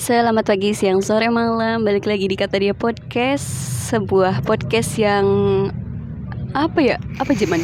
Selamat 0.00 0.48
pagi, 0.48 0.72
siang, 0.72 1.04
sore, 1.04 1.28
malam 1.28 1.84
Balik 1.84 2.08
lagi 2.08 2.24
di 2.24 2.32
Kata 2.32 2.56
Dia 2.56 2.72
Podcast 2.72 3.44
Sebuah 3.92 4.40
podcast 4.42 4.96
yang 4.96 5.26
Apa 6.56 6.80
ya? 6.80 6.96
Apa 7.20 7.36
zaman? 7.36 7.60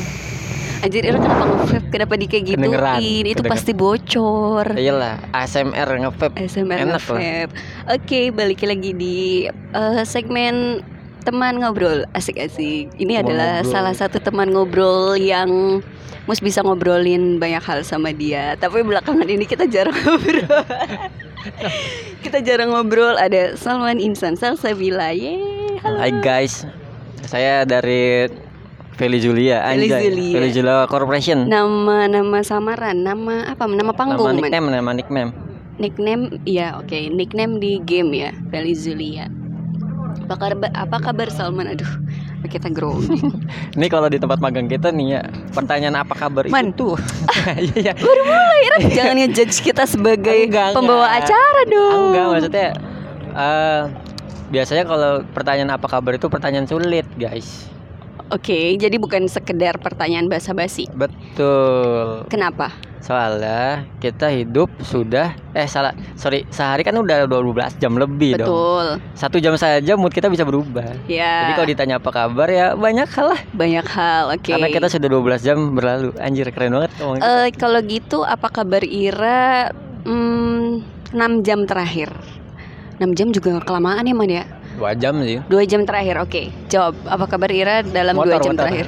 Anjir, 0.85 1.09
Ira 1.09 1.17
kenapa 1.17 1.45
nge 1.49 1.79
Kenapa 1.89 2.15
di 2.21 2.27
kayak 2.29 2.45
gitu? 2.45 2.57
Kedengeran, 2.61 3.01
Itu 3.01 3.41
kedengeran. 3.41 3.49
pasti 3.49 3.73
bocor 3.73 4.67
Iyalah, 4.77 5.17
ASMR 5.33 5.89
nge-vape. 5.97 6.37
ASMR 6.37 6.79
Enak 6.85 7.01
nge-vape. 7.01 7.51
Oke, 7.89 8.21
balik 8.29 8.61
lagi 8.61 8.93
di 8.93 9.17
eh, 9.49 10.03
segmen 10.05 10.85
teman 11.25 11.59
ngobrol 11.59 12.05
asik-asik. 12.13 12.93
Ini 12.95 13.13
Teman 13.19 13.25
adalah 13.25 13.53
ngobrol. 13.59 13.73
salah 13.73 13.95
satu 13.97 14.21
teman 14.21 14.53
ngobrol 14.53 15.17
yang 15.17 15.81
Mus 16.27 16.43
bisa 16.43 16.59
ngobrolin 16.61 17.39
banyak 17.39 17.63
hal 17.63 17.81
sama 17.81 18.11
dia. 18.11 18.59
Tapi 18.59 18.83
belakangan 18.83 19.25
ini 19.25 19.47
kita 19.47 19.65
jarang 19.65 19.95
ngobrol. 20.05 20.45
kita 22.25 22.39
jarang 22.43 22.75
ngobrol. 22.75 23.17
Ada 23.17 23.55
Salman 23.59 23.99
Insan 24.03 24.35
Salsabila. 24.35 25.13
Yeay, 25.15 25.79
halo. 25.83 25.97
Hai 26.01 26.13
guys, 26.23 26.67
saya 27.27 27.63
dari 27.67 28.31
Feli 28.97 29.21
Julia, 29.21 29.63
anjay. 29.65 30.11
Julia. 30.11 30.35
Feli 30.41 30.51
Julia 30.53 30.77
Corporation. 30.89 31.47
Nama 31.47 32.09
nama 32.09 32.39
samaran, 32.41 33.05
nama 33.05 33.53
apa? 33.53 33.69
Nama 33.69 33.93
panggung, 33.93 34.25
nama 34.25 34.33
Man? 34.33 34.41
nickname, 34.41 34.67
nama 34.73 34.91
nickname. 34.97 35.31
Nickname, 35.77 36.25
ya 36.49 36.81
oke, 36.81 37.13
nickname 37.13 37.61
di 37.61 37.77
game 37.85 38.11
ya, 38.17 38.31
Feli. 38.49 38.73
Apa 40.27 40.35
kabar, 40.41 40.73
apa 40.73 40.97
kabar 40.99 41.29
Salman? 41.29 41.69
Aduh, 41.69 41.93
kita 42.47 42.71
grogi. 42.71 43.19
Ini 43.77 43.87
kalau 43.87 44.09
di 44.09 44.19
tempat 44.19 44.39
magang 44.39 44.67
kita 44.67 44.91
nih 44.91 45.07
ya, 45.19 45.23
pertanyaan 45.53 46.01
apa 46.01 46.15
kabar 46.15 46.47
Man. 46.49 46.73
itu 46.73 46.95
tuh. 46.95 46.97
Iya, 47.47 47.75
iya. 47.79 47.93
Baru 47.95 48.23
mulai, 48.27 48.61
jangan 48.97 49.15
ngejudge 49.23 49.63
kita 49.63 49.87
sebagai 49.87 50.51
Enggak, 50.51 50.75
pembawa 50.75 51.07
enggak. 51.07 51.31
acara 51.31 51.61
dong. 51.71 52.01
Enggak, 52.11 52.27
maksudnya 52.33 52.69
eh 53.37 53.83
biasanya 54.47 54.85
kalau 54.87 55.13
pertanyaan 55.31 55.71
apa 55.75 55.87
kabar 55.87 56.15
itu 56.15 56.27
pertanyaan 56.27 56.67
sulit, 56.67 57.07
guys. 57.15 57.67
Oke, 58.35 58.75
jadi 58.75 58.99
bukan 58.99 59.31
sekedar 59.31 59.79
pertanyaan 59.79 60.27
basa-basi. 60.27 60.91
Betul. 60.91 62.27
Kenapa? 62.27 62.75
Soalnya 63.07 63.87
kita 64.03 64.27
hidup 64.35 64.67
sudah 64.83 65.31
eh 65.55 65.71
salah 65.71 65.95
sorry 66.19 66.43
sehari 66.51 66.83
kan 66.83 66.99
udah 66.99 67.31
12 67.31 67.79
jam 67.79 67.95
lebih 67.95 68.35
dong. 68.35 68.51
Betul. 68.51 68.87
Satu 69.15 69.39
jam 69.39 69.55
saja 69.55 69.95
mood 69.95 70.11
kita 70.11 70.27
bisa 70.27 70.43
berubah. 70.43 70.91
Ya. 71.07 71.47
Jadi 71.47 71.53
kalau 71.55 71.69
ditanya 71.71 71.95
apa 72.03 72.11
kabar 72.11 72.51
ya 72.51 72.75
banyak 72.75 73.07
hal 73.07 73.27
lah. 73.31 73.41
banyak 73.55 73.87
hal. 73.87 74.35
Oke. 74.35 74.51
Karena 74.51 74.67
kita 74.75 74.91
sudah 74.91 75.07
12 75.07 75.47
jam 75.47 75.59
berlalu. 75.79 76.11
Anjir 76.19 76.51
keren 76.51 76.75
banget. 76.75 76.91
Eh, 76.99 77.49
kalau 77.55 77.79
gitu 77.87 78.27
apa 78.27 78.51
kabar 78.51 78.83
Ira 78.83 79.71
hmm, 80.03 80.83
6 81.15 81.47
jam 81.47 81.63
terakhir? 81.63 82.11
6 82.99 83.07
jam 83.15 83.31
juga 83.31 83.63
kelamaan 83.63 84.03
ya 84.03 84.15
Man 84.19 84.31
ya? 84.35 84.45
Dua 84.77 84.93
jam 84.93 85.15
sih. 85.19 85.41
Dua 85.43 85.65
jam 85.65 85.83
terakhir, 85.83 86.17
oke. 86.19 86.43
Jawab, 86.67 86.95
apa 87.03 87.25
kabar 87.27 87.49
Ira 87.49 87.81
dalam 87.83 88.13
dua 88.15 88.29
Motor, 88.29 88.41
jam 88.43 88.53
motor. 88.53 88.61
terakhir? 88.63 88.87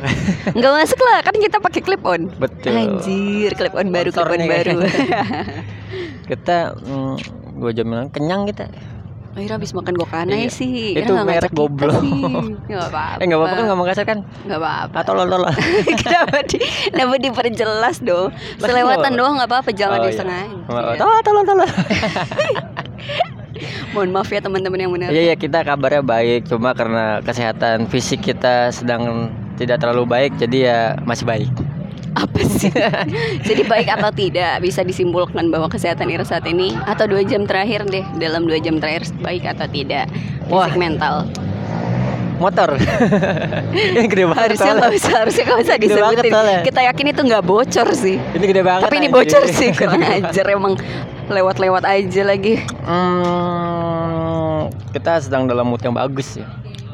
Nggak 0.53 0.73
masuk 0.75 1.01
lah, 1.03 1.19
kan 1.23 1.35
kita 1.35 1.57
pakai 1.59 1.81
clip 1.81 2.03
on. 2.03 2.29
Betul. 2.35 2.73
Anjir, 2.73 3.51
clip 3.53 3.73
on 3.73 3.89
baru, 3.89 4.09
clip 4.11 4.29
on 4.29 4.43
baru. 4.45 4.77
Kita 6.29 6.77
mm, 6.77 7.15
dua 7.57 7.73
jam 7.73 7.89
yang 7.89 8.07
kenyang 8.09 8.45
kita. 8.45 8.69
Oh, 9.31 9.41
Ira 9.41 9.55
habis 9.55 9.71
makan 9.71 9.95
gokanai 9.95 10.45
Iya. 10.45 10.51
sih. 10.51 10.93
Ira 10.93 11.07
Itu 11.07 11.13
merek 11.17 11.53
goblok. 11.53 11.95
sih. 11.95 12.21
Nggak 12.69 12.85
apa-apa. 12.87 13.17
Eh 13.17 13.25
nggak 13.25 13.39
apa-apa 13.39 13.55
kan 13.55 13.65
ngomong 13.67 13.87
kasar 13.87 14.05
kan? 14.05 14.19
Nggak 14.43 14.59
apa-apa. 14.59 14.93
Ah 14.93 15.05
tolol 15.05 15.27
tolol. 15.27 15.53
kenapa 16.03 16.37
di, 16.45 16.59
kenapa 16.91 17.15
diperjelas 17.17 17.97
dong? 18.03 18.29
Selewatan 18.59 18.99
kenapa? 19.07 19.17
doang 19.17 19.35
nggak 19.39 19.49
apa-apa, 19.49 19.71
jangan 19.71 19.99
Oh, 19.99 20.03
iya. 20.03 20.11
disengaja. 20.11 20.57
Oh, 20.67 20.95
Tolol 20.97 21.21
tolol 21.23 21.45
tolol. 21.47 21.69
Mohon 23.95 24.11
maaf 24.15 24.29
ya 24.29 24.41
teman-teman 24.41 24.79
yang 24.79 24.93
benar. 24.93 25.09
Iya 25.11 25.33
ya 25.33 25.37
kita 25.37 25.63
kabarnya 25.63 26.03
baik 26.03 26.49
cuma 26.49 26.73
karena 26.73 27.21
kesehatan 27.23 27.87
fisik 27.89 28.23
kita 28.23 28.71
sedang 28.71 29.33
tidak 29.59 29.83
terlalu 29.83 30.07
baik 30.07 30.33
jadi 30.39 30.57
ya 30.59 30.79
masih 31.03 31.27
baik. 31.27 31.51
Apa 32.17 32.41
sih? 32.43 32.73
Jadi 33.47 33.63
baik 33.69 33.95
atau 33.95 34.11
tidak 34.11 34.59
bisa 34.59 34.83
disimpulkan 34.83 35.55
bahwa 35.55 35.71
kesehatan 35.71 36.11
Ira 36.11 36.27
saat 36.27 36.43
ini 36.51 36.75
atau 36.83 37.07
dua 37.07 37.23
jam 37.23 37.47
terakhir 37.47 37.87
deh 37.87 38.03
dalam 38.19 38.43
dua 38.43 38.59
jam 38.59 38.83
terakhir 38.83 39.07
baik 39.23 39.47
atau 39.47 39.71
tidak 39.71 40.11
Wah. 40.51 40.67
fisik 40.67 40.75
mental. 40.83 41.15
Motor. 42.39 42.79
Ini 43.99 44.07
gede 44.07 44.25
banget. 44.31 44.43
harusnya 44.55 44.73
nggak 44.79 44.93
usah 44.95 45.15
harusnya 45.27 45.45
nggak 45.47 45.59
banget 45.63 45.79
disebutin 45.83 46.33
kita 46.63 46.81
yakin 46.87 47.07
itu 47.11 47.23
nggak 47.27 47.45
bocor 47.45 47.89
sih 47.95 48.17
Ini 48.19 48.45
gede 48.47 48.63
banget. 48.63 48.83
tapi 48.87 48.95
ini 48.99 49.09
bocor 49.11 49.43
sih 49.51 49.69
kurang 49.75 50.03
ajar 50.07 50.47
emang 50.47 50.75
lewat-lewat 51.29 51.85
aja 51.85 52.23
lagi 52.25 52.61
Hmm, 52.89 54.69
kita 54.93 55.21
sedang 55.21 55.45
dalam 55.47 55.69
mood 55.69 55.81
yang 55.85 55.95
bagus 55.95 56.41
ya. 56.41 56.47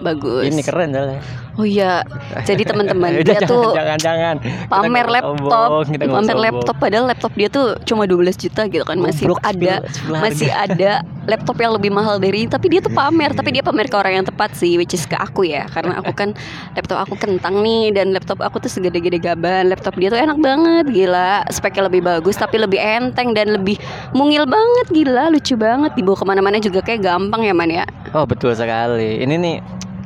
bagus 0.03 0.50
Ini 0.50 0.61
keren 0.67 0.91
soalnya. 0.93 1.22
Oh 1.59 1.67
iya 1.67 2.03
jadi 2.43 2.63
teman-teman 2.67 3.15
dia 3.23 3.39
jangan, 3.39 3.49
tuh 3.49 3.71
jangan 3.75 3.99
jangan. 3.99 4.35
Pamer 4.67 5.07
laptop 5.07 5.69
sombong, 5.71 5.87
kita 5.93 6.05
pamer 6.09 6.23
sombong. 6.27 6.45
laptop 6.45 6.77
padahal 6.81 7.05
laptop 7.07 7.33
dia 7.39 7.49
tuh 7.49 7.67
cuma 7.87 8.05
12 8.07 8.35
juta 8.35 8.63
gitu 8.67 8.85
kan 8.85 8.99
masih 8.99 9.31
Goblok, 9.31 9.41
ada 9.47 9.75
masih 10.11 10.51
ada 10.51 11.03
laptop 11.25 11.57
yang 11.61 11.73
lebih 11.75 11.91
mahal 11.93 12.21
dari 12.21 12.45
ini. 12.45 12.51
Tapi 12.51 12.67
dia 12.69 12.81
tuh 12.85 12.93
pamer 12.93 13.33
tapi 13.33 13.51
dia 13.55 13.63
pamer 13.65 13.89
ke 13.89 13.97
orang 13.97 14.23
yang 14.23 14.27
tepat 14.27 14.53
sih 14.57 14.77
which 14.77 14.93
is 14.93 15.05
ke 15.09 15.17
aku 15.17 15.49
ya. 15.49 15.67
Karena 15.73 16.01
aku 16.01 16.13
kan 16.13 16.37
laptop 16.77 16.99
aku 17.09 17.15
kentang 17.17 17.65
nih 17.65 17.93
dan 17.95 18.13
laptop 18.13 18.41
aku 18.45 18.61
tuh 18.61 18.71
segede-gede 18.71 19.19
gaban. 19.21 19.73
Laptop 19.73 19.97
dia 19.97 20.13
tuh 20.13 20.21
enak 20.21 20.39
banget 20.39 20.87
gila. 20.93 21.45
Speknya 21.49 21.89
lebih 21.89 22.05
bagus 22.05 22.37
tapi 22.37 22.61
lebih 22.61 22.79
enteng 22.79 23.33
dan 23.33 23.57
lebih 23.57 23.81
mungil 24.13 24.45
banget 24.45 24.87
gila. 24.93 25.33
Lucu 25.33 25.57
banget 25.57 25.93
dibawa 25.97 26.17
ke 26.17 26.25
mana-mana 26.27 26.57
juga 26.61 26.85
kayak 26.85 27.01
gampang 27.05 27.43
ya 27.47 27.55
man 27.57 27.71
ya? 27.73 27.85
Oh 28.13 28.29
betul 28.29 28.53
sekali. 28.53 29.25
Ini 29.25 29.35
nih 29.41 29.57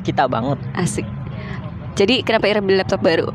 kita 0.07 0.25
banget. 0.31 0.57
Asik 0.79 1.18
jadi 1.99 2.23
kenapa 2.23 2.47
Ira 2.47 2.63
beli 2.63 2.79
laptop 2.79 3.03
baru? 3.03 3.27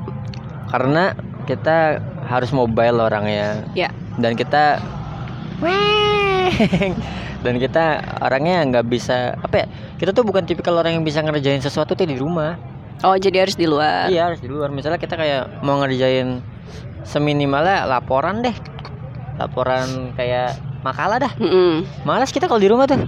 Karena 0.72 1.12
kita 1.44 2.00
harus 2.24 2.48
mobile 2.48 2.96
orangnya. 2.96 3.60
Ya. 3.76 3.92
Dan 4.16 4.40
kita 4.40 4.80
dan 7.44 7.54
kita 7.60 7.84
orangnya 8.24 8.64
nggak 8.64 8.86
bisa 8.88 9.36
apa 9.36 9.64
ya 9.64 9.66
kita 10.00 10.10
tuh 10.16 10.24
bukan 10.24 10.44
tipikal 10.48 10.76
orang 10.80 10.96
yang 10.96 11.04
bisa 11.04 11.20
ngerjain 11.20 11.60
sesuatu 11.60 11.92
tuh 11.92 12.08
di 12.08 12.16
rumah. 12.16 12.56
Oh 13.04 13.12
jadi 13.20 13.44
harus 13.44 13.52
di 13.52 13.68
luar. 13.68 14.08
Iya 14.08 14.32
harus 14.32 14.40
di 14.40 14.48
luar. 14.48 14.72
Misalnya 14.72 14.96
kita 14.96 15.20
kayak 15.20 15.60
mau 15.60 15.76
ngerjain 15.84 16.40
seminimalnya 17.04 17.84
laporan 17.84 18.40
deh. 18.40 18.56
Laporan 19.36 20.16
kayak 20.16 20.56
makalah 20.80 21.20
dah. 21.20 21.32
Mm-mm. 21.36 21.84
malas 22.08 22.32
kita 22.32 22.48
kalau 22.48 22.64
di 22.64 22.72
rumah 22.72 22.88
tuh. 22.88 23.04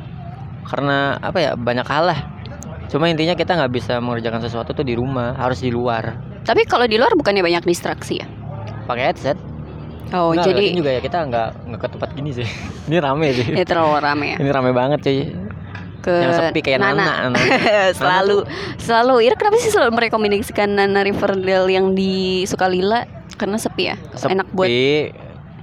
Karena 0.69 1.17
apa 1.17 1.39
ya 1.41 1.51
banyak 1.57 1.87
hal 1.89 2.05
lah 2.13 2.36
cuma 2.87 3.07
intinya 3.07 3.35
kita 3.35 3.53
nggak 3.55 3.73
bisa 3.73 3.99
mengerjakan 3.99 4.41
sesuatu 4.41 4.71
tuh 4.71 4.83
di 4.83 4.95
rumah 4.95 5.35
harus 5.35 5.59
di 5.59 5.69
luar 5.69 6.17
Tapi 6.43 6.63
kalau 6.63 6.87
di 6.87 6.95
luar 6.95 7.11
bukannya 7.13 7.43
banyak 7.43 7.65
distraksi 7.65 8.23
ya? 8.23 8.27
pakai 8.85 9.11
headset 9.11 9.39
Oh, 10.15 10.31
Nggak, 10.31 10.47
jadi 10.47 10.63
lagian 10.63 10.79
juga 10.79 10.91
ya 10.95 11.01
kita 11.03 11.19
nggak 11.27 11.49
nggak 11.67 11.81
ke 11.83 11.89
tempat 11.91 12.09
gini 12.15 12.31
sih 12.31 12.47
ini 12.87 12.97
rame 13.03 13.27
sih 13.35 13.47
ya 13.51 13.67
terlalu 13.67 13.99
rame 13.99 14.27
ya. 14.31 14.37
ini 14.39 14.51
rame 14.55 14.71
banget 14.71 15.03
cuy 15.03 15.19
Ke 15.99 16.15
yang 16.15 16.31
sepi 16.31 16.63
kayak 16.63 16.79
Nana, 16.79 17.27
Nana. 17.27 17.39
selalu 17.99 18.47
selalu 18.79 19.27
Ira 19.27 19.35
kenapa 19.35 19.59
sih 19.59 19.75
selalu 19.75 19.99
merekomendasikan 19.99 20.71
Nana 20.71 21.03
Riverdale 21.03 21.67
yang 21.67 21.99
di 21.99 22.47
Sukalila? 22.47 23.03
Karena 23.35 23.59
sepi 23.59 23.91
ya. 23.91 23.99
Enak 24.15 24.47
buat 24.55 24.71
Sepi, 24.71 25.11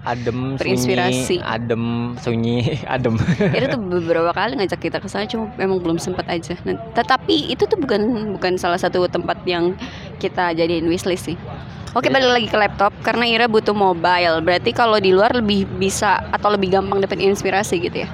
adem 0.03 0.59
berinspirasi. 0.59 1.39
sunyi 1.39 1.47
adem 1.47 1.83
sunyi 2.19 2.57
adem 2.85 3.15
Ira 3.55 3.71
tuh 3.73 3.79
beberapa 3.79 4.31
kali 4.31 4.59
ngajak 4.59 4.79
kita 4.79 4.97
ke 4.99 5.07
sana 5.07 5.23
cuma 5.23 5.47
memang 5.55 5.79
belum 5.79 5.95
sempat 5.95 6.27
aja. 6.27 6.59
Nah, 6.63 6.75
tetapi 6.91 7.49
itu 7.49 7.63
tuh 7.63 7.79
bukan 7.79 8.01
bukan 8.35 8.59
salah 8.59 8.75
satu 8.75 9.07
tempat 9.07 9.39
yang 9.47 9.73
kita 10.19 10.51
jadiin 10.51 10.85
wishlist 10.85 11.31
sih. 11.31 11.37
Oke 11.93 12.09
Iya. 12.09 12.19
balik 12.19 12.31
lagi 12.35 12.47
ke 12.49 12.57
laptop 12.57 12.91
karena 12.99 13.23
Ira 13.23 13.45
butuh 13.47 13.71
mobile. 13.71 14.41
Berarti 14.41 14.73
kalau 14.73 14.97
di 14.97 15.13
luar 15.13 15.31
lebih 15.33 15.63
bisa 15.77 16.19
atau 16.29 16.51
lebih 16.51 16.73
gampang 16.73 16.99
dapat 16.99 17.21
inspirasi 17.21 17.79
gitu 17.79 18.03
ya. 18.03 18.09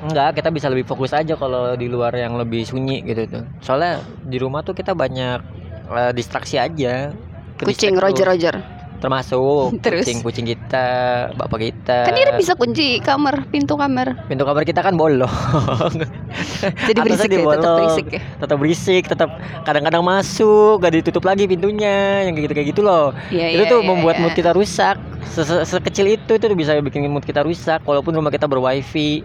enggak 0.00 0.40
kita 0.40 0.48
bisa 0.48 0.72
lebih 0.72 0.88
fokus 0.88 1.12
aja 1.12 1.36
kalau 1.36 1.76
di 1.76 1.84
luar 1.84 2.16
yang 2.16 2.32
lebih 2.32 2.64
sunyi 2.64 3.04
gitu 3.04 3.28
tuh 3.28 3.44
soalnya 3.60 4.00
di 4.24 4.40
rumah 4.40 4.64
tuh 4.64 4.72
kita 4.72 4.96
banyak 4.96 5.44
eh, 5.92 6.12
distraksi 6.16 6.56
aja 6.56 7.12
Kucing 7.60 8.00
Roger. 8.00 8.24
Roger. 8.24 8.79
Termasuk 9.00 9.74
Terus? 9.84 10.04
kucing 10.04 10.18
kucing 10.20 10.46
kita 10.46 10.86
bapak 11.34 11.58
kita 11.66 12.04
Kan 12.04 12.14
Ira 12.14 12.36
bisa 12.36 12.52
kunci 12.54 13.00
kamar, 13.00 13.48
pintu 13.48 13.74
kamar. 13.74 14.28
pintu 14.28 14.44
kamar 14.44 14.62
kita 14.62 14.80
kan 14.80 14.94
bolong 14.94 15.28
Jadi 16.88 16.98
berisik 17.00 17.30
ya, 17.30 17.40
tetap 17.40 17.74
berisik 17.76 18.06
ya. 18.06 18.20
tetap 18.36 18.56
berisik 18.56 19.02
tetap 19.06 19.30
kadang-kadang 19.64 20.02
masuk 20.02 20.78
gak 20.78 20.92
ditutup 20.94 21.24
lagi 21.24 21.44
pintunya 21.44 22.28
yang 22.28 22.32
kayak 22.32 22.44
gitu 22.44 22.54
kayak 22.54 22.68
gitu 22.70 22.82
loh 22.82 23.16
Iya, 23.28 23.46
itu 23.52 23.64
iya, 23.64 23.70
tuh 23.70 23.80
iya, 23.80 23.88
membuat 23.88 24.14
iya. 24.16 24.22
mood 24.22 24.34
kita 24.36 24.50
rusak 24.52 24.96
Se- 25.26 25.44
se- 25.44 25.64
sekecil 25.64 26.06
itu 26.10 26.32
itu 26.32 26.44
bisa 26.52 26.76
bikin 26.78 27.06
mood 27.06 27.22
kita 27.22 27.40
rusak 27.40 27.80
walaupun 27.82 28.12
rumah 28.12 28.28
kita 28.28 28.44
berwifi 28.44 29.22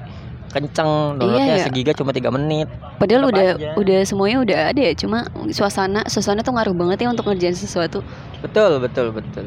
kenceng 0.52 1.18
downloadnya 1.18 1.46
Iya, 1.46 1.58
iya. 1.58 1.66
segiga 1.66 1.92
cuma 1.92 2.12
tiga 2.12 2.30
menit 2.30 2.68
Padahal 2.96 3.28
Tetap 3.28 3.32
udah 3.34 3.48
aja. 3.54 3.70
udah 3.76 4.00
semuanya 4.04 4.38
udah 4.42 4.60
ada 4.72 4.82
ya, 4.82 4.94
cuma 4.94 5.18
suasana 5.50 6.06
suasana 6.06 6.40
tuh 6.42 6.56
ngaruh 6.56 6.74
banget 6.74 7.04
ya 7.04 7.10
untuk 7.10 7.28
ngerjain 7.28 7.54
sesuatu. 7.54 8.00
betul 8.40 8.78
betul 8.80 9.10
betul 9.12 9.46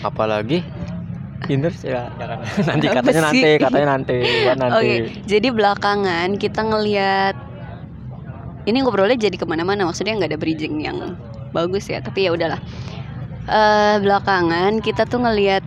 apalagi 0.00 0.60
Hinders 1.42 1.82
ya 1.82 2.06
jangan 2.14 2.38
nanti 2.70 2.86
Apa 2.86 2.96
katanya 2.98 3.20
nanti 3.24 3.50
katanya 3.58 3.86
nanti 3.98 4.16
nanti 4.54 4.74
Oke, 4.78 4.94
jadi 5.24 5.48
belakangan 5.50 6.28
kita 6.36 6.60
ngelihat 6.62 7.34
ini 8.62 8.78
ngobrolnya 8.78 9.18
jadi 9.18 9.34
ke 9.34 9.42
mana-mana, 9.42 9.82
maksudnya 9.82 10.14
nggak 10.14 10.30
ada 10.30 10.38
bridging 10.38 10.78
yang 10.78 11.18
bagus 11.50 11.90
ya, 11.90 11.98
tapi 11.98 12.24
ya 12.24 12.30
udahlah. 12.30 12.62
Eh 13.44 13.96
belakangan 13.98 14.78
kita 14.78 15.02
tuh 15.02 15.18
ngelihat 15.18 15.66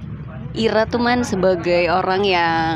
Ira 0.56 0.88
tuh 0.88 1.04
man 1.04 1.28
sebagai 1.28 1.92
orang 1.92 2.24
yang 2.24 2.76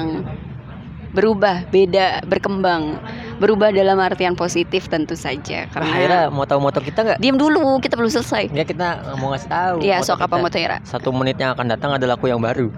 berubah, 1.09 1.65
beda, 1.67 2.21
berkembang, 2.25 3.01
berubah 3.41 3.73
dalam 3.73 3.97
artian 3.97 4.37
positif 4.37 4.85
tentu 4.85 5.17
saja. 5.17 5.65
Karena 5.69 6.29
mau 6.29 6.45
tahu 6.45 6.61
motor 6.61 6.85
kita 6.85 7.01
nggak 7.01 7.19
diam 7.19 7.33
dulu, 7.35 7.81
kita 7.81 7.97
belum 7.97 8.13
selesai. 8.13 8.53
ya 8.53 8.61
kita 8.61 9.17
mau 9.17 9.33
ngasih 9.33 9.49
tahu 9.49 9.75
Iya, 9.81 10.01
motor 10.01 10.07
sok 10.13 10.21
apa 10.21 10.35
kita. 10.37 10.43
moto 10.45 10.57
Ira? 10.57 10.77
satu 10.85 11.09
menit 11.09 11.37
yang 11.37 11.57
akan 11.57 11.65
datang 11.65 11.91
adalah 11.97 12.13
aku 12.13 12.29
yang 12.29 12.37
baru 12.37 12.69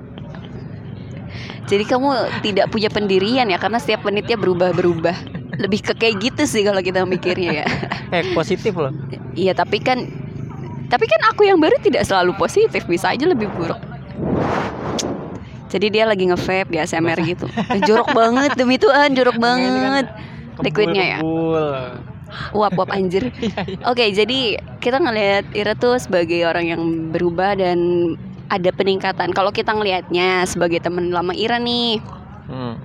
Jadi 1.67 1.87
kamu 1.87 2.09
tidak 2.43 2.67
punya 2.67 2.89
pendirian 2.91 3.47
ya, 3.47 3.55
karena 3.55 3.79
setiap 3.79 4.03
menitnya 4.03 4.35
berubah-berubah. 4.35 5.15
Lebih 5.55 5.79
ke 5.83 5.93
kayak 5.95 6.15
gitu 6.19 6.43
sih 6.47 6.63
kalau 6.63 6.79
kita 6.79 7.03
mikirnya 7.03 7.63
ya. 7.63 7.65
eh 8.15 8.23
positif 8.31 8.71
loh 8.71 8.91
Iya 9.35 9.51
tapi 9.51 9.83
kan 9.83 9.99
Tapi 10.87 11.05
kan 11.07 11.21
aku 11.31 11.43
yang 11.43 11.59
baru 11.59 11.75
tidak 11.83 12.07
selalu 12.07 12.35
positif 12.39 12.87
Bisa 12.87 13.11
aja 13.11 13.27
lebih 13.27 13.51
buruk 13.55 13.77
Jadi 15.71 15.88
dia 15.88 16.03
lagi 16.03 16.27
nge-vape 16.27 16.68
di 16.68 16.77
ASMR 16.83 17.19
gitu. 17.23 17.47
Eh, 17.71 17.79
Jorok 17.88 18.12
banget 18.12 18.59
demi 18.59 18.75
Tuhan 18.75 19.15
Jorok 19.15 19.39
banget. 19.39 20.12
Liquidnya 20.59 21.18
ya? 21.18 21.19
Kebul. 21.23 21.68
Uap 22.56 22.79
uap 22.79 22.95
anjir 22.95 23.27
Oke 23.91 24.07
jadi 24.15 24.56
kita 24.79 25.03
ngelihat 25.03 25.51
Ira 25.51 25.75
tuh 25.75 26.00
sebagai 26.00 26.47
orang 26.47 26.63
yang 26.63 26.81
berubah 27.12 27.59
dan 27.59 27.79
ada 28.51 28.69
peningkatan. 28.75 29.31
Kalau 29.31 29.56
kita 29.56 29.71
ngelihatnya 29.71 30.44
sebagai 30.44 30.83
teman 30.83 31.07
lama 31.15 31.31
Ira 31.31 31.56
nih. 31.56 32.03
Hmm. 32.51 32.75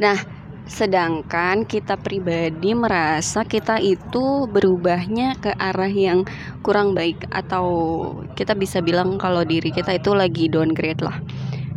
Nah, 0.00 0.16
sedangkan 0.64 1.68
kita 1.68 2.00
pribadi 2.00 2.72
merasa 2.72 3.44
kita 3.44 3.76
itu 3.78 4.48
berubahnya 4.48 5.36
ke 5.36 5.52
arah 5.52 5.92
yang 5.92 6.24
kurang 6.64 6.96
baik 6.96 7.28
atau 7.28 7.66
kita 8.34 8.56
bisa 8.56 8.80
bilang 8.80 9.20
kalau 9.20 9.44
diri 9.44 9.68
kita 9.68 10.00
itu 10.00 10.16
lagi 10.16 10.48
downgrade 10.48 11.04
lah. 11.04 11.20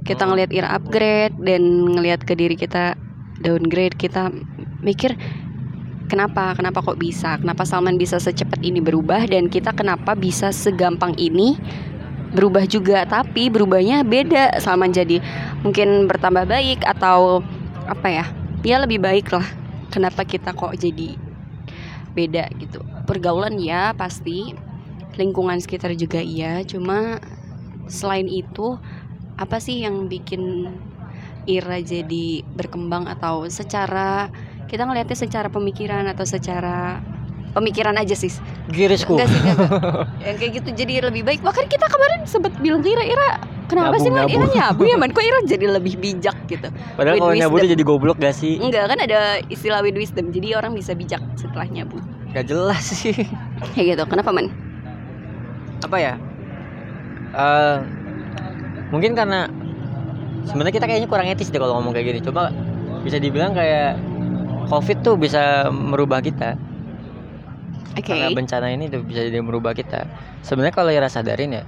Kita 0.04 0.26
Hmm. 0.26 0.34
ngelihat 0.34 0.52
Ira 0.54 0.70
upgrade 0.76 1.36
dan 1.42 1.62
ngelihat 1.96 2.24
ke 2.26 2.34
diri 2.34 2.56
kita 2.56 2.98
downgrade, 3.40 3.96
kita 3.96 4.32
mikir 4.84 5.16
kenapa? 6.12 6.58
Kenapa 6.58 6.82
kok 6.82 7.00
bisa? 7.00 7.38
Kenapa 7.40 7.64
Salman 7.64 7.96
bisa 7.96 8.18
secepat 8.18 8.60
ini 8.66 8.82
berubah 8.82 9.24
dan 9.30 9.48
kita 9.48 9.72
kenapa 9.72 10.18
bisa 10.18 10.50
segampang 10.50 11.16
ini 11.16 11.56
berubah 12.34 12.66
juga? 12.66 13.06
Tapi 13.06 13.48
berubahnya 13.54 14.04
beda. 14.04 14.60
Salman 14.60 14.92
jadi 14.92 15.22
mungkin 15.62 16.10
bertambah 16.10 16.50
baik 16.50 16.84
atau 16.84 17.46
apa 17.86 18.08
ya? 18.10 18.26
Ya 18.66 18.82
lebih 18.82 19.00
baik 19.00 19.32
lah. 19.32 19.46
Kenapa 19.90 20.28
kita 20.28 20.52
kok 20.54 20.76
jadi 20.76 21.16
beda 22.14 22.52
gitu? 22.60 22.84
Pergaulan 23.08 23.56
ya 23.62 23.96
pasti. 23.96 24.54
Lingkungan 25.18 25.60
sekitar 25.60 25.92
juga 26.00 26.22
iya. 26.22 26.64
Cuma 26.64 27.20
selain 27.90 28.30
itu 28.30 28.78
apa 29.40 29.58
sih 29.64 29.88
yang 29.88 30.12
bikin 30.12 30.68
Ira 31.48 31.80
jadi 31.82 32.44
berkembang 32.54 33.08
atau 33.08 33.48
secara 33.48 34.28
kita 34.70 34.86
ngelihatnya 34.86 35.18
secara 35.18 35.48
pemikiran 35.50 36.06
atau 36.12 36.28
secara 36.28 37.02
pemikiran 37.58 37.98
aja 37.98 38.14
sih 38.14 38.30
Girisku. 38.70 39.18
Enggak 39.18 39.34
sih, 39.34 39.40
enggak. 39.42 39.58
Yang 40.30 40.36
kayak 40.38 40.52
gitu 40.62 40.70
jadi 40.78 40.94
lebih 41.10 41.26
baik. 41.26 41.42
Bahkan 41.42 41.66
kita 41.66 41.90
kemarin 41.90 42.22
sempat 42.30 42.54
bilang 42.62 42.86
Ira, 42.86 43.02
Ira 43.02 43.28
kenapa 43.66 43.98
Nyabu, 43.98 44.04
sih 44.06 44.12
man? 44.14 44.20
nyabu. 44.30 44.36
Ira 44.38 44.46
nyabu 44.54 44.82
ya 44.86 44.96
man? 45.02 45.10
Kok 45.10 45.24
Ira 45.26 45.40
jadi 45.50 45.66
lebih 45.74 45.94
bijak 45.98 46.38
gitu? 46.46 46.70
Padahal 46.94 47.18
With 47.18 47.24
kalau 47.26 47.36
nyabu 47.40 47.56
dia 47.66 47.70
jadi 47.74 47.84
goblok 47.88 48.18
gak 48.22 48.36
sih? 48.38 48.62
Enggak 48.62 48.94
kan 48.94 49.00
ada 49.02 49.42
istilah 49.50 49.82
with 49.82 49.98
wisdom. 49.98 50.30
Jadi 50.30 50.54
orang 50.54 50.78
bisa 50.78 50.94
bijak 50.94 51.24
setelah 51.34 51.66
nyabu. 51.66 51.98
Gak 52.38 52.46
jelas 52.46 52.86
sih. 52.86 53.18
Kayak 53.74 53.98
gitu. 53.98 54.04
Kenapa 54.06 54.30
man? 54.30 54.54
Apa 55.82 55.98
ya? 55.98 56.14
Eh 57.34 57.78
mungkin 58.90 59.14
karena 59.18 59.50
sebenarnya 60.46 60.74
kita 60.74 60.86
kayaknya 60.90 61.10
kurang 61.10 61.28
etis 61.30 61.50
deh 61.54 61.62
kalau 61.62 61.78
ngomong 61.82 61.94
kayak 61.94 62.14
gini. 62.14 62.20
Coba 62.26 62.54
bisa 63.06 63.18
dibilang 63.22 63.54
kayak 63.54 63.98
COVID 64.70 64.98
tuh 65.02 65.16
bisa 65.18 65.70
merubah 65.72 66.22
kita. 66.22 66.58
Oke. 67.98 68.14
Karena 68.14 68.30
bencana 68.32 68.68
ini 68.70 68.86
tuh 68.88 69.02
bisa 69.02 69.26
jadi 69.26 69.42
merubah 69.42 69.74
kita. 69.74 70.06
Sebenarnya 70.46 70.74
kalau 70.74 70.94
Ira 70.94 71.10
sadarin 71.10 71.58
ya, 71.58 71.64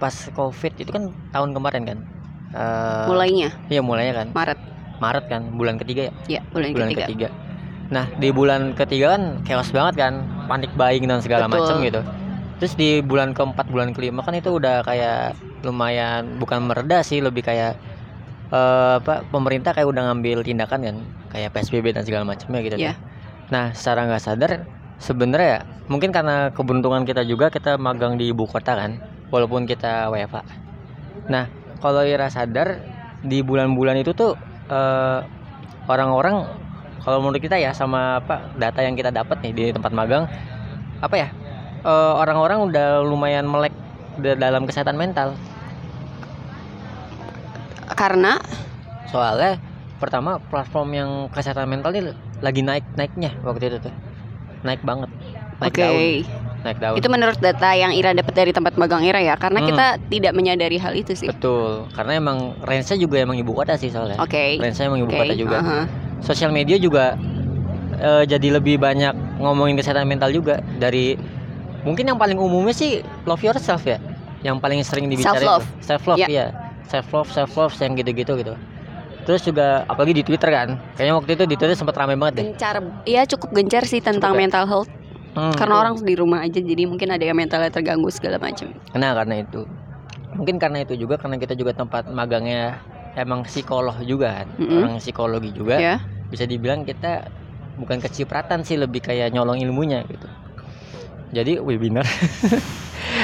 pas 0.00 0.14
COVID 0.32 0.72
itu 0.80 0.90
kan 0.90 1.12
tahun 1.30 1.52
kemarin 1.52 1.82
kan. 1.84 1.98
Eh, 2.48 3.04
Mulainya 3.12 3.52
Iya 3.68 3.84
mulainya 3.84 4.24
kan. 4.24 4.28
Maret. 4.32 4.58
Maret 4.98 5.24
kan, 5.30 5.42
bulan 5.54 5.76
ketiga 5.78 6.10
ya. 6.10 6.12
Ya, 6.26 6.40
bulan, 6.50 6.74
bulan 6.74 6.88
ketiga. 6.90 7.06
ketiga. 7.06 7.28
Nah 7.88 8.04
di 8.18 8.28
bulan 8.34 8.74
ketiga 8.74 9.14
kan 9.14 9.22
chaos 9.46 9.70
banget 9.70 9.94
kan, 10.00 10.26
panik 10.50 10.72
buying 10.74 11.06
dan 11.06 11.20
segala 11.22 11.46
macam 11.46 11.80
gitu. 11.84 12.00
Terus 12.58 12.74
di 12.74 12.98
bulan 13.00 13.30
keempat, 13.34 13.70
bulan 13.70 13.94
kelima 13.94 14.20
kan 14.26 14.34
itu 14.34 14.50
udah 14.58 14.82
kayak 14.82 15.38
lumayan 15.62 16.38
bukan 16.38 16.66
mereda 16.66 17.02
sih, 17.06 17.22
lebih 17.22 17.42
kayak 17.46 17.78
eh, 18.50 18.94
apa 18.98 19.22
pemerintah 19.30 19.70
kayak 19.76 19.88
udah 19.88 20.10
ngambil 20.10 20.42
tindakan 20.42 20.80
kan, 20.82 20.96
kayak 21.30 21.50
PSBB 21.54 21.94
dan 21.94 22.02
segala 22.02 22.26
macamnya 22.26 22.60
gitu. 22.66 22.76
Kan. 22.76 22.98
Nah 23.54 23.64
secara 23.74 24.10
nggak 24.10 24.22
sadar 24.22 24.50
sebenarnya 24.98 25.48
ya 25.48 25.60
mungkin 25.86 26.10
karena 26.10 26.50
keberuntungan 26.52 27.06
kita 27.06 27.22
juga 27.22 27.48
kita 27.48 27.78
magang 27.78 28.18
di 28.18 28.30
ibu 28.34 28.44
kota 28.44 28.74
kan, 28.74 28.98
walaupun 29.30 29.64
kita 29.64 30.10
WFA. 30.10 30.42
Nah 31.30 31.44
kalau 31.78 32.02
Ira 32.02 32.26
sadar 32.30 32.82
di 33.22 33.38
bulan-bulan 33.42 34.02
itu 34.02 34.10
tuh 34.14 34.34
eh, 34.70 35.20
orang-orang 35.86 36.36
kalau 36.98 37.18
menurut 37.22 37.40
kita 37.40 37.56
ya 37.56 37.70
sama 37.72 38.20
apa 38.20 38.50
data 38.58 38.82
yang 38.82 38.98
kita 38.98 39.14
dapat 39.14 39.38
nih 39.46 39.52
di 39.54 39.64
tempat 39.70 39.92
magang 39.94 40.26
apa 41.00 41.14
ya 41.16 41.28
eh, 41.80 42.12
orang-orang 42.14 42.58
udah 42.64 42.88
lumayan 43.00 43.44
melek 43.44 43.74
da- 44.16 44.36
dalam 44.36 44.64
kesehatan 44.64 44.94
mental 44.94 45.34
Karena 47.90 48.38
soalnya 49.08 49.58
pertama 49.98 50.38
platform 50.38 50.88
yang 50.92 51.10
kesehatan 51.28 51.66
mental 51.66 51.90
ini 51.90 52.12
lagi 52.38 52.62
naik 52.62 52.86
naiknya 52.94 53.34
waktu 53.42 53.66
itu 53.66 53.78
tuh 53.82 53.94
naik 54.62 54.78
banget 54.80 55.10
naik 55.58 55.74
oke. 55.74 55.80
daun 55.80 56.04
naik 56.62 56.78
daun 56.78 56.94
Itu 56.94 57.08
menurut 57.08 57.38
data 57.40 57.70
yang 57.72 57.90
Ira 57.90 58.12
dapat 58.12 58.30
dari 58.30 58.52
tempat 58.52 58.76
magang 58.76 59.02
Ira 59.02 59.18
ya. 59.18 59.34
Karena 59.34 59.58
Hmm. 59.58 59.68
kita 59.68 59.86
tidak 60.06 60.32
menyadari 60.34 60.78
hal 60.78 60.94
itu 60.94 61.14
sih. 61.14 61.26
betul 61.26 61.90
karena 61.90 62.18
emang 62.18 62.54
range-nya 62.62 62.94
juga 62.96 63.16
emang 63.18 63.34
ibu 63.34 63.50
kota 63.50 63.74
sih 63.74 63.90
soalnya 63.90 64.20
Oke. 64.20 64.58
range-nya 64.58 64.86
emang 64.86 65.00
ibu 65.02 65.10
Oke. 65.10 65.18
kota 65.18 65.34
juga 65.34 65.56
aha. 65.58 65.80
sosial 66.20 66.50
media 66.50 66.76
juga 66.76 67.18
eh, 67.98 68.24
jadi 68.28 68.48
lebih 68.54 68.78
banyak 68.78 69.40
ngomongin 69.40 69.74
kesehatan 69.74 70.06
mental 70.06 70.30
juga 70.30 70.62
dari 70.78 71.18
mungkin 71.88 72.04
yang 72.04 72.18
paling 72.18 72.36
umumnya 72.36 72.72
sih 72.72 73.00
love 73.24 73.40
yourself 73.40 73.82
ya 73.82 73.96
yang 74.44 74.60
paling 74.60 74.84
sering 74.84 75.08
dibicarain 75.08 75.40
Self-love. 75.40 75.64
self 75.80 76.02
love 76.04 76.20
Ya. 76.20 76.28
iya 76.28 76.46
self 76.84 77.08
love 77.10 77.28
self 77.28 77.52
love 77.56 77.74
yang 77.74 77.96
gitu-gitu 77.96 78.36
gitu 78.36 78.54
terus 79.24 79.40
juga 79.42 79.84
apalagi 79.84 80.14
di 80.14 80.22
Twitter 80.22 80.48
kan 80.48 80.68
kayaknya 80.94 81.14
waktu 81.14 81.30
itu 81.32 81.44
di 81.44 81.56
Twitter 81.56 81.74
sempat 81.74 81.96
ramai 81.96 82.14
banget 82.14 82.34
deh 82.38 82.44
Gencar. 82.48 82.76
Iya 83.04 83.24
cukup 83.26 83.48
gencar 83.52 83.82
sih 83.84 84.00
tentang 84.00 84.32
Cukup 84.32 84.36
ya? 84.36 84.42
mental 84.42 84.64
health. 84.64 84.90
Hmm, 85.36 85.52
Karena 85.52 85.74
betul. 85.74 85.82
orang 85.84 85.94
di 86.02 86.14
rumah 86.16 86.40
aja 86.40 86.58
jadi 86.58 86.82
mungkin 86.84 87.08
ada 87.08 87.20
yang 87.20 87.36
mentalnya 87.36 87.68
terganggu 87.68 88.08
segala 88.08 88.40
macam. 88.40 88.72
Nah 88.92 89.12
karena 89.12 89.34
itu 89.38 89.68
mungkin 90.32 90.56
karena 90.56 90.80
itu 90.80 90.96
juga 90.96 91.14
karena 91.16 91.36
kita 91.36 91.52
juga 91.52 91.72
tempat 91.72 92.08
magangnya 92.08 92.80
emang 93.14 93.44
psikolog 93.44 93.92
juga 94.02 94.42
kan 94.42 94.48
Mm-mm. 94.56 94.78
orang 94.78 94.96
psikologi 94.96 95.50
juga 95.52 95.76
Ya. 95.76 95.96
bisa 96.28 96.44
dibilang 96.44 96.82
kita 96.82 97.28
bukan 97.76 97.98
kecipratan 97.98 98.62
sih 98.62 98.76
lebih 98.76 99.00
kayak 99.00 99.30
nyolong 99.30 99.58
ilmunya 99.58 100.02
gitu 100.04 100.24
jadi 101.30 101.58
webinar 101.58 102.06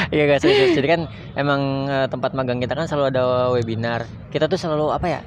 Iya 0.08 0.24
guys, 0.26 0.40
serius. 0.40 0.76
jadi 0.76 0.86
kan 0.86 1.00
emang 1.34 1.60
eh, 1.86 2.06
tempat 2.06 2.30
magang 2.32 2.56
kita 2.56 2.72
kan 2.72 2.86
selalu 2.86 3.10
ada 3.10 3.22
webinar. 3.50 4.04
Kita 4.30 4.46
tuh 4.46 4.56
selalu 4.56 4.92
apa 4.92 5.06
ya? 5.08 5.20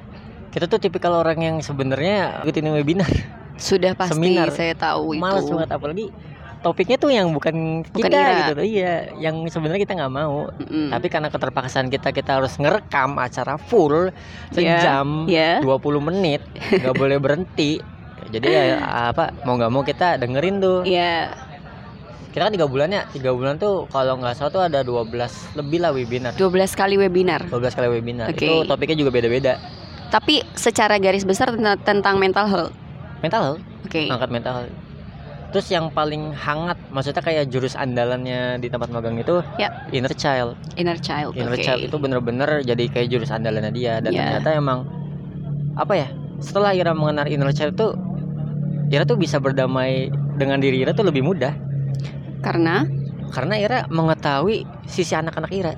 Kita 0.48 0.64
tuh 0.64 0.78
tipikal 0.78 1.12
orang 1.14 1.38
yang 1.38 1.56
sebenarnya 1.60 2.42
ikutin 2.42 2.72
webinar. 2.72 3.10
Sudah 3.54 3.92
pasti 3.92 4.16
Seminar. 4.16 4.48
saya 4.50 4.72
tahu 4.72 5.14
itu. 5.14 5.20
Males 5.20 5.44
banget 5.44 5.70
apalagi 5.70 6.06
topiknya 6.58 6.96
tuh 6.96 7.10
yang 7.10 7.30
bukan, 7.30 7.82
Bukan 7.86 8.08
kita 8.08 8.18
Ira. 8.18 8.38
gitu. 8.50 8.62
Iya, 8.64 8.94
yang 9.18 9.36
sebenarnya 9.46 9.82
kita 9.82 9.94
nggak 9.94 10.14
mau. 10.14 10.48
Mm-mm. 10.56 10.90
Tapi 10.90 11.06
karena 11.06 11.28
keterpaksaan 11.28 11.86
kita 11.86 12.08
kita 12.10 12.30
harus 12.40 12.54
ngerekam 12.56 13.18
acara 13.18 13.58
full 13.58 14.10
sejam 14.50 15.26
ya. 15.26 15.58
20 15.60 16.00
menit, 16.02 16.40
nggak 16.72 16.96
boleh 17.02 17.18
berhenti. 17.18 17.78
Jadi 18.28 18.46
ya 18.46 18.78
apa 19.10 19.32
mau 19.42 19.56
nggak 19.56 19.72
mau 19.72 19.82
kita 19.82 20.18
dengerin 20.18 20.56
tuh. 20.58 20.78
Iya. 20.82 21.46
Kita 22.38 22.46
kan 22.46 22.54
tiga 22.54 22.70
bulan 22.70 22.94
ya, 22.94 23.02
tiga 23.10 23.34
bulan 23.34 23.58
tuh 23.58 23.90
kalau 23.90 24.14
nggak 24.14 24.38
salah 24.38 24.54
tuh 24.54 24.62
ada 24.62 24.86
12 24.86 25.10
lebih 25.58 25.82
lah 25.82 25.90
webinar. 25.90 26.38
12 26.38 26.70
kali 26.70 26.94
webinar. 26.94 27.42
12 27.50 27.74
kali 27.74 27.90
webinar. 27.90 28.30
Oke. 28.30 28.46
Itu 28.46 28.62
topiknya 28.62 28.94
juga 28.94 29.10
beda-beda. 29.10 29.58
Tapi 30.06 30.46
secara 30.54 31.02
garis 31.02 31.26
besar 31.26 31.50
tentang, 31.50 31.74
tentang 31.82 32.14
mental 32.14 32.46
health. 32.46 32.70
Mental 33.18 33.42
health, 33.42 33.62
Oke. 33.82 34.06
angkat 34.06 34.30
mental 34.30 34.54
health. 34.54 34.74
terus 35.48 35.66
yang 35.66 35.90
paling 35.90 36.30
hangat 36.30 36.76
maksudnya 36.92 37.24
kayak 37.24 37.48
jurus 37.48 37.72
andalannya 37.72 38.60
di 38.60 38.68
tempat 38.68 38.92
magang 38.92 39.16
itu 39.16 39.40
Ya. 39.56 39.72
inner 39.90 40.12
child 40.12 40.54
Inner 40.76 41.00
child. 41.00 41.32
inner 41.34 41.56
oke. 41.56 41.64
child 41.64 41.80
itu 41.82 41.96
bener-bener 41.96 42.60
jadi 42.62 42.84
kayak 42.86 43.08
jurus 43.08 43.32
andalannya 43.32 43.72
dia 43.72 43.96
dan 43.98 44.12
Ya. 44.12 44.36
ternyata 44.38 44.52
emang 44.52 44.84
apa 45.74 45.96
ya 45.96 46.08
setelah 46.38 46.76
Ira 46.76 46.92
mengenal 46.92 47.26
inner 47.26 47.48
child 47.50 47.74
tuh 47.74 47.96
Ira 48.92 49.08
tuh 49.08 49.16
bisa 49.16 49.40
berdamai 49.40 50.12
dengan 50.36 50.60
diri 50.60 50.84
Ira 50.84 50.92
tuh 50.92 51.08
lebih 51.08 51.24
mudah 51.24 51.56
Karena? 52.40 52.86
Karena 53.28 53.54
Ira 53.58 53.78
mengetahui 53.90 54.64
sisi 54.88 55.12
anak-anak 55.12 55.52
Ira. 55.52 55.72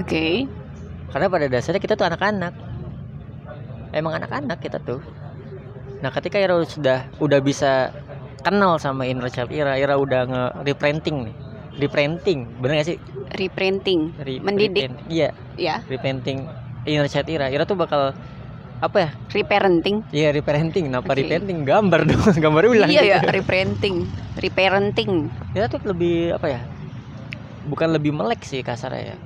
Oke. 0.00 0.48
karena 1.12 1.28
pada 1.28 1.44
dasarnya 1.44 1.76
kita 1.76 1.92
tuh 1.92 2.08
anak-anak. 2.08 2.56
Emang 3.92 4.16
anak-anak 4.16 4.64
kita 4.64 4.80
tuh. 4.80 5.04
Nah 6.00 6.08
ketika 6.08 6.40
Ira 6.40 6.56
sudah 6.64 7.12
udah 7.20 7.40
bisa 7.44 7.92
kenal 8.40 8.80
sama 8.80 9.04
inner 9.04 9.28
child 9.28 9.52
Ira 9.52 9.76
Ira 9.76 10.00
udah 10.00 10.20
nge 10.24 10.44
reprinting 10.64 11.28
nih. 11.28 11.36
Reprinting 11.72 12.48
bener 12.60 12.80
gak 12.80 12.88
sih? 12.88 12.98
Reprinting. 13.36 14.16
Re- 14.20 14.40
Mendidik. 14.40 14.88
reprint- 14.88 15.04
iya. 15.12 15.28
Ya, 15.60 15.84
reprinting 15.84 16.48
inner 16.88 17.08
child 17.08 17.28
Ira. 17.28 17.52
Ira 17.52 17.68
tuh 17.68 17.76
bakal 17.76 18.16
apa 18.82 18.96
ya 18.98 19.10
reparenting. 19.30 20.02
Iya 20.10 20.34
reparenting, 20.34 20.90
kenapa 20.90 21.14
Oke. 21.14 21.22
reparenting 21.22 21.62
gambar 21.62 22.00
dong, 22.10 22.34
gambar 22.34 22.62
ulang. 22.66 22.90
Iya 22.90 23.02
ya, 23.06 23.18
reparenting. 23.22 24.10
Reparenting. 24.42 25.30
Kita 25.54 25.70
tuh 25.70 25.86
lebih 25.86 26.34
apa 26.34 26.46
ya? 26.50 26.60
Bukan 27.70 27.94
lebih 27.94 28.10
melek 28.10 28.42
sih 28.42 28.58
kasarnya 28.66 29.14
ya. 29.14 29.16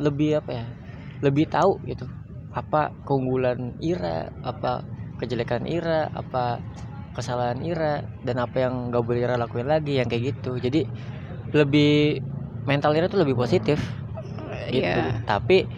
Lebih 0.00 0.40
apa 0.40 0.50
ya? 0.56 0.64
Lebih 1.20 1.52
tahu 1.52 1.76
gitu. 1.84 2.08
Apa 2.56 2.88
keunggulan 3.04 3.76
Ira, 3.84 4.32
apa 4.40 4.80
kejelekan 5.20 5.68
Ira, 5.68 6.08
apa 6.16 6.64
kesalahan 7.12 7.60
Ira 7.60 8.00
dan 8.24 8.40
apa 8.40 8.64
yang 8.64 8.88
gak 8.88 9.04
boleh 9.04 9.28
Ira 9.28 9.36
lakuin 9.36 9.68
lagi 9.68 10.00
yang 10.00 10.08
kayak 10.08 10.34
gitu. 10.40 10.56
Jadi 10.56 10.88
lebih 11.52 12.24
mental 12.64 12.96
Ira 12.96 13.12
tuh 13.12 13.20
lebih 13.20 13.36
positif 13.36 13.76
gitu. 14.72 14.80
Iya. 14.80 15.20
Tapi 15.28 15.68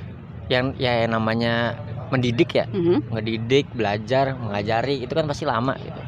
yang 0.47 0.77
ya 0.79 1.03
yang 1.03 1.19
namanya 1.19 1.75
mendidik 2.13 2.53
ya 2.53 2.69
Mhm. 2.69 3.09
ngedidik, 3.09 3.73
belajar, 3.73 4.37
mengajari 4.37 5.01
itu 5.01 5.11
kan 5.11 5.25
pasti 5.25 5.49
lama 5.49 5.73
gitu. 5.81 6.01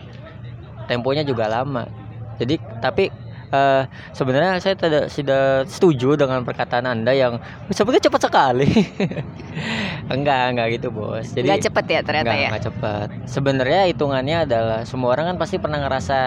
Temponya 0.85 1.25
juga 1.25 1.49
lama. 1.49 1.89
Jadi 2.37 2.61
tapi 2.79 3.09
eh, 3.49 3.83
sebenarnya 4.11 4.59
saya 4.59 4.75
tidak 4.75 5.09
tidak 5.09 5.71
setuju 5.71 6.19
dengan 6.19 6.43
perkataan 6.43 6.85
Anda 6.85 7.15
yang 7.15 7.39
sepertinya 7.71 8.11
cepat 8.11 8.21
sekali. 8.27 8.67
enggak, 10.15 10.43
enggak 10.51 10.67
gitu, 10.75 10.89
Bos. 10.91 11.31
Jadi 11.31 11.47
Nggak 11.47 11.63
cepet 11.71 11.85
ya 11.87 12.01
ternyata 12.03 12.29
enggak, 12.29 12.43
ya. 12.43 12.49
enggak 12.51 12.65
cepat. 12.67 13.09
Sebenarnya 13.31 13.81
hitungannya 13.89 14.37
adalah 14.45 14.81
semua 14.83 15.15
orang 15.15 15.35
kan 15.35 15.37
pasti 15.39 15.57
pernah 15.63 15.79
ngerasa 15.81 16.19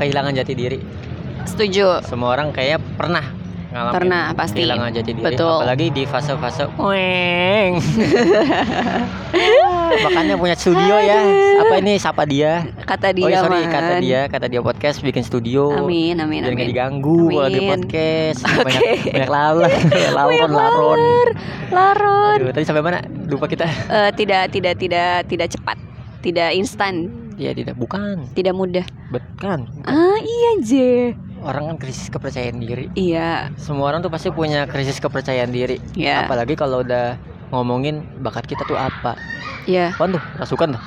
kehilangan 0.00 0.32
jati 0.34 0.52
diri. 0.56 0.78
Setuju. 1.44 2.00
Semua 2.06 2.32
orang 2.32 2.48
kayaknya 2.50 2.80
pernah 2.96 3.24
ngalamin 3.72 3.94
Pernah, 3.96 4.24
pasti. 4.36 4.60
kehilangan 4.60 4.90
jati 4.92 5.10
diri. 5.10 5.24
Betul. 5.24 5.58
Apalagi 5.58 5.86
di 5.90 6.02
fase-fase 6.04 6.64
weng. 6.76 7.72
Makanya 9.92 10.34
punya 10.36 10.56
studio 10.56 10.94
ya. 10.98 11.20
Apa 11.60 11.74
ini 11.78 11.96
sapa 11.96 12.24
dia? 12.24 12.64
Kata 12.82 13.12
dia 13.12 13.24
oh 13.24 13.28
iya, 13.28 13.40
sorry, 13.40 13.60
Man. 13.60 13.72
kata 13.72 13.94
dia, 14.00 14.20
kata 14.26 14.46
dia 14.48 14.60
podcast 14.60 15.00
bikin 15.00 15.20
studio. 15.22 15.72
Amin, 15.74 16.16
amin, 16.16 16.40
Biar 16.42 16.52
nggak 16.52 16.64
amin. 16.64 16.72
diganggu 16.72 17.18
kalau 17.28 17.48
Amin. 17.48 17.68
podcast. 17.68 18.40
Oke. 18.60 18.64
Banyak 18.64 19.28
banyak 19.28 19.30
lalat, 19.30 19.72
laron, 20.16 20.50
laron. 20.50 21.00
Laron. 21.68 22.36
Aduh, 22.40 22.52
tadi 22.52 22.64
sampai 22.64 22.82
mana? 22.82 23.00
Lupa 23.26 23.48
kita. 23.48 23.64
Eh, 23.68 24.10
tidak 24.16 24.52
tidak 24.52 24.74
tidak 24.76 25.28
tidak 25.28 25.48
cepat. 25.48 25.76
Tidak 26.22 26.50
instan, 26.54 27.10
Iya, 27.34 27.50
tidak. 27.50 27.74
Bukan. 27.74 28.30
tidak 28.38 28.54
mudah. 28.54 28.86
Bukan. 29.10 29.66
Ah, 29.82 30.18
iya, 30.22 30.50
J. 30.62 30.72
Orang 31.42 31.74
kan 31.74 31.76
krisis 31.76 32.06
kepercayaan 32.06 32.56
diri. 32.56 32.86
Iya, 32.94 33.50
Semua 33.58 33.90
orang 33.90 34.00
tuh 34.00 34.10
pasti 34.14 34.30
punya 34.30 34.64
krisis 34.64 35.02
kepercayaan 35.02 35.50
diri. 35.50 35.82
ya. 35.92 36.22
Apalagi 36.24 36.54
kalau 36.54 36.86
udah 36.86 37.18
ngomongin 37.50 38.06
bakat 38.22 38.46
kita 38.46 38.62
tuh 38.64 38.78
apa. 38.78 39.18
Ya, 39.66 39.90
Apaan 39.94 40.14
tuh? 40.14 40.22
Rasukan 40.38 40.78
tuh? 40.78 40.82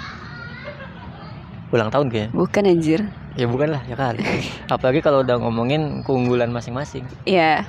Ulang 1.74 1.92
tahun 1.92 2.08
kayaknya. 2.08 2.30
bukan 2.32 2.64
anjir. 2.64 3.00
Ya 3.36 3.46
bukan 3.52 3.76
lah, 3.76 3.82
ya 3.84 4.00
kali. 4.00 4.24
Apalagi 4.74 5.04
kalau 5.04 5.20
udah 5.22 5.36
ngomongin 5.40 6.02
keunggulan 6.08 6.50
masing-masing. 6.50 7.04
Ya, 7.28 7.68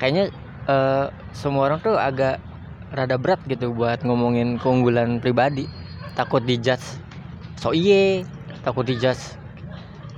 Kayaknya 0.00 0.32
eh, 0.66 1.06
semua 1.36 1.68
orang 1.68 1.78
tuh 1.78 1.94
agak 1.94 2.40
rada 2.92 3.16
berat 3.20 3.40
gitu 3.44 3.72
buat 3.72 4.00
ngomongin 4.02 4.56
keunggulan 4.56 5.20
pribadi. 5.20 5.68
Takut 6.16 6.40
dijudge. 6.42 6.96
So 7.60 7.76
iye, 7.76 8.24
takut 8.64 8.88
dijudge. 8.88 9.36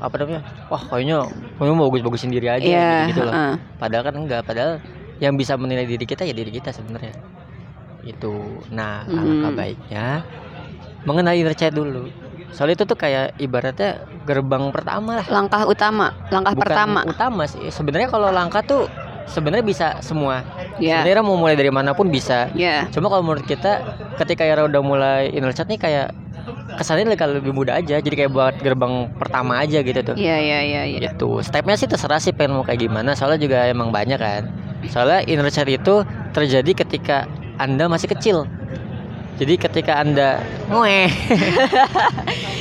Apa 0.05 0.15
namanya? 0.21 0.43
Wah, 0.69 0.83
kayaknya 0.85 1.17
kamu 1.57 1.73
mau 1.73 1.89
bagus-bagusin 1.89 2.29
diri 2.29 2.47
aja 2.47 2.61
ya. 2.61 3.09
gitu 3.09 3.25
loh. 3.25 3.33
heeh. 3.33 3.55
Padahal 3.77 4.03
kan 4.05 4.15
enggak, 4.15 4.41
padahal 4.45 4.73
yang 5.19 5.35
bisa 5.35 5.57
menilai 5.57 5.85
diri 5.85 6.05
kita 6.05 6.23
ya 6.23 6.33
diri 6.33 6.53
kita 6.53 6.71
sebenarnya. 6.71 7.15
Itu. 8.05 8.61
Nah, 8.69 9.09
alangkah 9.09 9.51
Mhm. 9.51 9.59
baiknya 9.59 10.07
mengenali 11.05 11.41
inner 11.41 11.57
child 11.57 11.75
dulu. 11.75 12.05
Soalnya 12.53 12.79
itu 12.79 12.85
tuh 12.87 12.95
kayak 12.95 13.35
ibaratnya 13.37 13.99
gerbang 14.23 14.71
pertama 14.71 15.19
lah. 15.19 15.27
Langkah 15.27 15.67
utama, 15.67 16.15
langkah 16.31 16.53
Bukan 16.55 16.63
pertama. 16.63 17.01
utama 17.03 17.43
sih. 17.45 17.65
Sebenarnya 17.67 18.07
kalau 18.07 18.31
langkah 18.31 18.63
tuh 18.63 18.87
sebenarnya 19.27 19.65
bisa 19.65 19.87
semua. 20.01 20.45
Ya, 20.79 21.01
Sebenarnya 21.03 21.25
mau 21.25 21.35
mulai 21.35 21.57
dari 21.57 21.73
mana 21.73 21.97
pun 21.97 22.09
bisa. 22.09 22.47
ya. 22.55 22.87
Cuma 22.93 23.09
kalau 23.09 23.25
menurut 23.25 23.43
kita 23.43 23.83
ketika 24.21 24.47
Yara 24.47 24.69
udah 24.69 24.83
mulai 24.85 25.33
inner 25.33 25.51
child 25.51 25.67
nih 25.67 25.81
kayak 25.81 26.09
kesannya 26.75 27.09
lebih- 27.09 27.41
lebih 27.41 27.53
mudah 27.53 27.75
aja. 27.77 27.99
Jadi 27.99 28.15
kayak 28.15 28.31
buat 28.31 28.55
gerbang 28.59 29.09
pertama 29.15 29.59
aja 29.59 29.79
gitu 29.79 30.01
tuh. 30.03 30.15
Iya, 30.15 30.37
iya, 30.37 30.59
iya, 30.61 30.83
iya. 30.87 30.99
Gitu. 31.09 31.41
Stepnya 31.41 31.75
sih 31.75 31.87
terserah 31.87 32.19
sih 32.19 32.31
pengen 32.31 32.57
mau 32.57 32.65
kayak 32.65 32.81
gimana. 32.81 33.13
Soalnya 33.13 33.41
juga 33.41 33.59
emang 33.65 33.89
banyak 33.89 34.17
kan. 34.17 34.49
Soalnya 34.85 35.25
inner 35.25 35.49
child 35.49 35.71
itu 35.71 35.95
terjadi 36.31 36.85
ketika 36.85 37.25
anda 37.57 37.87
masih 37.87 38.11
kecil. 38.11 38.45
Jadi 39.35 39.59
ketika 39.59 39.99
anda 39.99 40.39
Mweh 40.71 41.11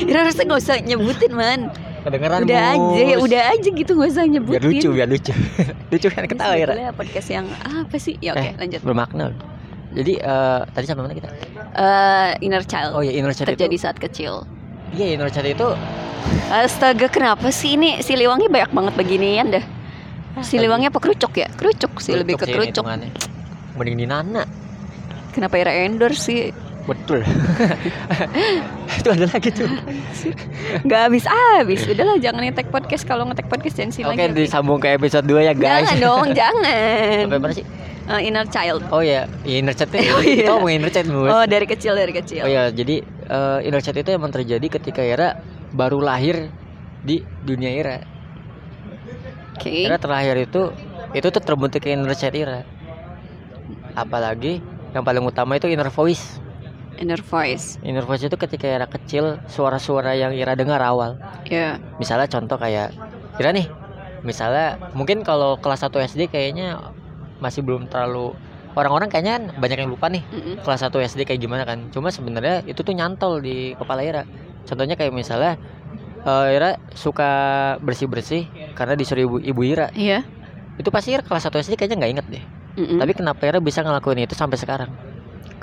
Ira 0.03 0.25
harusnya 0.25 0.43
nggak 0.43 0.61
usah 0.61 0.77
nyebutin 0.81 1.31
man. 1.33 1.69
Kedengeran 2.03 2.43
Udah 2.43 2.65
Mus. 2.75 2.99
aja, 2.99 3.15
udah 3.15 3.41
aja 3.53 3.69
gitu 3.69 3.91
nggak 3.93 4.09
usah 4.11 4.25
nyebutin. 4.27 4.59
Biar 4.59 4.65
lucu, 4.65 4.87
biar 4.91 5.07
lucu 5.07 5.31
Lucu 5.93 6.07
kan 6.09 6.25
ketawa 6.25 6.53
ya 6.57 6.91
podcast 6.91 7.29
yang 7.29 7.45
apa 7.63 7.95
sih? 7.95 8.19
Ya 8.19 8.35
oke, 8.35 8.43
Eh, 8.43 8.51
lanjut. 8.57 8.79
Bermakna 8.83 9.31
Jadi 9.93 10.13
eh, 10.17 10.59
tadi 10.67 10.85
sampai 10.89 11.03
mana 11.05 11.13
kita? 11.13 11.29
Eh, 11.73 12.31
inner 12.45 12.61
child 12.61 12.93
Oh 12.93 13.01
ya 13.01 13.09
inner 13.09 13.33
child 13.33 13.49
terjadi 13.49 13.73
itu 13.73 13.81
saat 13.81 13.97
kecil. 13.97 14.45
Iya 14.93 15.17
inner 15.17 15.29
child 15.29 15.49
itu 15.49 15.69
Astaga, 16.47 17.09
kenapa 17.09 17.49
sih 17.49 17.75
ini 17.75 17.99
Siliwangi 17.99 18.47
banyak 18.47 18.71
banget 18.71 18.93
beginian 18.93 19.47
dah. 19.49 19.65
Siliwangi 20.39 20.87
apa 20.87 20.97
kerucuk 20.97 21.33
ya? 21.33 21.49
Kerucuk 21.51 21.97
sih 21.97 22.13
lebih 22.13 22.37
ke 22.37 22.45
sih 22.45 22.53
kerucuk. 22.53 22.85
Mending 23.73 23.97
di 23.97 24.05
Nana 24.05 24.45
Kenapa 25.33 25.57
Ira 25.57 25.73
endorse 25.73 26.21
sih? 26.21 26.39
Betul 26.83 27.23
Itu 28.99 29.07
ada 29.09 29.25
lagi 29.25 29.49
tuh 29.49 29.65
Gak 30.89 30.99
habis 31.09 31.23
habis. 31.23 31.81
Udahlah 31.87 32.19
jangan 32.19 32.43
ngetek 32.43 32.69
podcast 32.69 33.07
kalau 33.07 33.23
ngetek 33.25 33.47
podcast 33.47 33.75
jangan 33.79 33.89
Oke 33.89 33.97
Siliwangi. 33.97 34.35
disambung 34.35 34.77
ke 34.77 34.93
episode 34.93 35.25
2 35.25 35.41
ya 35.41 35.53
guys 35.55 35.89
Jangan 35.89 35.97
dong, 35.97 36.27
jangan. 36.39 37.23
Sampai 37.25 37.39
mana 37.39 37.53
sih? 37.55 37.65
Eh, 38.03 38.27
inner 38.27 38.43
child. 38.45 38.83
Oh 38.91 38.99
ya 38.99 39.25
inner 39.43 39.71
child 39.71 39.95
itu 39.95 40.11
Oh, 40.11 40.19
iya. 40.19 40.35
Kita 40.43 40.51
ngomongin 40.53 40.77
inner 40.79 40.91
child 40.91 41.07
Mus 41.07 41.29
Oh, 41.29 41.45
dari 41.47 41.63
kecil 41.63 41.93
dari 41.93 42.11
kecil. 42.11 42.43
Oh 42.43 42.51
ya 42.51 42.67
jadi 42.67 42.99
eh, 43.05 43.59
inner 43.63 43.79
child 43.79 43.97
itu 43.97 44.11
emang 44.11 44.29
terjadi 44.29 44.67
ketika 44.69 44.99
Ira 44.99 45.39
baru 45.71 45.99
lahir 45.99 46.51
di 47.01 47.19
dunia 47.41 47.71
Ira 47.71 47.97
Oke. 49.55 49.71
Ira 49.83 49.95
terlahir 49.95 50.35
itu 50.37 50.75
itu 51.13 51.27
tuh 51.29 51.39
terbentuk 51.39 51.79
inner 51.83 52.11
child 52.11 52.35
Ira 52.35 52.59
apalagi 53.93 54.59
yang 54.91 55.01
paling 55.01 55.21
utama 55.21 55.55
itu 55.55 55.69
inner 55.69 55.87
voice 55.87 56.41
Inner 56.93 57.17
voice. 57.19 57.81
inner 57.81 58.05
voice 58.05 58.21
itu 58.21 58.37
ketika 58.37 58.69
Ira 58.69 58.85
kecil 58.85 59.41
suara-suara 59.47 60.13
yang 60.13 60.29
Ira 60.31 60.53
dengar 60.53 60.77
awal 60.79 61.17
Ya. 61.47 61.81
misalnya 61.97 62.27
contoh 62.27 62.55
kayak 62.55 62.93
Ira 63.35 63.49
nih 63.49 63.65
misalnya 64.21 64.77
mungkin 64.93 65.21
kalau 65.21 65.57
kelas 65.57 65.81
1 65.81 66.03
SD 66.05 66.29
kayaknya 66.29 66.79
masih 67.45 67.61
belum 67.67 67.83
terlalu 67.91 68.31
orang-orang 68.79 69.09
kayaknya 69.11 69.33
kan 69.37 69.43
banyak 69.63 69.77
yang 69.83 69.91
lupa 69.93 70.07
nih 70.09 70.23
Mm-mm. 70.33 70.55
kelas 70.63 70.81
1 70.83 70.97
SD 71.03 71.21
kayak 71.27 71.41
gimana 71.45 71.63
kan 71.69 71.79
cuma 71.93 72.09
sebenarnya 72.09 72.55
itu 72.65 72.79
tuh 72.81 72.95
nyantol 72.97 73.33
di 73.45 73.55
kepala 73.79 74.01
Ira 74.01 74.23
contohnya 74.67 74.95
kayak 74.99 75.13
misalnya 75.13 75.53
eh, 76.25 76.47
Ira 76.55 76.69
suka 76.95 77.29
bersih-bersih 77.83 78.43
karena 78.77 78.93
disuruh 78.99 79.23
ibu, 79.27 79.37
ibu 79.41 79.61
Ira 79.63 79.87
Iya. 79.93 80.19
itu 80.79 80.89
pasti 80.89 81.09
Ira 81.15 81.23
kelas 81.27 81.43
1 81.45 81.57
SD 81.61 81.75
kayaknya 81.77 81.97
nggak 82.01 82.11
inget 82.13 82.27
deh 82.29 82.43
Mm-mm. 82.79 82.97
tapi 83.01 83.11
kenapa 83.13 83.41
Ira 83.45 83.59
bisa 83.61 83.83
ngelakuin 83.85 84.25
itu 84.25 84.35
sampai 84.37 84.57
sekarang 84.59 84.91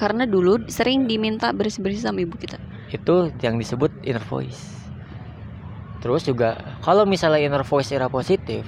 Karena 0.01 0.25
dulu 0.25 0.65
sering 0.73 1.05
diminta 1.05 1.53
bersih-bersih 1.53 2.09
sama 2.09 2.25
ibu 2.25 2.33
kita. 2.41 2.57
itu 2.89 3.17
yang 3.45 3.61
disebut 3.61 3.93
inner 4.03 4.25
voice 4.25 4.81
terus 6.01 6.25
juga 6.25 6.57
kalau 6.81 7.05
misalnya 7.05 7.41
inner 7.43 7.65
voice 7.67 7.93
Ira 7.93 8.09
positif 8.09 8.65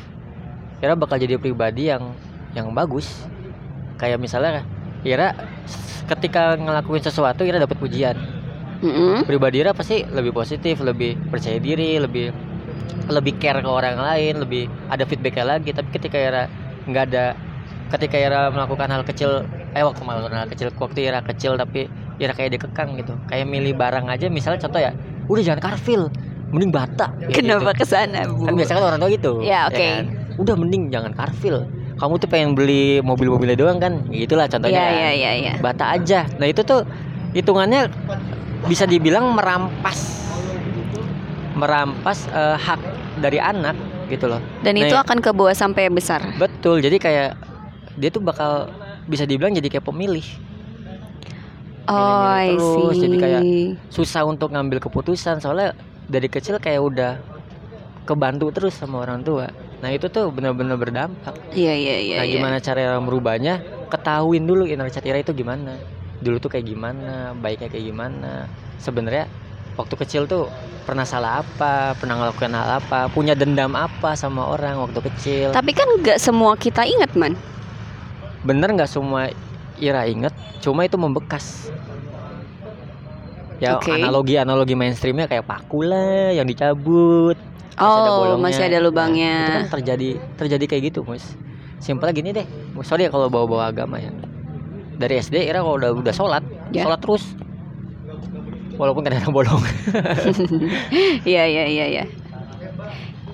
Ira 0.83 0.95
bakal 0.99 1.23
jadi 1.23 1.38
pribadi 1.40 1.88
yang 1.88 2.19
yang 2.53 2.71
bagus 2.73 3.25
kayak 3.97 4.19
misalnya 4.19 4.65
Ira 5.03 5.35
ketika 6.07 6.55
ngelakuin 6.55 7.03
sesuatu 7.03 7.43
Ira 7.43 7.59
dapat 7.59 7.79
pujian 7.79 8.17
Mm-mm. 8.83 9.25
pribadi 9.25 9.63
Ira 9.63 9.73
pasti 9.73 10.03
lebih 10.05 10.35
positif 10.35 10.83
lebih 10.83 11.17
percaya 11.31 11.57
diri 11.57 11.97
lebih 11.97 12.35
lebih 13.09 13.39
care 13.39 13.63
ke 13.63 13.71
orang 13.71 13.99
lain 13.99 14.43
lebih 14.43 14.67
ada 14.87 15.03
feedbacknya 15.03 15.59
lagi 15.59 15.71
tapi 15.71 15.89
ketika 15.91 16.19
Ira 16.19 16.43
nggak 16.87 17.05
ada 17.11 17.25
ketika 17.91 18.17
Ira 18.19 18.51
melakukan 18.51 18.89
hal 18.91 19.03
kecil 19.03 19.47
eh 19.73 19.83
waktu 19.83 20.03
melakukan 20.03 20.37
hal 20.37 20.49
kecil 20.51 20.69
waktu 20.77 20.99
Ira 21.07 21.23
kecil 21.23 21.55
tapi 21.57 21.87
Ira 22.19 22.35
kayak 22.35 22.59
dikekang 22.59 22.99
gitu 22.99 23.15
kayak 23.27 23.47
milih 23.49 23.75
barang 23.75 24.07
aja 24.07 24.27
misalnya 24.29 24.61
contoh 24.61 24.81
ya 24.83 24.93
udah 25.27 25.43
jangan 25.43 25.63
karfil 25.63 26.11
mending 26.53 26.69
bata 26.69 27.09
Kenapa 27.33 27.73
gitu. 27.73 27.81
ke 27.81 27.85
sana, 27.89 28.29
Bu? 28.29 28.45
kan 28.45 28.53
biasa 28.53 28.77
kan 28.77 28.85
orang 28.85 29.01
tua 29.01 29.09
gitu 29.09 29.33
Ya, 29.41 29.73
oke. 29.73 29.73
kan? 29.81 30.05
udah 30.37 30.53
mending 30.53 30.93
jangan 30.93 31.17
karfil 31.17 31.65
kamu 32.03 32.19
tuh 32.19 32.27
pengen 32.27 32.51
beli 32.59 32.99
mobil-mobilnya 32.99 33.55
doang 33.55 33.79
kan? 33.79 34.03
Gitulah 34.11 34.51
contohnya 34.51 34.75
Iya, 34.75 34.83
kan. 34.83 34.99
iya, 34.99 35.11
iya, 35.15 35.31
iya. 35.39 35.53
bata 35.63 35.95
aja. 35.95 36.27
Nah 36.35 36.51
itu 36.51 36.67
tuh 36.67 36.83
hitungannya 37.31 37.87
bisa 38.67 38.91
dibilang 38.91 39.31
merampas. 39.31 40.27
Merampas 41.55 42.27
eh, 42.27 42.59
hak 42.59 42.81
dari 43.23 43.39
anak 43.39 43.79
gitu 44.11 44.27
loh. 44.27 44.43
Dan 44.61 44.75
Nah, 44.75 44.83
itu 44.83 44.99
ya- 44.99 45.07
akan 45.07 45.23
kebawa 45.23 45.55
sampai 45.55 45.87
besar. 45.87 46.27
betul. 46.35 46.83
Jadi 46.83 46.99
kayak 46.99 47.39
dia 47.95 48.11
tuh 48.11 48.19
bakal 48.19 48.67
bisa 49.07 49.23
dibilang 49.23 49.55
jadi 49.55 49.71
kayak 49.71 49.87
pemilih. 49.87 50.27
Oh, 51.87 52.23
I 52.27 52.51
terus, 52.51 52.95
see. 52.95 53.03
jadi 53.05 53.17
kayak 53.19 53.43
susah 53.91 54.27
untuk 54.27 54.51
ngambil 54.51 54.83
keputusan. 54.83 55.39
Soalnya 55.39 55.79
dari 56.11 56.27
kecil 56.27 56.59
kayak 56.59 56.83
udah 56.83 57.13
kebantu 58.03 58.51
terus 58.51 58.75
sama 58.75 58.99
orang 58.99 59.23
tua 59.23 59.47
nah 59.83 59.91
itu 59.91 60.07
tuh 60.07 60.31
benar-benar 60.31 60.79
berdampak 60.79 61.35
Iya, 61.51 61.75
iya, 61.75 61.97
iya. 61.99 62.17
nah 62.23 62.27
iya. 62.27 62.33
gimana 62.39 62.57
cara 62.62 62.97
merubahnya 63.03 63.59
ketahuin 63.91 64.47
dulu 64.47 64.65
inner 64.71 64.87
child 64.89 65.19
itu 65.19 65.35
gimana 65.35 65.75
dulu 66.23 66.39
tuh 66.39 66.55
kayak 66.55 66.71
gimana 66.71 67.35
baiknya 67.35 67.67
kayak 67.67 67.91
gimana 67.91 68.47
sebenarnya 68.79 69.27
waktu 69.75 69.95
kecil 70.07 70.31
tuh 70.31 70.47
pernah 70.87 71.03
salah 71.03 71.43
apa 71.43 71.99
pernah 71.99 72.19
ngelakuin 72.19 72.55
hal 72.55 72.79
apa 72.79 73.11
punya 73.11 73.35
dendam 73.35 73.75
apa 73.75 74.15
sama 74.15 74.47
orang 74.55 74.79
waktu 74.79 75.03
kecil 75.11 75.47
Tapi 75.51 75.71
kan 75.75 75.87
nggak 75.99 76.19
semua 76.19 76.55
kita 76.59 76.83
ingat, 76.87 77.15
man. 77.19 77.35
bener 78.43 78.71
nggak 78.75 78.91
semua 78.91 79.31
Ira 79.83 80.07
inget 80.07 80.35
cuma 80.62 80.87
itu 80.87 80.95
membekas 80.99 81.71
ya 83.59 83.79
Oke. 83.79 83.95
analogi 83.95 84.35
analogi 84.39 84.75
mainstreamnya 84.75 85.31
kayak 85.31 85.47
paku 85.47 85.87
lah 85.87 86.35
yang 86.35 86.47
dicabut 86.47 87.39
masih 87.75 87.88
ada 87.99 88.11
Oh, 88.11 88.17
bolongnya. 88.19 88.43
masih 88.43 88.62
ada 88.62 88.75
Nah, 88.75 88.83
lubangnya. 88.83 89.35
itu 89.38 89.52
kan 89.59 89.71
terjadi 89.73 90.09
terjadi 90.37 90.64
kayak 90.67 90.83
gitu 90.88 91.00
mus 91.02 91.25
simpelnya 91.79 92.12
gini 92.12 92.31
deh 92.31 92.47
Mus, 92.73 92.85
sorry 92.85 93.02
ya 93.02 93.11
kalau 93.11 93.26
bawa-bawa 93.26 93.69
agama 93.69 93.97
ya 93.97 94.12
dari 94.95 95.19
SD 95.19 95.43
Ira 95.43 95.61
kalau 95.61 95.76
udah 95.76 95.91
udah 95.95 96.12
sholat 96.12 96.45
Ya. 96.71 96.85
sholat 96.85 97.00
terus 97.00 97.25
walaupun 98.75 99.02
kadang-kadang 99.02 99.35
bolong 99.35 99.62
Iya, 101.25 101.45
iya, 101.45 101.64
iya, 101.67 101.87
iya. 101.91 102.05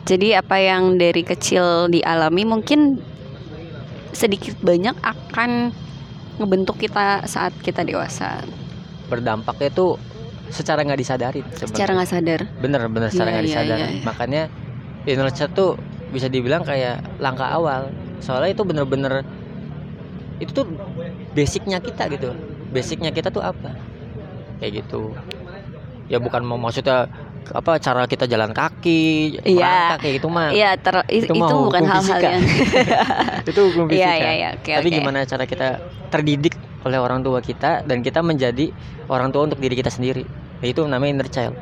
Jadi 0.03 0.33
apa 0.33 0.57
yang 0.57 0.97
dari 0.97 1.21
kecil 1.21 1.63
dialami 1.87 2.43
mungkin 2.43 2.97
sedikit 4.11 4.57
banyak 4.59 4.97
akan 4.99 5.71
ngebentuk 6.39 6.79
kita 6.79 7.23
saat 7.25 7.53
kita 7.59 7.83
dewasa. 7.83 8.41
berdampaknya 9.07 9.69
itu 9.71 9.97
secara 10.49 10.81
nggak 10.83 11.01
disadarin 11.01 11.45
sebenarnya. 11.53 11.69
Secara 11.71 11.91
nggak 11.95 12.09
sadar. 12.09 12.41
bener 12.59 12.81
bener 12.89 13.09
secara 13.13 13.29
Iya, 13.29 13.35
nggak 13.35 13.45
iya, 13.45 13.51
disadar 13.51 13.79
iya, 13.79 13.89
iya. 13.89 14.03
makanya 14.05 14.43
child 15.33 15.53
tuh 15.53 15.71
bisa 16.09 16.27
dibilang 16.29 16.65
kayak 16.65 17.01
langkah 17.21 17.49
awal 17.49 17.93
soalnya 18.19 18.53
itu 18.53 18.63
bener-bener 18.65 19.23
itu 20.39 20.51
tuh 20.53 20.67
basicnya 21.35 21.79
kita 21.79 22.09
gitu 22.09 22.33
basicnya 22.73 23.11
kita 23.13 23.29
tuh 23.29 23.41
apa 23.41 23.75
kayak 24.59 24.85
gitu 24.85 25.13
ya 26.09 26.17
bukan 26.19 26.43
mau 26.45 26.57
maksudnya 26.57 27.09
apa 27.49 27.81
cara 27.81 28.05
kita 28.05 28.29
jalan 28.29 28.53
kaki 28.53 29.41
Iya. 29.41 29.97
kayak 29.97 30.21
gitu 30.21 30.29
mah 30.29 30.53
Iya, 30.53 30.77
ter- 30.77 31.05
Itu 31.09 31.33
itu, 31.33 31.41
mah 31.41 31.49
bukan 31.49 31.83
hal-hal 31.85 32.21
yang 32.21 32.45
itu 33.49 33.61
hukum 33.73 33.85
Iya, 33.89 33.97
fisika 34.13 34.21
iya, 34.21 34.33
iya. 34.37 34.49
Oke, 34.53 34.71
tapi 34.77 34.89
oke. 34.89 34.97
gimana 35.01 35.19
cara 35.25 35.45
kita 35.49 35.69
terdidik 36.13 36.55
oleh 36.89 36.99
orang 36.99 37.21
tua 37.21 37.45
kita 37.45 37.85
dan 37.85 38.01
kita 38.01 38.25
menjadi 38.25 38.73
orang 39.13 39.29
tua 39.29 39.45
untuk 39.45 39.61
diri 39.61 39.77
kita 39.77 39.93
sendiri 39.93 40.25
itu 40.65 40.81
namanya 40.89 41.21
inner 41.21 41.29
child 41.29 41.55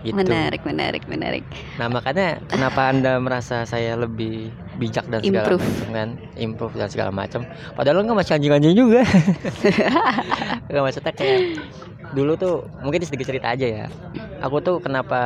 gitu. 0.00 0.16
Menarik, 0.16 0.64
menarik, 0.64 1.04
menarik. 1.04 1.44
Nah 1.76 1.92
makanya 1.92 2.40
kenapa 2.48 2.88
anda 2.88 3.20
merasa 3.20 3.68
saya 3.68 3.92
lebih 4.00 4.48
bijak 4.80 5.04
dan 5.12 5.20
segala 5.20 5.52
Improve. 5.52 5.62
macam 5.68 5.88
kan, 5.92 6.08
improve 6.40 6.74
dan 6.80 6.88
segala 6.88 7.10
macam. 7.12 7.40
Padahal 7.76 8.00
lo 8.00 8.08
nggak 8.08 8.18
masih 8.24 8.32
anjing-anjing 8.40 8.72
juga. 8.72 9.04
Gak 10.72 10.80
maksudnya 10.80 11.12
kayak 11.12 11.40
dulu 12.16 12.32
tuh 12.40 12.64
mungkin 12.80 13.04
sedikit 13.04 13.28
cerita 13.28 13.52
aja 13.52 13.66
ya. 13.68 13.86
Aku 14.40 14.64
tuh 14.64 14.80
kenapa 14.80 15.20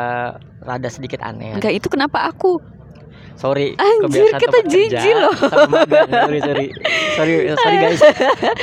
rada 0.58 0.90
sedikit 0.90 1.22
aneh. 1.22 1.54
Enggak, 1.54 1.78
itu 1.78 1.87
kenapa 1.87 2.26
aku? 2.26 2.58
Sorry, 3.37 3.77
Anjir, 3.77 4.33
kebiasaan 4.33 4.40
kita 4.40 4.59
jijik 4.64 5.12
loh. 5.12 5.35
Sorry, 5.37 6.40
sorry, 6.40 6.66
sorry, 7.20 7.35
sorry 7.53 7.77
guys. 7.77 8.01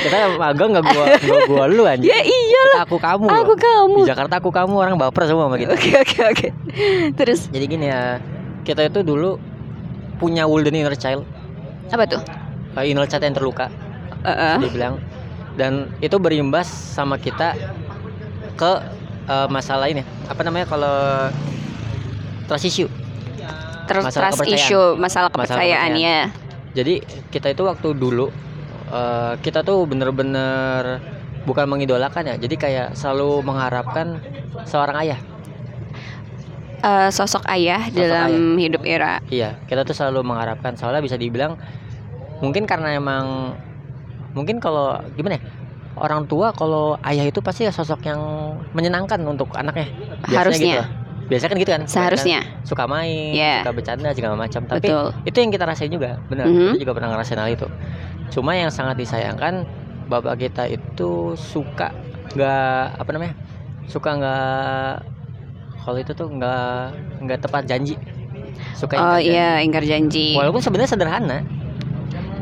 Kita 0.02 0.34
magang 0.34 0.74
nggak 0.74 0.84
gua 0.90 1.04
nggak 1.14 1.40
gua 1.46 1.64
lu 1.70 1.86
anjing. 1.86 2.10
Ya 2.10 2.18
iya, 2.18 2.62
Kita 2.74 2.82
aku 2.82 2.98
kamu. 2.98 3.30
aku 3.30 3.54
loh. 3.54 3.58
kamu. 3.58 3.98
Di 4.02 4.10
Jakarta 4.10 4.34
aku 4.42 4.50
kamu 4.50 4.74
orang 4.74 4.98
baper 4.98 5.30
semua 5.30 5.46
sama 5.46 5.62
kita. 5.62 5.78
Oke, 5.78 5.94
oke, 5.94 6.18
oke. 6.26 6.48
Terus 7.14 7.46
Jadi 7.54 7.64
gini 7.70 7.86
ya, 7.86 8.18
kita 8.66 8.82
itu 8.90 9.06
dulu 9.06 9.38
punya 10.18 10.42
golden 10.42 10.74
inner 10.74 10.98
child, 10.98 11.22
apa 11.94 12.10
tuh? 12.10 12.22
uh, 12.74 12.82
inner 12.82 13.06
child 13.06 13.22
yang 13.22 13.34
terluka, 13.34 13.70
Heeh. 14.26 14.58
dia 14.58 14.70
bilang, 14.74 14.94
dan 15.54 15.86
itu 16.02 16.18
berimbas 16.18 16.66
sama 16.66 17.14
kita 17.14 17.54
ke 18.58 18.72
uh, 19.30 19.46
masalah 19.46 19.86
ini, 19.86 20.02
apa 20.26 20.42
namanya 20.42 20.66
kalau 20.66 21.30
trust 22.50 22.66
issue. 22.66 22.90
Terus 23.84 24.04
Masalah 24.08 24.32
trust 24.32 24.40
kepercayaan. 24.40 24.60
issue, 24.60 24.88
masalah 24.96 25.28
Masalah 25.28 25.30
kepercayaan 25.32 25.90
ya. 25.96 26.20
Jadi 26.74 26.94
kita 27.30 27.52
itu 27.52 27.62
waktu 27.62 27.88
dulu, 27.94 28.32
uh, 28.90 29.38
kita 29.38 29.62
tuh 29.62 29.84
bener-bener 29.86 30.98
bukan 31.44 31.68
mengidolakan 31.68 32.24
ya, 32.24 32.34
jadi 32.40 32.54
kayak 32.56 32.88
selalu 32.96 33.44
mengharapkan 33.44 34.18
seorang 34.64 34.96
ayah. 35.04 35.20
Eh, 36.84 37.08
sosok 37.08 37.48
ayah 37.48 37.80
Sosok 37.88 37.96
dalam 37.96 38.60
hidup 38.60 38.84
era. 38.84 39.16
Iya, 39.32 39.56
kita 39.64 39.88
tuh 39.88 39.96
selalu 39.96 40.20
mengharapkan 40.20 40.76
soalnya 40.76 41.00
bisa 41.00 41.16
dibilang 41.16 41.56
mungkin 42.44 42.68
karena 42.68 42.92
emang 43.00 43.56
mungkin 44.36 44.60
kalau 44.60 45.00
gimana 45.16 45.40
ya? 45.40 45.42
Orang 45.96 46.28
tua 46.28 46.52
kalau 46.52 47.00
ayah 47.06 47.24
itu 47.24 47.40
pasti 47.40 47.64
ya 47.64 47.72
sosok 47.72 48.04
yang 48.04 48.20
menyenangkan 48.76 49.16
untuk 49.24 49.48
anaknya. 49.56 49.88
Biasanya 50.28 50.36
Harusnya. 50.36 50.74
Gitu 50.76 50.80
lah. 50.84 50.90
Biasanya 51.24 51.50
kan 51.50 51.58
gitu 51.58 51.70
kan. 51.72 51.82
Seharusnya. 51.88 52.40
Suka 52.64 52.84
main, 52.84 53.32
Iya. 53.32 53.64
suka 53.64 53.72
bercanda 53.72 54.08
segala 54.12 54.34
macam. 54.36 54.60
Tapi 54.68 54.84
Betul. 54.84 55.06
itu 55.24 55.36
yang 55.40 55.50
kita 55.52 55.64
rasain 55.64 55.90
juga, 55.92 56.20
benar. 56.28 56.44
Mhm. 56.48 56.76
Kita 56.76 56.82
juga 56.84 56.94
pernah 57.00 57.08
ngerasain 57.16 57.40
hal 57.40 57.50
itu. 57.52 57.68
Cuma 58.32 58.52
yang 58.56 58.68
sangat 58.68 59.00
disayangkan 59.00 59.64
bapak 60.08 60.36
kita 60.36 60.68
itu 60.68 61.32
suka 61.36 61.92
nggak 62.34 63.00
apa 63.00 63.10
namanya? 63.12 63.34
Suka 63.88 64.16
nggak 64.16 64.94
kalau 65.84 65.98
itu 66.00 66.12
tuh 66.16 66.28
nggak 66.28 66.76
nggak 67.24 67.38
tepat 67.44 67.62
janji. 67.68 67.94
Suka 68.76 68.96
Oh 68.96 69.18
iya, 69.20 69.60
ingkar 69.60 69.84
janji. 69.84 70.32
Walaupun 70.36 70.60
sebenarnya 70.60 70.90
sederhana. 70.96 71.38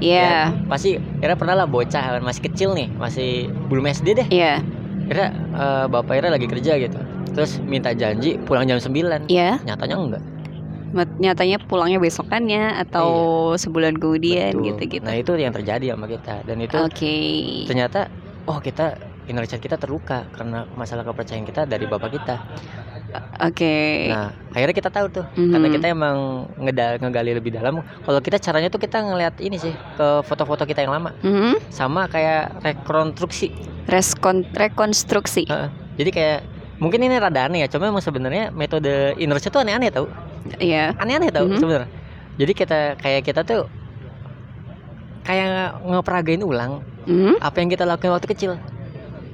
Iya. 0.02 0.50
Ya, 0.50 0.66
pasti 0.66 0.98
Ira 1.22 1.38
pernah 1.38 1.54
lah 1.54 1.66
bocah 1.70 2.18
masih 2.18 2.42
kecil 2.50 2.74
nih, 2.74 2.90
masih 2.98 3.46
belum 3.70 3.86
SD 3.86 4.18
deh. 4.18 4.26
Iya. 4.30 4.58
Ira 5.06 5.26
eh, 5.34 5.84
bapak 5.86 6.14
Ira 6.18 6.28
lagi 6.30 6.46
kerja 6.50 6.74
gitu. 6.78 6.98
Terus 7.32 7.58
minta 7.58 7.90
janji 7.92 8.36
pulang 8.38 8.64
jam 8.64 8.76
9. 8.76 9.28
Iya. 9.28 9.58
Nyatanya 9.64 9.96
enggak. 9.96 10.22
Nyatanya 10.92 11.56
pulangnya 11.64 11.96
besokannya 11.96 12.76
atau 12.76 13.08
sebulan 13.56 13.96
kemudian 13.96 14.52
gitu-gitu. 14.60 15.00
Nah, 15.00 15.16
itu 15.16 15.32
yang 15.34 15.48
terjadi 15.48 15.96
sama 15.96 16.04
kita 16.04 16.44
dan 16.44 16.60
itu 16.60 16.76
Oke. 16.76 17.16
ternyata 17.64 18.12
oh 18.44 18.60
kita 18.60 19.00
inner 19.24 19.48
child 19.48 19.64
kita 19.64 19.80
terluka 19.80 20.28
karena 20.36 20.68
masalah 20.76 21.00
kepercayaan 21.00 21.48
kita 21.48 21.64
dari 21.64 21.88
bapak 21.88 22.10
kita. 22.12 22.36
Oke. 23.40 24.08
Nah, 24.08 24.36
akhirnya 24.52 24.76
kita 24.76 24.90
tahu 24.92 25.06
tuh 25.08 25.24
karena 25.32 25.64
Mhm. 25.64 25.74
kita 25.76 25.86
emang 25.88 26.16
ngeda- 26.60 27.00
ngegali 27.00 27.32
lebih 27.36 27.52
dalam. 27.52 27.80
Kalau 28.04 28.20
kita 28.20 28.36
caranya 28.36 28.68
tuh 28.68 28.80
kita 28.80 29.00
ngeliat 29.00 29.40
ini 29.40 29.56
sih 29.56 29.72
ke 29.72 30.20
foto-foto 30.24 30.64
kita 30.64 30.84
yang 30.84 30.92
lama 30.92 31.16
Mhm. 31.20 31.72
sama 31.72 32.04
kayak 32.04 32.60
rekonstruksi 32.60 33.52
Reskon- 33.88 34.48
rekonstruksi. 34.52 35.48
Heeh. 35.48 35.68
Jadi 35.96 36.10
kayak 36.10 36.40
mungkin 36.82 36.98
ini 36.98 37.14
rada 37.14 37.46
aneh 37.46 37.62
ya, 37.62 37.68
cuma 37.70 37.86
emang 37.86 38.02
sebenarnya 38.02 38.50
metode 38.50 39.14
inner 39.16 39.38
child 39.38 39.54
tuh 39.54 39.62
aneh-aneh 39.62 39.88
tau, 39.88 40.10
Iya. 40.58 40.98
aneh-aneh 40.98 41.30
tau 41.30 41.46
Mhm. 41.46 41.62
sebenarnya. 41.62 41.88
Jadi 42.34 42.52
kita 42.52 42.78
kayak 42.98 43.22
kita 43.22 43.40
tuh 43.46 43.70
kayak 45.22 45.78
ngeperagain 45.86 46.42
ulang 46.42 46.82
Mhm. 47.06 47.38
apa 47.38 47.56
yang 47.58 47.70
kita 47.70 47.86
lakukan 47.86 48.10
waktu 48.12 48.28
kecil. 48.28 48.52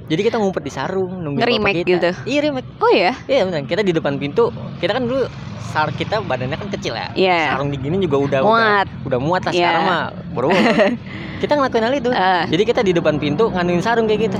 Jadi 0.09 0.21
kita 0.25 0.41
ngumpet 0.41 0.61
di 0.61 0.73
sarung 0.73 1.21
nunggu 1.21 1.37
Nge-remake 1.37 1.85
gitu? 1.85 2.09
Iya 2.25 2.39
remake. 2.49 2.69
Oh 2.81 2.89
ya. 2.89 3.13
Iya 3.25 3.45
benar. 3.45 3.61
Kita 3.65 3.81
di 3.81 3.93
depan 3.93 4.17
pintu. 4.17 4.49
Kita 4.81 4.97
kan 4.97 5.05
dulu 5.05 5.29
sar 5.69 5.93
kita 5.93 6.25
badannya 6.25 6.57
kan 6.57 6.69
kecil 6.73 6.97
ya. 6.97 7.13
Iya. 7.13 7.53
Sarung 7.53 7.69
digini 7.69 8.01
juga 8.01 8.17
udah 8.17 8.39
udah, 8.41 8.41
Muat. 8.41 8.87
udah 9.05 9.19
muat 9.21 9.41
lah 9.45 9.53
Iya. 9.53 9.61
sekarang 9.61 9.83
mah. 9.85 10.05
Bro. 10.33 10.49
kita 11.41 11.53
ngelakuin 11.53 11.83
hal 11.85 11.93
itu. 11.93 12.09
Eh, 12.09 12.43
Jadi 12.49 12.63
kita 12.65 12.81
di 12.81 12.89
depan 12.91 13.21
pintu 13.21 13.53
ngandelin 13.53 13.85
sarung 13.85 14.05
kayak 14.05 14.33
gitu. 14.33 14.39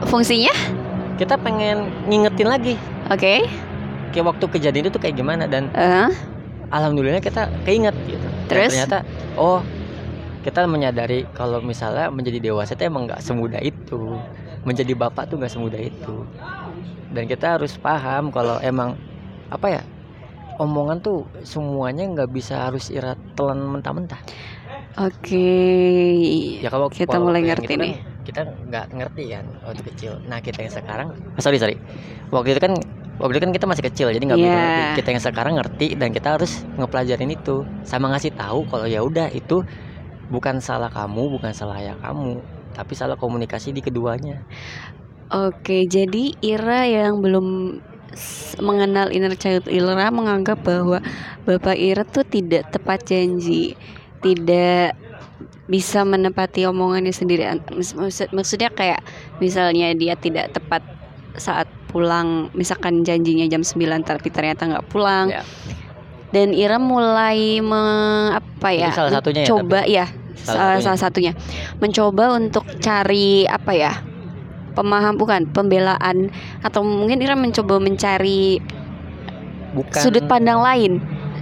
fungsinya? 0.00 0.52
Kita 1.20 1.36
pengen 1.36 1.92
ngingetin 2.08 2.48
lagi 2.48 2.74
Oke. 3.12 3.44
kayak 4.10 4.24
waktu 4.24 4.44
kejadian 4.48 4.88
itu 4.88 4.96
kayak 4.96 5.20
gimana 5.20 5.44
dan 5.44 5.68
Eh, 5.76 6.08
alhamdulillah 6.72 7.20
kita 7.20 7.52
keinget 7.68 7.92
gitu. 8.08 8.24
Dan 8.24 8.48
Terus? 8.48 8.72
ternyata 8.72 9.04
oh 9.36 9.60
kita 10.40 10.64
menyadari 10.64 11.28
kalau 11.36 11.60
misalnya 11.60 12.08
menjadi 12.08 12.40
dewasa 12.40 12.72
itu 12.72 12.88
emang 12.88 13.04
nggak 13.04 13.20
semudah 13.20 13.60
itu. 13.60 14.16
Menjadi 14.64 14.96
bapak 14.96 15.28
tuh 15.28 15.36
nggak 15.36 15.52
semudah 15.52 15.76
itu. 15.76 16.24
Dan 17.12 17.28
kita 17.28 17.60
harus 17.60 17.76
paham 17.76 18.32
kalau 18.32 18.56
emang 18.64 18.96
apa 19.52 19.66
ya 19.68 19.82
omongan 20.56 21.04
tuh 21.04 21.28
semuanya 21.44 22.08
nggak 22.08 22.32
bisa 22.32 22.64
harus 22.64 22.88
ira 22.88 23.12
telan 23.36 23.60
mentah-mentah. 23.60 24.24
Oke. 24.96 25.52
Ya 26.64 26.72
kalau 26.72 26.88
kita 26.88 27.20
mulai 27.20 27.44
ngerti 27.44 27.68
itu 27.68 27.76
kan 27.76 27.84
nih. 27.84 28.09
Kita 28.22 28.44
nggak 28.68 28.84
ngerti 28.94 29.24
kan 29.32 29.44
waktu 29.64 29.82
kecil. 29.92 30.12
Nah 30.28 30.38
kita 30.40 30.62
yang 30.64 30.72
sekarang, 30.72 31.08
oh, 31.14 31.40
sorry 31.42 31.56
sorry, 31.56 31.76
waktu 32.28 32.56
itu 32.56 32.60
kan 32.60 32.72
waktu 33.20 33.36
itu 33.36 33.42
kan 33.48 33.52
kita 33.52 33.66
masih 33.68 33.84
kecil 33.84 34.06
jadi 34.12 34.24
nggak 34.24 34.40
Iya. 34.40 34.48
ngerti. 34.52 34.82
Kita 35.02 35.08
yang 35.12 35.22
sekarang 35.22 35.54
ngerti 35.56 35.86
dan 35.96 36.08
kita 36.12 36.28
harus 36.36 36.64
ngepelajarin 36.76 37.30
itu 37.32 37.64
sama 37.84 38.12
ngasih 38.12 38.32
tahu 38.36 38.64
kalau 38.68 38.86
ya 38.88 39.00
udah 39.04 39.28
itu 39.32 39.64
bukan 40.30 40.62
salah 40.62 40.88
kamu, 40.92 41.26
bukan 41.40 41.50
salah 41.50 41.80
ayah 41.82 41.96
kamu, 41.98 42.38
tapi 42.76 42.92
salah 42.94 43.16
komunikasi 43.18 43.74
di 43.74 43.82
keduanya. 43.82 44.44
Oke, 45.30 45.86
jadi 45.86 46.34
Ira 46.42 46.86
yang 46.86 47.22
belum 47.22 47.78
mengenal 48.58 49.14
inner 49.14 49.38
child 49.38 49.70
Ira 49.70 50.10
menganggap 50.10 50.58
bahwa 50.66 50.98
Bapak 51.46 51.78
Ira 51.78 52.02
tuh 52.02 52.26
tidak 52.26 52.74
tepat 52.74 53.06
janji, 53.06 53.78
tidak 54.20 54.98
bisa 55.70 56.02
menepati 56.02 56.66
omongannya 56.66 57.14
sendiri. 57.14 57.46
Maksud- 57.70 58.34
Maksudnya 58.34 58.68
kayak 58.68 59.00
misalnya 59.38 59.94
dia 59.94 60.18
tidak 60.18 60.50
tepat 60.50 60.82
saat 61.38 61.70
pulang, 61.86 62.50
misalkan 62.52 63.06
janjinya 63.06 63.46
jam 63.46 63.62
9 63.62 64.02
tapi 64.02 64.28
ternyata 64.28 64.66
nggak 64.66 64.86
pulang. 64.90 65.30
Ya. 65.30 65.46
Dan 66.30 66.54
Ira 66.54 66.78
mulai 66.78 67.62
me- 67.62 68.34
apa 68.34 68.70
ya? 68.70 68.90
Itu 68.90 68.98
salah 68.98 69.12
satunya 69.14 69.42
ya, 69.42 69.48
Coba 69.50 69.80
ya, 69.82 70.06
Salah 70.40 70.78
salah, 70.78 70.82
salah 70.82 71.00
satunya. 71.00 71.32
Mencoba 71.78 72.34
untuk 72.34 72.66
cari 72.78 73.46
apa 73.46 73.72
ya? 73.74 73.92
Pemaham 74.74 75.18
bukan 75.18 75.50
pembelaan 75.50 76.30
atau 76.62 76.86
mungkin 76.86 77.18
Ira 77.18 77.34
mencoba 77.34 77.82
mencari 77.82 78.62
Bukan 79.70 80.02
sudut 80.02 80.26
pandang 80.26 80.58
lain, 80.58 80.98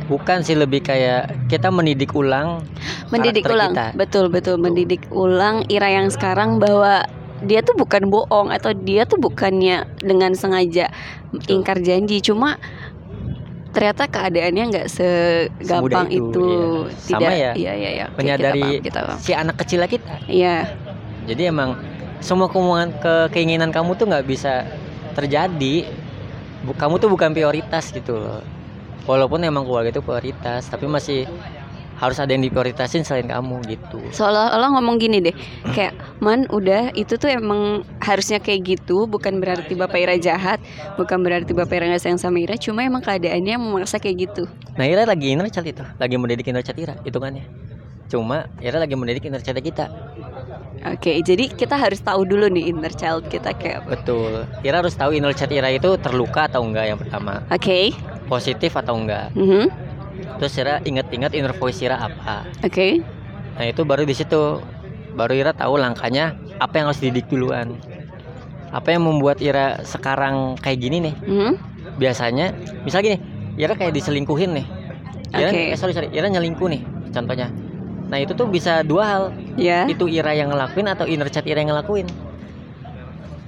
bukan 0.08 0.40
sih 0.40 0.56
lebih 0.56 0.80
kayak 0.80 1.48
kita 1.52 1.68
mendidik 1.68 2.16
ulang 2.16 2.64
mendidik 3.12 3.44
ulang. 3.46 3.76
kita. 3.76 3.86
Betul 3.94 4.32
betul 4.32 4.56
mendidik 4.56 5.04
ulang 5.12 5.68
Ira 5.68 5.92
yang 5.92 6.08
sekarang 6.08 6.56
bahwa 6.56 7.04
dia 7.44 7.62
tuh 7.62 7.78
bukan 7.78 8.10
bohong 8.10 8.50
atau 8.50 8.74
dia 8.74 9.06
tuh 9.06 9.20
bukannya 9.20 9.86
dengan 10.02 10.34
sengaja 10.34 10.90
Betul. 11.30 11.60
ingkar 11.60 11.78
janji, 11.78 12.18
cuma 12.18 12.58
ternyata 13.70 14.10
keadaannya 14.10 14.64
nggak 14.74 14.88
segampang 14.90 16.10
itu, 16.10 16.34
itu. 16.34 16.48
iya. 16.90 17.14
Sama 17.14 17.30
ya, 17.30 17.52
Iya 17.54 17.72
iya 17.78 17.90
iya. 17.94 18.06
Oke, 18.10 18.10
kita 18.10 18.18
menyadari 18.18 18.62
paham, 18.64 18.82
kita 18.82 19.00
paham. 19.06 19.18
si 19.22 19.30
anak 19.36 19.56
kecil 19.60 19.80
kita. 19.86 20.14
Iya. 20.26 20.56
Jadi 21.28 21.42
emang 21.46 21.78
semua 22.18 22.50
kemauan 22.50 22.90
ke 22.98 23.30
keinginan 23.30 23.70
kamu 23.70 23.94
tuh 23.94 24.10
nggak 24.10 24.26
bisa 24.26 24.66
terjadi. 25.14 25.86
Kamu 26.74 26.98
tuh 26.98 27.06
bukan 27.06 27.30
prioritas 27.30 27.94
gitu 27.94 28.18
loh. 28.18 28.42
Walaupun 29.08 29.40
emang 29.40 29.64
keluarga 29.64 29.88
itu 29.88 30.04
prioritas, 30.04 30.68
tapi 30.68 30.84
masih 30.84 31.24
harus 31.98 32.14
ada 32.22 32.30
yang 32.30 32.46
diprioritasin 32.46 33.02
selain 33.02 33.26
kamu 33.26 33.58
gitu. 33.66 33.98
seolah-olah 34.14 34.70
ngomong 34.78 35.02
gini 35.02 35.18
deh 35.18 35.34
kayak 35.74 35.98
man 36.22 36.46
udah 36.54 36.94
itu 36.94 37.18
tuh 37.18 37.26
emang 37.26 37.82
harusnya 37.98 38.38
kayak 38.38 38.78
gitu 38.78 39.10
bukan 39.10 39.42
berarti 39.42 39.74
bapak 39.74 39.98
Ira 39.98 40.14
jahat 40.14 40.62
bukan 40.94 41.26
berarti 41.26 41.50
bapak 41.50 41.74
Ira 41.74 41.90
nggak 41.90 42.02
sayang 42.06 42.22
sama 42.22 42.38
Ira 42.38 42.54
cuma 42.54 42.86
emang 42.86 43.02
keadaannya 43.02 43.58
memaksa 43.58 43.98
kayak 43.98 44.30
gitu 44.30 44.46
Nah 44.78 44.86
Ira 44.86 45.02
lagi 45.02 45.34
inner 45.34 45.50
child 45.50 45.74
itu, 45.74 45.82
lagi 45.98 46.14
mendidik 46.14 46.46
inner 46.46 46.62
child 46.62 46.78
Ira, 46.78 46.94
hitungannya. 47.02 47.42
Cuma 48.06 48.46
Ira 48.62 48.78
lagi 48.78 48.94
mendidik 48.94 49.26
inner 49.26 49.42
child 49.42 49.58
kita. 49.58 49.90
oke 50.78 51.12
jadi 51.26 51.44
kita 51.50 51.74
harus 51.74 51.98
tahu 51.98 52.22
dulu 52.22 52.46
nih 52.46 52.70
inner 52.70 52.94
child 52.94 53.26
kita 53.26 53.50
kayak 53.58 53.82
apa. 53.82 53.98
Betul. 53.98 54.46
Ira 54.62 54.78
harus 54.86 54.94
tahu 54.94 55.18
inner 55.18 55.34
child 55.34 55.50
Ira 55.50 55.74
itu 55.74 55.98
terluka 55.98 56.46
atau 56.46 56.62
enggak 56.62 56.94
yang 56.94 56.98
pertama, 57.02 57.42
oke 57.50 57.90
positif 58.28 58.76
atau 58.76 58.94
enggak. 58.94 59.32
Mhm. 59.34 59.66
Terus 60.38 60.54
Ira 60.60 60.74
ingat-ingat 60.84 61.32
inner 61.34 61.56
voice 61.56 61.80
Ira 61.82 61.98
apa. 61.98 62.46
oke 62.62 62.86
Nah 63.58 63.64
itu 63.66 63.82
baru 63.82 64.06
di 64.06 64.14
situ 64.14 64.62
baru 65.16 65.32
Ira 65.34 65.50
tahu 65.56 65.80
langkahnya 65.80 66.36
apa 66.62 66.74
yang 66.78 66.86
harus 66.92 67.02
didik 67.02 67.26
duluan. 67.26 67.74
Apa 68.70 68.94
yang 68.94 69.02
membuat 69.08 69.40
Ira 69.40 69.80
sekarang 69.82 70.54
kayak 70.60 70.78
gini 70.78 71.10
nih? 71.10 71.14
Mhm. 71.26 71.52
Biasanya, 71.98 72.52
misal 72.86 73.02
gini, 73.02 73.18
Ira 73.58 73.74
kayak 73.74 73.96
diselingkuhin 73.96 74.54
nih. 74.54 74.66
Ira, 75.34 75.50
Oke. 75.50 75.62
eh, 75.74 75.78
sorry 75.80 75.96
sorry, 75.96 76.08
Ira 76.12 76.28
nyelingkuh 76.30 76.68
nih, 76.68 76.82
contohnya. 77.10 77.48
Nah 78.08 78.18
itu 78.20 78.32
tuh 78.36 78.46
bisa 78.46 78.84
dua 78.84 79.04
hal. 79.04 79.22
ya 79.58 79.88
Itu 79.88 80.06
Ira 80.06 80.36
yang 80.36 80.52
ngelakuin 80.52 80.86
atau 80.86 81.08
inner 81.08 81.26
chat 81.32 81.42
Ira 81.48 81.64
yang 81.64 81.72
ngelakuin. 81.74 82.06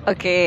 oke 0.09 0.38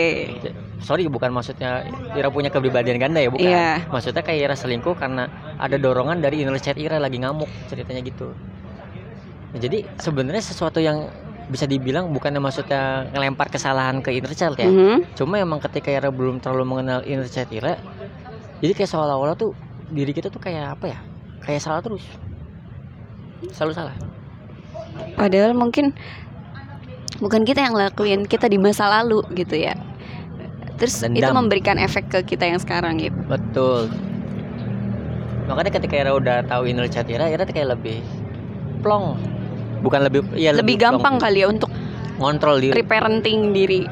Sorry, 0.83 1.07
bukan 1.07 1.31
maksudnya 1.31 1.87
Ira 2.13 2.27
punya 2.27 2.51
kepribadian 2.51 2.99
ganda 2.99 3.23
ya, 3.23 3.31
bukan. 3.31 3.47
Iya. 3.47 3.87
Maksudnya 3.87 4.19
kayak 4.19 4.51
Ira 4.51 4.55
selingkuh 4.59 4.99
karena 4.99 5.31
ada 5.55 5.79
dorongan 5.79 6.19
dari 6.19 6.43
inner 6.43 6.59
chat 6.59 6.75
Ira 6.75 6.99
lagi 6.99 7.23
ngamuk 7.23 7.47
ceritanya 7.71 8.03
gitu. 8.03 8.35
Nah, 9.55 9.59
jadi 9.63 9.87
sebenarnya 9.95 10.43
sesuatu 10.43 10.83
yang 10.83 11.07
bisa 11.47 11.63
dibilang 11.63 12.11
bukannya 12.11 12.43
maksudnya 12.43 13.07
ngelempar 13.15 13.47
kesalahan 13.47 14.03
ke 14.03 14.11
inner 14.11 14.35
child 14.35 14.59
ya. 14.59 14.67
Mhm. 14.67 15.15
Cuma 15.15 15.39
emang 15.39 15.63
ketika 15.63 15.87
Ira 15.87 16.11
belum 16.11 16.43
terlalu 16.43 16.67
mengenal 16.67 16.99
inner 17.07 17.31
child 17.31 17.47
Ira, 17.55 17.79
jadi 18.59 18.75
kayak 18.75 18.91
seolah-olah 18.91 19.39
tuh 19.39 19.55
diri 19.87 20.11
kita 20.11 20.27
tuh 20.27 20.43
kayak 20.43 20.75
apa 20.75 20.85
ya? 20.91 20.99
Kayak 21.47 21.63
salah 21.63 21.79
terus. 21.79 22.03
Selalu 23.55 23.73
salah. 23.75 23.95
padahal 25.17 25.57
mungkin 25.57 25.89
bukan 27.17 27.41
kita 27.45 27.65
yang 27.65 27.73
lakuin 27.73 28.25
kita 28.29 28.45
di 28.45 28.61
masa 28.61 28.89
lalu 28.89 29.25
gitu 29.33 29.57
ya 29.57 29.73
terus 30.75 30.99
itu 30.99 31.09
Dendam. 31.13 31.37
memberikan 31.37 31.77
efek 31.77 32.09
ke 32.09 32.19
kita 32.25 32.45
yang 32.45 32.57
sekarang 32.57 32.97
gitu 32.97 33.15
Betul. 33.25 33.87
Makanya 35.43 35.71
ketika 35.75 35.95
Ira 35.97 36.11
udah 36.11 36.39
tahu 36.43 36.65
inner 36.65 36.87
child 36.87 37.09
Ira, 37.09 37.27
Ira 37.27 37.43
kayak 37.43 37.75
lebih 37.75 37.99
plong. 38.79 39.19
Bukan 39.79 39.99
lebih 40.01 40.23
ya 40.33 40.55
lebih 40.55 40.79
plong 40.79 40.95
gampang 40.95 41.15
sih. 41.17 41.21
kali 41.21 41.39
ya 41.43 41.47
untuk 41.47 41.67
ngontrol 42.15 42.57
diri. 42.57 42.73
reparenting 42.73 43.51
diri 43.51 43.83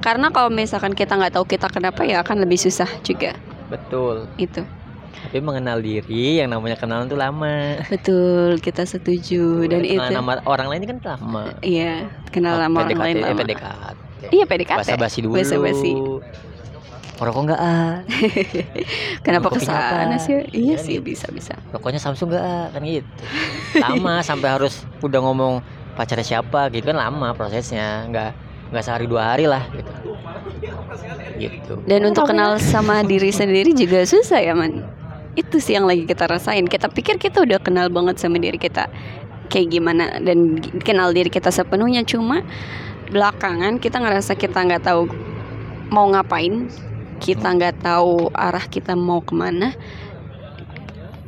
karena 0.00 0.28
kalau 0.28 0.50
misalkan 0.50 0.92
kita 0.92 1.14
nggak 1.14 1.32
tahu 1.32 1.46
kita 1.46 1.68
kenapa 1.68 2.02
ya 2.02 2.20
akan 2.20 2.42
lebih 2.42 2.58
susah 2.58 2.88
juga 3.00 3.32
Betul. 3.68 4.28
itu 4.36 4.60
Tapi 5.20 5.38
mengenal 5.38 5.78
diri 5.78 6.36
yang 6.36 6.50
namanya 6.50 6.74
kenalan 6.74 7.06
tuh 7.06 7.14
lama. 7.14 7.78
betul 7.86 8.58
kita 8.58 8.82
setuju 8.82 9.64
dan 9.66 9.80
Kenalan 9.80 10.10
itu 10.10 10.14
sama 10.14 10.32
orang 10.44 10.68
lain 10.68 10.82
kan 10.84 10.98
lama. 11.06 11.44
iya 11.62 12.04
kenal 12.28 12.58
sama 12.58 12.82
orang 12.82 12.90
PDKT, 12.90 13.00
lain 13.00 13.16
eh, 13.16 13.22
lama 13.22 13.38
PDKT. 13.38 13.96
Iya 14.28 14.44
PDKT 14.44 14.78
Basa 14.84 14.94
basi 15.00 15.18
dulu. 15.24 15.34
Basa-basi. 15.40 15.92
Rokok 17.20 17.42
enggak 17.44 17.60
ah? 17.60 18.00
kenapa 19.24 19.52
ke 19.52 19.60
sana 19.60 20.16
sih 20.16 20.40
iya 20.56 20.80
Kan 20.80 20.84
sih 20.88 20.94
gitu. 20.96 21.04
bisa 21.04 21.28
bisa 21.28 21.52
Rokoknya 21.68 22.00
Samsung 22.00 22.32
enggak 22.32 22.44
ah? 22.44 22.66
Kan 22.72 22.80
gitu. 22.84 23.08
Lama 23.76 24.14
sampai 24.28 24.48
harus 24.48 24.84
udah 25.04 25.20
ngomong 25.20 25.60
pacarnya 25.96 26.24
siapa 26.24 26.72
gitu 26.72 26.88
kan 26.92 26.96
lama 26.96 27.36
prosesnya. 27.36 28.08
Enggak 28.08 28.32
enggak 28.72 28.84
sehari 28.86 29.04
dua 29.04 29.36
hari 29.36 29.44
lah 29.50 29.66
gitu. 29.74 29.92
Gitu. 31.40 31.72
dan 31.88 32.00
untuk 32.04 32.28
kenal 32.28 32.60
sama 32.72 33.00
diri 33.00 33.32
sendiri 33.32 33.72
juga 33.72 34.04
susah 34.04 34.44
ya 34.44 34.52
man 34.52 34.84
itu 35.34 35.56
sih 35.56 35.72
yang 35.78 35.88
lagi 35.88 36.04
kita 36.04 36.28
rasain 36.28 36.68
kita 36.68 36.90
pikir 36.92 37.16
kita 37.16 37.42
udah 37.42 37.58
kenal 37.62 37.88
banget 37.88 38.20
sama 38.20 38.36
diri 38.36 38.60
kita 38.60 38.92
kayak 39.48 39.72
gimana 39.72 40.20
dan 40.20 40.60
kenal 40.84 41.10
diri 41.10 41.32
kita 41.32 41.48
sepenuhnya 41.48 42.04
cuma 42.04 42.44
belakangan 43.10 43.82
kita 43.82 43.98
ngerasa 43.98 44.38
kita 44.38 44.62
nggak 44.62 44.86
tahu 44.86 45.10
mau 45.90 46.06
ngapain 46.10 46.70
kita 47.18 47.50
nggak 47.52 47.82
tahu 47.82 48.30
arah 48.32 48.64
kita 48.70 48.94
mau 48.94 49.20
ke 49.20 49.34
mana 49.34 49.74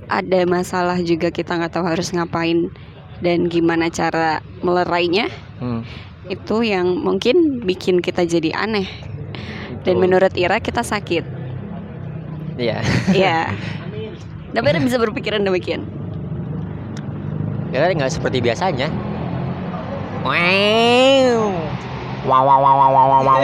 ada 0.06 0.46
masalah 0.46 0.98
juga 1.02 1.28
kita 1.34 1.58
nggak 1.58 1.74
tahu 1.74 1.84
harus 1.84 2.14
ngapain 2.14 2.70
dan 3.22 3.46
gimana 3.46 3.90
cara 3.90 4.40
melerainya 4.62 5.28
Hmm. 5.62 5.86
itu 6.26 6.66
yang 6.66 6.98
mungkin 7.06 7.62
bikin 7.62 8.02
kita 8.02 8.26
jadi 8.26 8.50
aneh 8.50 8.90
dan 9.86 9.94
Betul. 9.94 10.02
menurut 10.02 10.34
Ira 10.34 10.58
kita 10.58 10.82
sakit 10.82 11.22
Iya. 12.58 12.84
Iya. 13.14 13.40
Tapi 14.54 14.66
bisa 14.84 15.00
berpikiran 15.00 15.40
demikian. 15.40 15.88
Ya 17.72 17.88
nggak 17.88 18.12
seperti 18.12 18.44
biasanya. 18.44 18.92
Wow. 20.22 21.50
Wow 22.22 22.42
wow 22.46 22.58
wow 22.62 22.88
wow 22.94 23.20
wow. 23.26 23.42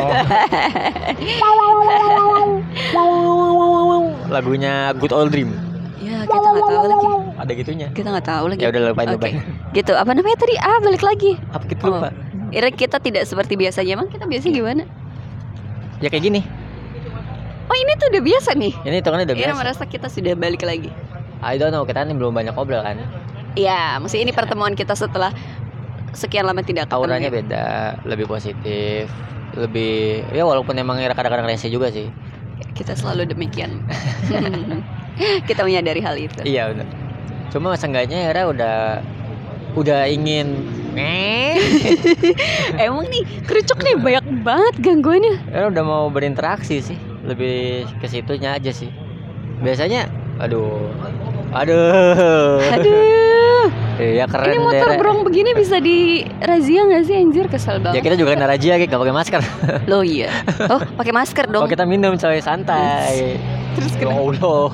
Lagunya 4.30 4.94
Good 4.94 5.10
Old 5.10 5.34
Dream. 5.34 5.50
Ya 5.98 6.22
kita 6.22 6.38
nggak 6.38 6.62
tahu 6.62 6.84
lagi. 6.86 7.08
Ada 7.38 7.52
gitunya. 7.54 7.88
Kita 7.90 8.08
nggak 8.14 8.26
tahu 8.26 8.44
lagi. 8.54 8.60
Ya 8.62 8.68
udah 8.70 8.80
lupain 8.94 9.08
lupain. 9.10 9.34
Gitu. 9.74 9.92
Apa 9.92 10.10
namanya 10.14 10.38
tadi? 10.38 10.54
Ah 10.58 10.78
balik 10.78 11.02
lagi. 11.02 11.34
Apa 11.50 11.64
kita 11.66 11.82
Oh. 11.82 11.98
lupa? 11.98 12.10
Ira 12.54 12.70
kita 12.70 13.02
tidak 13.02 13.26
seperti 13.26 13.58
biasanya. 13.58 13.98
Emang 13.98 14.06
kita 14.06 14.24
biasanya 14.24 14.54
gimana? 14.54 14.82
Ya 15.98 16.08
kayak 16.08 16.24
gini. 16.24 16.40
Oh 17.68 17.76
ini 17.76 17.92
tuh 17.98 18.08
udah 18.14 18.22
biasa 18.22 18.50
nih. 18.54 18.72
Ini 18.86 18.94
hitungannya 19.02 19.26
udah 19.26 19.36
Ira 19.36 19.50
biasa. 19.52 19.58
merasa 19.58 19.82
kita 19.84 20.06
sudah 20.06 20.32
balik 20.32 20.62
lagi. 20.62 20.88
I 21.38 21.54
don't 21.54 21.70
know, 21.70 21.82
kita 21.82 22.02
ini 22.02 22.14
belum 22.14 22.34
banyak 22.34 22.54
ngobrol 22.54 22.82
kan. 22.82 22.98
Iya, 23.54 23.98
maksudnya 23.98 24.26
ini 24.26 24.34
pertemuan 24.34 24.74
kita 24.74 24.94
setelah 24.94 25.30
sekian 26.14 26.44
lama 26.47 26.61
tidak 26.64 26.88
ketemu. 26.88 27.01
Auranya 27.05 27.31
beda, 27.33 27.66
lebih 28.05 28.27
positif, 28.29 29.09
lebih 29.57 30.25
ya 30.33 30.44
walaupun 30.44 30.77
emang 30.79 31.01
Ira 31.01 31.16
kadang-kadang 31.16 31.49
rese 31.49 31.68
juga 31.68 31.88
sih. 31.90 32.09
Kita 32.77 32.94
selalu 32.94 33.33
demikian. 33.35 33.83
kita 35.49 35.66
menyadari 35.66 36.01
hal 36.03 36.16
itu. 36.18 36.40
Iya 36.47 36.73
benar. 36.73 36.87
Cuma 37.51 37.75
seenggaknya 37.75 38.31
Ira 38.31 38.49
udah 38.49 38.77
udah 39.77 40.11
ingin 40.11 40.64
eh 40.99 41.55
Emang 42.83 43.07
nih 43.07 43.23
kerucuk 43.47 43.79
nih 43.85 43.94
banyak 43.99 44.25
banget 44.42 44.75
gangguannya. 44.83 45.35
Ira 45.51 45.71
udah 45.71 45.85
mau 45.85 46.05
berinteraksi 46.11 46.83
sih, 46.83 46.99
lebih 47.27 47.87
ke 47.99 48.07
situnya 48.11 48.57
aja 48.59 48.71
sih. 48.71 48.90
Biasanya 49.62 50.09
aduh. 50.38 50.90
Aduh. 51.48 52.61
Aduh, 52.61 53.64
Iya 53.98 54.24
keren 54.26 54.46
ini 54.46 54.54
deh, 54.54 54.62
motor 54.62 54.88
Ra. 54.88 54.96
brong 54.96 55.20
begini 55.22 55.50
bisa 55.52 55.76
di 55.78 55.98
razia 56.38 56.87
nggak 56.87 57.02
sih 57.02 57.14
anjir 57.14 57.46
kesel 57.46 57.76
Ya 57.76 57.82
banget. 57.82 58.02
kita 58.04 58.14
juga 58.14 58.30
kena 58.32 58.46
razia 58.46 58.72
gak 58.78 58.94
pakai 58.94 59.11
masker. 59.12 59.40
Loh 59.90 60.02
iya. 60.02 60.30
Oh 60.68 60.78
pakai 60.94 61.11
masker 61.11 61.44
Oh 61.48 61.52
dong. 61.52 61.66
kita 61.66 61.82
minum 61.82 62.14
coy 62.14 62.38
santai. 62.38 63.40
Terus 63.74 63.92
Ya 63.92 64.06
kena. 64.06 64.14
Allah. 64.14 64.70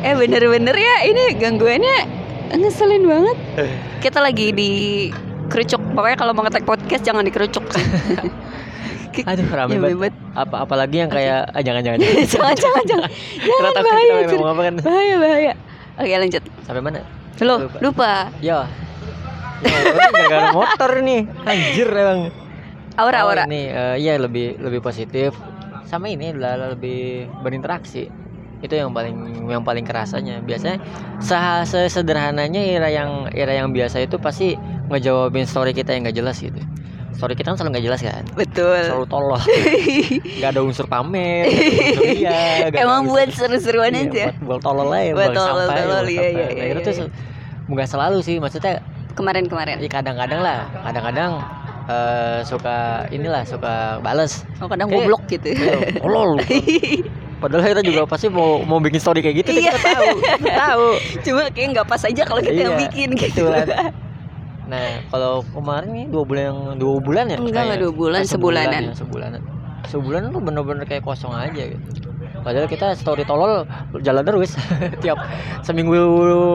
Eh 0.00 0.14
bener-bener 0.14 0.72
ya 0.72 0.94
ini 1.04 1.22
gangguannya 1.34 1.96
ngeselin 2.54 3.04
banget. 3.04 3.36
Kita 4.04 4.20
lagi 4.20 4.48
di 4.50 4.70
kerucuk. 5.46 5.80
Pokoknya 5.92 6.16
kalau 6.16 6.32
mau 6.32 6.42
ngetek 6.42 6.64
podcast 6.64 7.02
jangan 7.02 7.20
dikerucuk. 7.22 7.64
Aduh 9.24 9.46
rame 9.46 9.70
Ya, 9.70 9.78
banget. 9.78 10.12
Apa 10.34 10.56
apalagi 10.62 10.96
yang 10.98 11.08
kayak 11.08 11.46
ah, 11.48 11.60
jangan 11.60 11.82
jangan. 11.82 11.98
jangan 12.24 12.54
jangan 12.54 12.82
jangan. 12.84 13.08
Jangan 13.38 13.60
Ternyata 13.60 13.70
kita 13.70 13.84
bahaya. 13.84 14.14
kan? 14.58 14.74
Bahaya 14.80 15.16
bahaya. 15.18 15.52
Oke 15.94 16.14
lanjut. 16.14 16.42
Sampai 16.62 16.82
mana? 16.82 17.00
Loh 17.40 17.58
Lupa. 17.60 17.78
lupa. 17.80 18.12
Ya. 18.40 18.66
Ya, 19.62 19.78
gara-gara 20.12 20.50
motor 20.52 20.90
nih. 21.00 21.24
Anjir 21.42 21.88
emang. 21.88 22.20
Aura 22.94 23.18
Oh, 23.22 23.30
aura. 23.30 23.44
Ini 23.44 23.62
iya 23.96 24.14
lebih 24.16 24.58
lebih 24.58 24.80
positif. 24.80 25.34
Sama 25.84 26.06
ini 26.08 26.30
adalah 26.30 26.74
lebih 26.74 27.26
berinteraksi. 27.40 28.10
Itu 28.60 28.74
yang 28.74 28.90
paling 28.90 29.14
yang 29.46 29.62
paling 29.62 29.82
kerasanya. 29.82 30.40
Biasanya 30.40 30.78
se- 31.18 31.66
sesederhananya 31.66 32.60
Ira 32.60 32.88
yang 32.88 33.30
Ira 33.30 33.54
yang 33.54 33.70
biasa 33.70 34.00
itu 34.00 34.16
pasti 34.16 34.54
ngejawabin 34.88 35.44
story 35.44 35.72
kita 35.72 35.92
yang 35.92 36.06
gak 36.06 36.16
jelas 36.16 36.38
gitu. 36.38 36.58
Story 37.14 37.34
kita 37.34 37.48
kan 37.48 37.56
selalu 37.56 37.70
gak 37.72 37.84
jelas 37.84 38.00
kan. 38.00 38.22
Betul. 38.32 38.78
Selalu 38.84 39.06
tolol. 39.06 39.38
gak 40.42 40.50
ada 40.50 40.60
unsur 40.60 40.84
pamer, 40.84 41.46
unsur 41.46 42.04
iya, 42.20 42.68
Emang 42.70 43.06
buat 43.06 43.30
seru-seruan 43.30 43.90
Iya, 43.90 44.02
aja. 44.04 44.24
buat, 44.36 44.44
buat 44.44 44.60
tolol 44.60 44.88
aja, 44.90 45.10
Buat 45.10 45.14
buat 45.14 45.30
tolol- 45.32 45.68
sampai, 45.68 45.80
tolol, 45.80 46.04
iya, 46.04 46.24
iya, 46.24 46.44
Nah, 46.44 46.50
iya, 46.50 46.72
itu 46.72 46.80
tuh 46.82 46.94
iya. 46.94 47.06
nggak 47.64 47.88
selalu 47.88 48.18
sih, 48.20 48.36
maksudnya 48.36 48.82
Kemarin-kemarin. 49.14 49.78
ya 49.78 49.86
kadang-kadang 49.88 50.40
lah, 50.42 50.58
kadang-kadang 50.82 51.30
eh, 51.84 52.38
suka 52.42 52.76
inilah 53.08 53.46
suka 53.46 54.02
bales. 54.02 54.42
Oh 54.58 54.66
kadang 54.66 54.90
Kayak- 54.90 55.06
goblok 55.06 55.22
gitu. 55.28 55.48
Iya, 55.50 56.02
Tolol. 56.02 56.30
Padahal 57.34 57.62
kita 57.68 57.82
juga 57.84 58.02
pasti 58.04 58.26
mau 58.26 58.64
mau 58.64 58.80
bikin 58.80 58.96
story 58.96 59.20
kayak 59.20 59.44
gitu, 59.44 59.52
Iya. 59.52 59.70
kita 59.70 59.80
tahu, 59.86 60.06
kita 60.16 60.50
tahu. 60.50 60.86
Cuma 61.20 61.42
kayak 61.48 61.68
nggak 61.72 61.86
pas 61.86 62.00
aja 62.00 62.22
kalau 62.24 62.40
kita 62.40 62.56
yang 62.58 62.72
Iya, 62.72 62.82
bikin 62.88 63.08
gitu. 63.14 63.44
Nah, 64.64 65.04
kalau 65.08 65.44
kemarin 65.44 65.90
nih 65.92 66.06
dua 66.08 66.24
bulan 66.24 66.42
yang 66.48 66.58
dua 66.74 66.96
bulan 66.98 67.24
ya? 67.28 67.36
Enggak, 67.36 67.62
enggak 67.62 67.80
dua 67.84 67.92
bulan, 67.92 68.18
eh, 68.18 68.28
sebulanan. 68.28 68.82
ya, 68.82 68.94
sebulanan. 68.96 69.40
Sebulan 69.84 70.32
tuh 70.32 70.40
bener-bener 70.40 70.84
kayak 70.88 71.04
kosong 71.04 71.36
aja 71.36 71.52
gitu. 71.68 71.88
Padahal 72.40 72.64
kita 72.64 72.96
story 72.96 73.24
tolol 73.24 73.68
jalan 74.00 74.24
terus 74.24 74.56
tiap 75.04 75.20
seminggu 75.60 75.92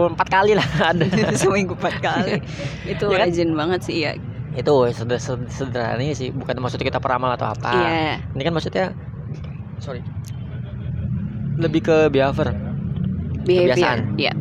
empat 0.09 0.27
kali 0.27 0.57
lah 0.57 0.65
ada. 0.89 1.05
Seminggu 1.37 1.77
empat 1.77 1.95
kali. 2.01 2.41
Itu 2.85 3.13
kan? 3.13 3.29
rajin 3.29 3.53
banget 3.53 3.79
sih 3.85 4.01
ya. 4.01 4.17
Itu 4.49 4.89
seder- 4.89 5.21
seder- 5.21 5.45
sederhananya 5.47 6.17
sih, 6.17 6.33
bukan 6.33 6.57
maksudnya 6.57 6.89
kita 6.89 6.97
peramal 6.97 7.37
atau 7.37 7.53
apa. 7.53 7.69
Iya. 7.69 8.17
Ini 8.33 8.41
kan 8.41 8.53
maksudnya 8.57 8.85
sorry. 9.77 10.01
Lebih 11.59 11.81
ke 11.85 11.97
behavior, 12.09 12.49
Behavior. 13.45 13.75
Kebiasaan. 13.77 13.99
Iya. 14.17 14.33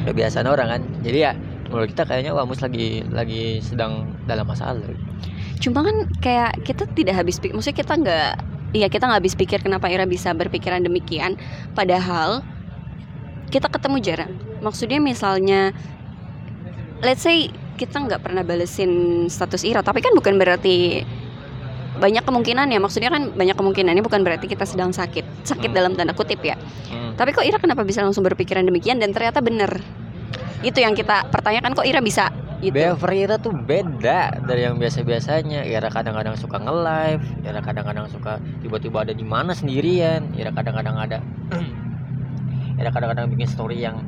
kebiasaan 0.00 0.48
orang 0.48 0.68
kan. 0.70 0.82
Jadi 1.04 1.18
ya 1.20 1.32
menurut 1.70 1.94
kita 1.94 2.02
kayaknya 2.02 2.34
wah 2.34 2.42
Mus 2.42 2.58
lagi 2.58 3.06
lagi 3.08 3.62
sedang 3.62 4.10
dalam 4.26 4.44
masalah. 4.44 4.82
Cuma 5.62 5.86
kan 5.86 6.10
kayak 6.18 6.66
kita 6.66 6.84
tidak 6.90 7.14
habis 7.14 7.38
pikir, 7.38 7.54
maksudnya 7.54 7.78
kita 7.78 7.94
nggak, 7.94 8.30
iya 8.74 8.86
kita 8.90 9.06
nggak 9.06 9.20
habis 9.22 9.38
pikir 9.38 9.62
kenapa 9.62 9.86
Ira 9.86 10.04
bisa 10.04 10.34
berpikiran 10.34 10.82
demikian. 10.82 11.38
Padahal 11.78 12.42
kita 13.54 13.70
ketemu 13.70 13.96
jarang. 14.02 14.32
Maksudnya 14.60 14.98
misalnya, 14.98 15.70
let's 17.06 17.22
say 17.22 17.54
kita 17.78 17.96
nggak 18.02 18.20
pernah 18.20 18.42
balesin 18.42 19.24
status 19.30 19.62
Ira, 19.62 19.80
tapi 19.80 20.02
kan 20.02 20.12
bukan 20.12 20.36
berarti 20.36 21.06
banyak 22.00 22.24
kemungkinan 22.24 22.72
ya. 22.72 22.80
Maksudnya 22.80 23.10
kan 23.12 23.30
banyak 23.36 23.54
kemungkinan 23.54 23.92
ini 23.92 24.02
bukan 24.02 24.24
berarti 24.24 24.48
kita 24.48 24.64
sedang 24.64 24.90
sakit, 24.90 25.44
sakit 25.44 25.70
Hmm. 25.70 25.76
dalam 25.76 25.92
tanda 25.94 26.16
kutip 26.16 26.40
ya. 26.40 26.56
Hmm. 26.88 27.14
Tapi 27.14 27.36
kok 27.36 27.44
Ira 27.44 27.60
kenapa 27.60 27.84
bisa 27.84 28.00
langsung 28.00 28.24
berpikiran 28.24 28.64
demikian 28.64 28.96
dan 28.96 29.12
ternyata 29.12 29.44
bener. 29.44 29.99
Itu 30.60 30.78
yang 30.78 30.92
kita 30.92 31.28
pertanyakan 31.28 31.72
kok 31.72 31.84
Ira 31.84 32.00
bisa 32.00 32.28
gitu. 32.60 32.76
Behavior 32.76 33.12
Ira 33.16 33.36
tuh 33.36 33.52
beda 33.52 34.36
dari 34.44 34.62
yang 34.62 34.76
biasa-biasanya. 34.76 35.64
Ira 35.64 35.88
kadang-kadang 35.88 36.36
suka 36.36 36.60
nge-live, 36.60 37.24
Ira 37.40 37.60
kadang-kadang 37.60 38.06
suka 38.06 38.36
tiba-tiba 38.60 39.02
ada 39.02 39.12
di 39.12 39.24
mana 39.24 39.52
sendirian, 39.52 40.28
Ira 40.36 40.52
kadang-kadang 40.52 40.96
ada 40.96 41.18
Ira 42.80 42.90
kadang-kadang 42.90 43.28
bikin 43.28 43.48
story 43.48 43.80
yang 43.80 44.04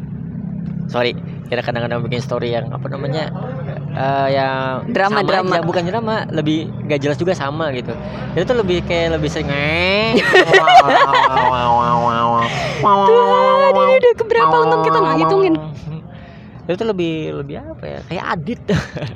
sorry, 0.87 1.17
Ira 1.49 1.61
kadang-kadang 1.61 2.05
bikin 2.05 2.21
story 2.21 2.53
yang 2.53 2.69
apa 2.69 2.85
namanya? 2.87 3.33
eh, 3.93 4.29
yang 4.33 4.89
Drama, 4.89 5.21
sama 5.21 5.29
drama. 5.29 5.53
aja, 5.53 5.61
bukan 5.63 5.85
drama, 5.85 6.17
lebih 6.29 6.69
gak 6.87 7.01
jelas 7.01 7.17
juga 7.17 7.33
sama 7.33 7.73
gitu. 7.73 7.93
Itu 8.33 8.45
tuh 8.45 8.57
lebih 8.61 8.85
kayak 8.85 9.17
lebih 9.17 9.29
sering 9.29 9.49
"Eh, 9.49 10.17
Tuh, 12.83 13.85
ini 13.85 13.95
udah 13.95 14.13
keberapa 14.17 14.55
untung 14.59 14.83
kita 14.83 14.99
nggak 14.99 15.17
ngitungin. 15.19 15.55
Itu 16.71 16.85
lebih 16.87 17.15
lebih 17.43 17.57
apa 17.59 17.85
ya? 17.85 18.01
Kayak 18.07 18.27
adit. 18.39 18.61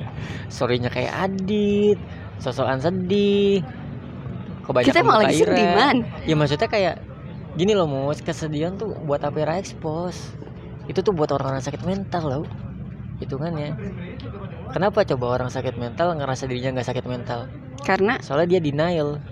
Storynya 0.55 0.91
kayak 0.91 1.13
adit 1.15 1.99
sosokan 2.37 2.79
sedih 2.83 3.65
kebanyakan 4.69 4.93
Kita 4.93 4.99
emang 5.01 5.19
lagi 5.25 5.41
sedih 5.41 5.69
man. 5.73 5.97
ya 6.29 6.35
maksudnya 6.37 6.69
kayak 6.69 7.01
gini 7.57 7.73
loh 7.73 7.89
mus 7.89 8.21
kesedihan 8.21 8.77
tuh 8.77 8.93
buat 9.07 9.23
apa 9.25 9.37
Ira 9.41 9.57
expose? 9.57 10.37
Itu 10.91 11.01
tuh 11.03 11.15
buat 11.17 11.31
orang-orang 11.33 11.63
sakit 11.65 11.83
mental 11.87 12.23
loh. 12.29 12.45
Hitungannya. 13.23 13.73
Kenapa 14.75 15.07
coba 15.09 15.41
orang 15.41 15.49
sakit 15.49 15.81
mental 15.81 16.13
ngerasa 16.21 16.45
dirinya 16.45 16.77
nggak 16.77 16.89
sakit 16.93 17.05
mental? 17.09 17.49
Karena? 17.87 18.21
Soalnya 18.21 18.59
dia 18.59 18.61
denial. 18.61 19.23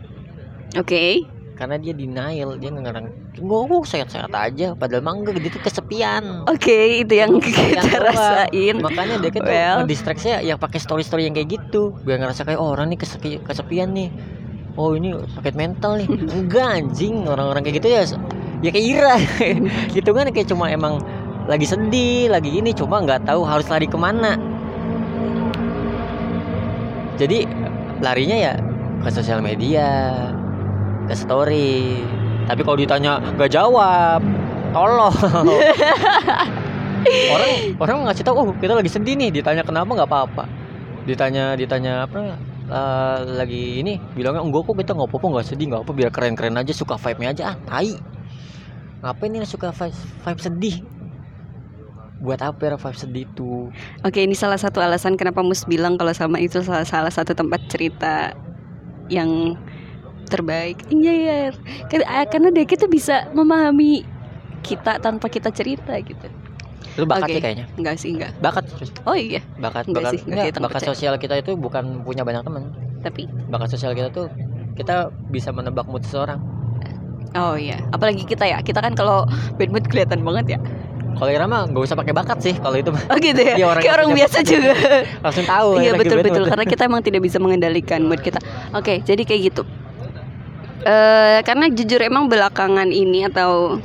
Oke. 0.79 1.34
Karena 1.55 1.79
dia 1.79 1.95
denial 1.95 2.59
dia 2.59 2.71
ngerang 2.75 3.07
gue 3.39 3.61
gue 3.71 3.79
sehat-sehat 3.87 4.31
aja 4.35 4.75
padahal 4.75 5.03
mah 5.07 5.15
enggak 5.15 5.39
dia 5.39 5.51
tuh 5.55 5.63
kesepian. 5.63 6.45
Oke, 6.51 7.07
itu 7.07 7.15
yang 7.15 7.39
kita 7.39 7.99
rasain. 8.03 8.83
makanya 8.83 9.23
dia 9.23 9.31
tuh 9.31 9.43
Well. 9.47 9.87
distraksinya 9.87 10.43
yang 10.43 10.59
pakai 10.59 10.83
story 10.83 11.07
story 11.07 11.31
yang 11.31 11.35
kayak 11.39 11.55
gitu. 11.55 11.95
Biar 12.03 12.19
ngerasa 12.19 12.43
kayak 12.43 12.59
oh 12.59 12.75
orang 12.75 12.91
nih 12.91 12.99
kesepi, 12.99 13.39
kesepian 13.47 13.95
nih. 13.95 14.11
Oh 14.75 14.99
ini 14.99 15.15
sakit 15.15 15.55
mental 15.55 16.03
nih. 16.03 16.09
Enggak 16.43 16.67
anjing 16.83 17.31
orang-orang 17.31 17.63
kayak 17.63 17.77
gitu 17.79 17.89
ya 17.95 18.03
ya 18.65 18.71
kayak 18.75 18.87
Ira. 18.87 19.17
Gitu 19.95 20.11
kan 20.11 20.27
kayak 20.35 20.49
cuma 20.51 20.67
emang 20.73 20.99
lagi 21.45 21.69
sedih 21.69 22.33
lagi 22.33 22.51
ini 22.51 22.73
cuma 22.73 23.05
nggak 23.05 23.29
tahu 23.29 23.47
harus 23.47 23.69
lari 23.71 23.87
ke 23.87 23.95
mana. 23.95 24.35
Jadi 27.15 27.47
larinya 28.03 28.35
ya 28.35 28.55
ke 29.05 29.11
sosial 29.13 29.45
media 29.45 30.33
ke 31.09 31.15
story. 31.15 32.05
Tapi 32.45 32.61
kalau 32.61 32.79
ditanya 32.79 33.21
nggak 33.37 33.51
jawab. 33.53 34.21
Tolong. 34.75 35.15
Orang 37.05 37.51
orang 37.79 37.97
ngasih 38.09 38.25
tahu 38.25 38.35
oh 38.41 38.47
kita 38.59 38.75
lagi 38.75 38.91
sedih 38.91 39.15
nih. 39.15 39.31
Ditanya 39.31 39.63
kenapa 39.63 39.93
nggak 39.93 40.09
apa-apa? 40.09 40.45
Ditanya 41.05 41.53
ditanya 41.55 42.09
apa 42.09 42.37
eh, 42.65 43.19
lagi 43.37 43.85
ini 43.85 44.01
bilangnya 44.17 44.41
enggak 44.41 44.65
kok 44.65 44.77
kita 44.81 44.93
nggak 44.97 45.09
apa-apa 45.13 45.27
nggak 45.37 45.47
sedih 45.47 45.67
nggak 45.69 45.83
apa 45.85 45.93
biar 45.93 46.11
keren-keren 46.11 46.57
aja 46.57 46.73
suka 46.73 46.97
vibe-nya 46.97 47.29
aja. 47.37 47.43
Ah 47.53 47.57
tai. 47.69 47.93
Ngapain 49.05 49.29
nih 49.37 49.45
suka 49.45 49.69
vibe, 49.69 50.01
vibe 50.25 50.41
sedih? 50.41 50.77
Buat 52.25 52.41
apa 52.41 52.73
ya 52.73 52.81
vibe 52.81 52.97
sedih 52.97 53.29
tuh 53.37 53.69
Oke, 54.01 54.25
ini 54.25 54.33
salah 54.33 54.57
satu 54.57 54.81
alasan 54.81 55.21
kenapa 55.21 55.45
Mus 55.45 55.69
bilang 55.69 56.01
kalau 56.01 56.17
sama 56.17 56.41
itu 56.41 56.65
salah, 56.65 56.89
salah 56.89 57.13
satu 57.13 57.37
tempat 57.37 57.61
cerita 57.69 58.33
yang 59.13 59.61
terbaik. 60.25 60.77
Iya, 60.89 61.13
iya. 61.13 61.35
Karena, 61.87 62.05
ah, 62.07 62.25
karena 62.25 62.49
dia 62.49 62.65
kita 62.65 62.85
bisa 62.87 63.29
memahami 63.31 64.03
kita 64.61 64.97
tanpa 64.97 65.29
kita 65.29 65.49
cerita 65.49 65.93
gitu. 65.99 66.27
itu 66.95 67.03
bakat 67.05 67.27
Oke. 67.27 67.35
sih 67.35 67.43
kayaknya 67.43 67.67
Enggak 67.75 67.95
sih, 67.99 68.11
enggak. 68.13 68.31
bakat 68.39 68.65
Oh 69.03 69.13
iya, 69.13 69.43
bakat 69.59 69.85
Enggak 69.85 69.99
bakat 70.01 70.13
sih, 70.15 70.21
enggak 70.21 70.31
enggak, 70.31 70.47
kita 70.47 70.59
bakat 70.61 70.75
percaya. 70.79 70.91
sosial 70.95 71.15
kita 71.19 71.35
itu 71.37 71.53
bukan 71.55 71.85
punya 72.01 72.23
banyak 72.23 72.43
teman 72.43 72.63
tapi 73.01 73.23
bakat 73.51 73.69
sosial 73.69 73.93
kita 73.93 74.09
tuh 74.09 74.31
kita 74.73 74.95
bisa 75.27 75.51
menebak 75.51 75.85
mood 75.85 76.01
seseorang 76.01 76.39
Oh 77.35 77.59
iya, 77.59 77.83
apalagi 77.91 78.23
kita 78.23 78.47
ya. 78.47 78.63
Kita 78.63 78.79
kan 78.79 78.95
kalau 78.95 79.27
bad 79.59 79.67
mood 79.69 79.83
kelihatan 79.85 80.23
banget 80.23 80.55
ya. 80.55 80.59
Kalau 81.15 81.27
Ira 81.29 81.47
mah 81.47 81.67
nggak 81.67 81.83
usah 81.83 81.95
pakai 81.95 82.15
bakat 82.15 82.39
sih 82.39 82.55
kalau 82.55 82.79
itu 82.79 82.95
mah 82.95 83.03
Oh 83.07 83.19
gitu 83.19 83.43
ya. 83.43 83.59
Iya, 83.59 83.67
orang 83.69 83.83
Kayak 83.83 83.95
orang 83.99 84.09
biasa 84.15 84.39
juga. 84.41 84.73
langsung 85.19 85.45
tahu. 85.45 85.69
Iya 85.79 85.93
betul 85.95 86.19
betul 86.21 86.45
karena 86.47 86.63
kita 86.65 86.83
emang 86.87 87.03
tidak 87.03 87.21
bisa 87.21 87.39
mengendalikan 87.39 88.07
mood 88.07 88.19
kita. 88.19 88.39
Oke, 88.71 89.03
jadi 89.03 89.19
kayak 89.21 89.41
gitu. 89.51 89.63
Eh 90.83 91.39
karena 91.47 91.71
jujur 91.71 92.03
emang 92.03 92.27
belakangan 92.27 92.91
ini 92.91 93.31
atau 93.31 93.79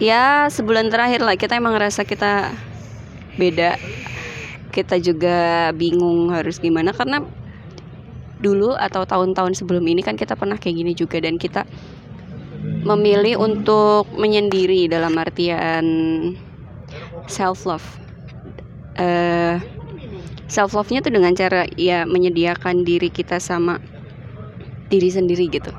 ya 0.00 0.48
sebulan 0.48 0.88
terakhir 0.88 1.20
lah 1.20 1.36
kita 1.36 1.60
emang 1.60 1.76
ngerasa 1.76 2.08
kita 2.08 2.48
beda. 3.36 3.76
Kita 4.72 4.96
juga 4.96 5.68
bingung 5.76 6.32
harus 6.32 6.56
gimana 6.62 6.96
karena 6.96 7.20
dulu 8.40 8.72
atau 8.72 9.04
tahun-tahun 9.04 9.52
sebelum 9.52 9.84
ini 9.84 10.00
kan 10.00 10.16
kita 10.16 10.32
pernah 10.32 10.56
kayak 10.56 10.80
gini 10.80 10.92
juga 10.96 11.20
dan 11.20 11.36
kita 11.36 11.68
memilih 12.88 13.36
untuk 13.36 14.08
menyendiri 14.16 14.88
dalam 14.88 15.12
artian 15.20 15.84
self 17.28 17.68
love. 17.68 17.84
Eh 18.96 19.60
self 20.48 20.72
love 20.72 20.88
nya 20.88 21.04
tuh 21.04 21.12
dengan 21.12 21.36
cara 21.36 21.68
ya 21.76 22.08
menyediakan 22.08 22.82
diri 22.82 23.12
kita 23.12 23.36
sama 23.38 23.78
diri 24.90 25.08
sendiri 25.08 25.46
gitu. 25.48 25.70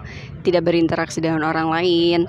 Tidak 0.42 0.64
berinteraksi 0.64 1.20
dengan 1.20 1.44
orang 1.46 1.70
lain, 1.70 2.26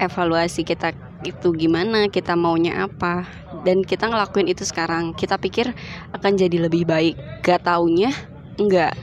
evaluasi 0.00 0.64
kita 0.64 0.90
itu 1.22 1.54
gimana, 1.54 2.10
kita 2.10 2.34
maunya 2.34 2.82
apa 2.90 3.22
dan 3.62 3.86
kita 3.86 4.10
ngelakuin 4.10 4.50
itu 4.50 4.66
sekarang. 4.66 5.14
Kita 5.14 5.38
pikir 5.38 5.70
akan 6.10 6.32
jadi 6.34 6.66
lebih 6.66 6.82
baik. 6.82 7.14
Gak 7.46 7.68
taunya 7.68 8.10
enggak. 8.58 8.96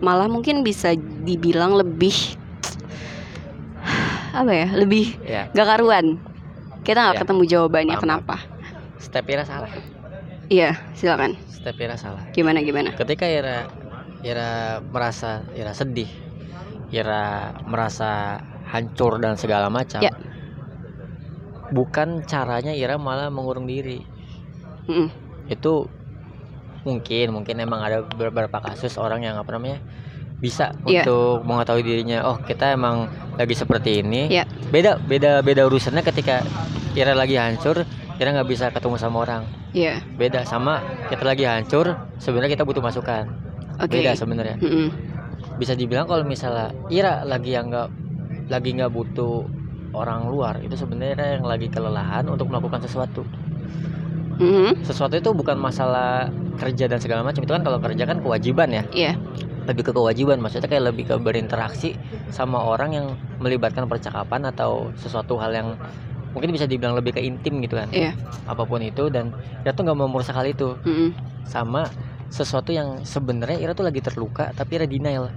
Malah 0.00 0.32
mungkin 0.32 0.64
bisa 0.64 0.96
dibilang 0.96 1.76
lebih 1.76 2.14
apa 4.40 4.52
ya? 4.52 4.68
Lebih 4.72 5.20
Ya, 5.26 5.42
gak 5.52 5.68
karuan. 5.76 6.16
Kita 6.80 6.96
nggak 7.04 7.16
Ya. 7.16 7.22
ketemu 7.26 7.42
jawabannya 7.44 7.96
Paham, 8.00 8.04
kenapa. 8.08 8.36
step 8.96 9.28
Ira 9.28 9.44
salah. 9.44 9.68
Iya, 10.48 10.80
silakan. 10.96 11.36
Step 11.52 11.76
Ira 11.76 12.00
salah. 12.00 12.24
Gimana 12.32 12.64
gimana? 12.64 12.96
Ketika 12.96 13.28
Ira 13.28 13.68
Ira 14.24 14.80
merasa 14.80 15.44
Ira 15.52 15.76
sedih, 15.76 16.08
Ira 16.90 17.24
merasa 17.64 18.38
hancur 18.66 19.18
dan 19.18 19.34
segala 19.34 19.66
macam. 19.66 20.02
Ya. 20.02 20.10
Bukan 21.70 22.26
caranya 22.26 22.74
Ira 22.74 22.98
malah 22.98 23.30
mengurung 23.30 23.64
diri. 23.64 24.02
Mm-mm. 24.90 25.08
Itu 25.46 25.86
mungkin 26.82 27.36
mungkin 27.36 27.60
emang 27.60 27.84
ada 27.84 28.00
beberapa 28.02 28.56
kasus 28.58 28.96
orang 28.96 29.20
yang 29.20 29.36
apa 29.36 29.52
namanya 29.52 29.84
bisa 30.40 30.72
Iya. 30.88 31.04
untuk 31.04 31.44
mengetahui 31.44 31.84
dirinya 31.84 32.24
oh 32.24 32.40
kita 32.40 32.72
emang 32.72 33.04
lagi 33.36 33.52
seperti 33.52 34.00
ini 34.00 34.32
Iya. 34.32 34.48
beda 34.72 34.96
beda 34.96 35.44
beda 35.44 35.68
urusannya 35.68 36.00
ketika 36.00 36.40
Ira 36.96 37.12
lagi 37.12 37.36
hancur 37.36 37.84
Ira 38.16 38.32
nggak 38.32 38.48
bisa 38.48 38.72
ketemu 38.72 38.96
sama 38.96 39.16
orang 39.20 39.44
Iya, 39.76 40.00
beda 40.16 40.48
sama 40.48 40.80
kita 41.12 41.20
lagi 41.20 41.44
hancur 41.44 41.92
sebenarnya 42.16 42.56
kita 42.56 42.64
butuh 42.64 42.80
masukan 42.80 43.28
oke. 43.76 43.92
beda 43.92 44.16
sebenarnya 44.16 44.56
Mm-mm. 44.56 44.88
Bisa 45.56 45.76
dibilang 45.76 46.08
kalau 46.08 46.24
misalnya 46.24 46.72
Ira 46.88 47.22
lagi 47.24 47.52
yang 47.52 47.68
nggak 47.68 47.88
lagi 48.48 48.70
nggak 48.74 48.90
butuh 48.90 49.46
orang 49.92 50.30
luar 50.30 50.62
itu 50.62 50.74
sebenarnya 50.74 51.38
yang 51.38 51.44
lagi 51.46 51.66
kelelahan 51.66 52.24
untuk 52.30 52.46
melakukan 52.48 52.80
sesuatu 52.82 53.26
Mm-mm. 54.40 54.80
sesuatu 54.86 55.20
itu 55.20 55.30
bukan 55.36 55.60
masalah 55.60 56.32
kerja 56.56 56.88
dan 56.88 56.96
segala 56.96 57.20
macam 57.20 57.44
itu 57.44 57.52
kan 57.52 57.60
kalau 57.60 57.76
kerja 57.76 58.04
kan 58.08 58.18
kewajiban 58.24 58.68
ya 58.72 58.82
Iya, 58.92 59.12
lebih 59.68 59.90
ke 59.90 59.92
kewajiban 59.92 60.40
maksudnya 60.40 60.68
kayak 60.68 60.92
lebih 60.92 61.04
ke 61.12 61.14
berinteraksi 61.20 61.92
sama 62.32 62.56
orang 62.64 62.90
yang 62.96 63.06
melibatkan 63.36 63.84
percakapan 63.84 64.48
atau 64.48 64.88
sesuatu 64.96 65.36
hal 65.36 65.52
yang 65.52 65.68
mungkin 66.32 66.54
bisa 66.54 66.64
dibilang 66.64 66.96
lebih 66.96 67.18
ke 67.18 67.20
intim 67.20 67.60
gitu 67.60 67.76
kan 67.76 67.90
Iya. 67.92 68.16
apa 68.48 68.62
pun 68.64 68.80
itu 68.80 69.12
dan 69.12 69.34
Ira 69.60 69.76
tuh 69.76 69.84
nggak 69.84 69.96
mau 69.98 70.08
merusak 70.08 70.32
hal 70.32 70.48
itu 70.48 70.72
Mm-mm. 70.88 71.12
sama 71.44 71.84
sesuatu 72.30 72.70
yang 72.70 73.02
sebenarnya 73.02 73.58
Ira 73.58 73.72
tuh 73.74 73.82
lagi 73.84 73.98
terluka 73.98 74.54
tapi 74.54 74.78
Ira 74.78 74.86
denial 74.86 75.28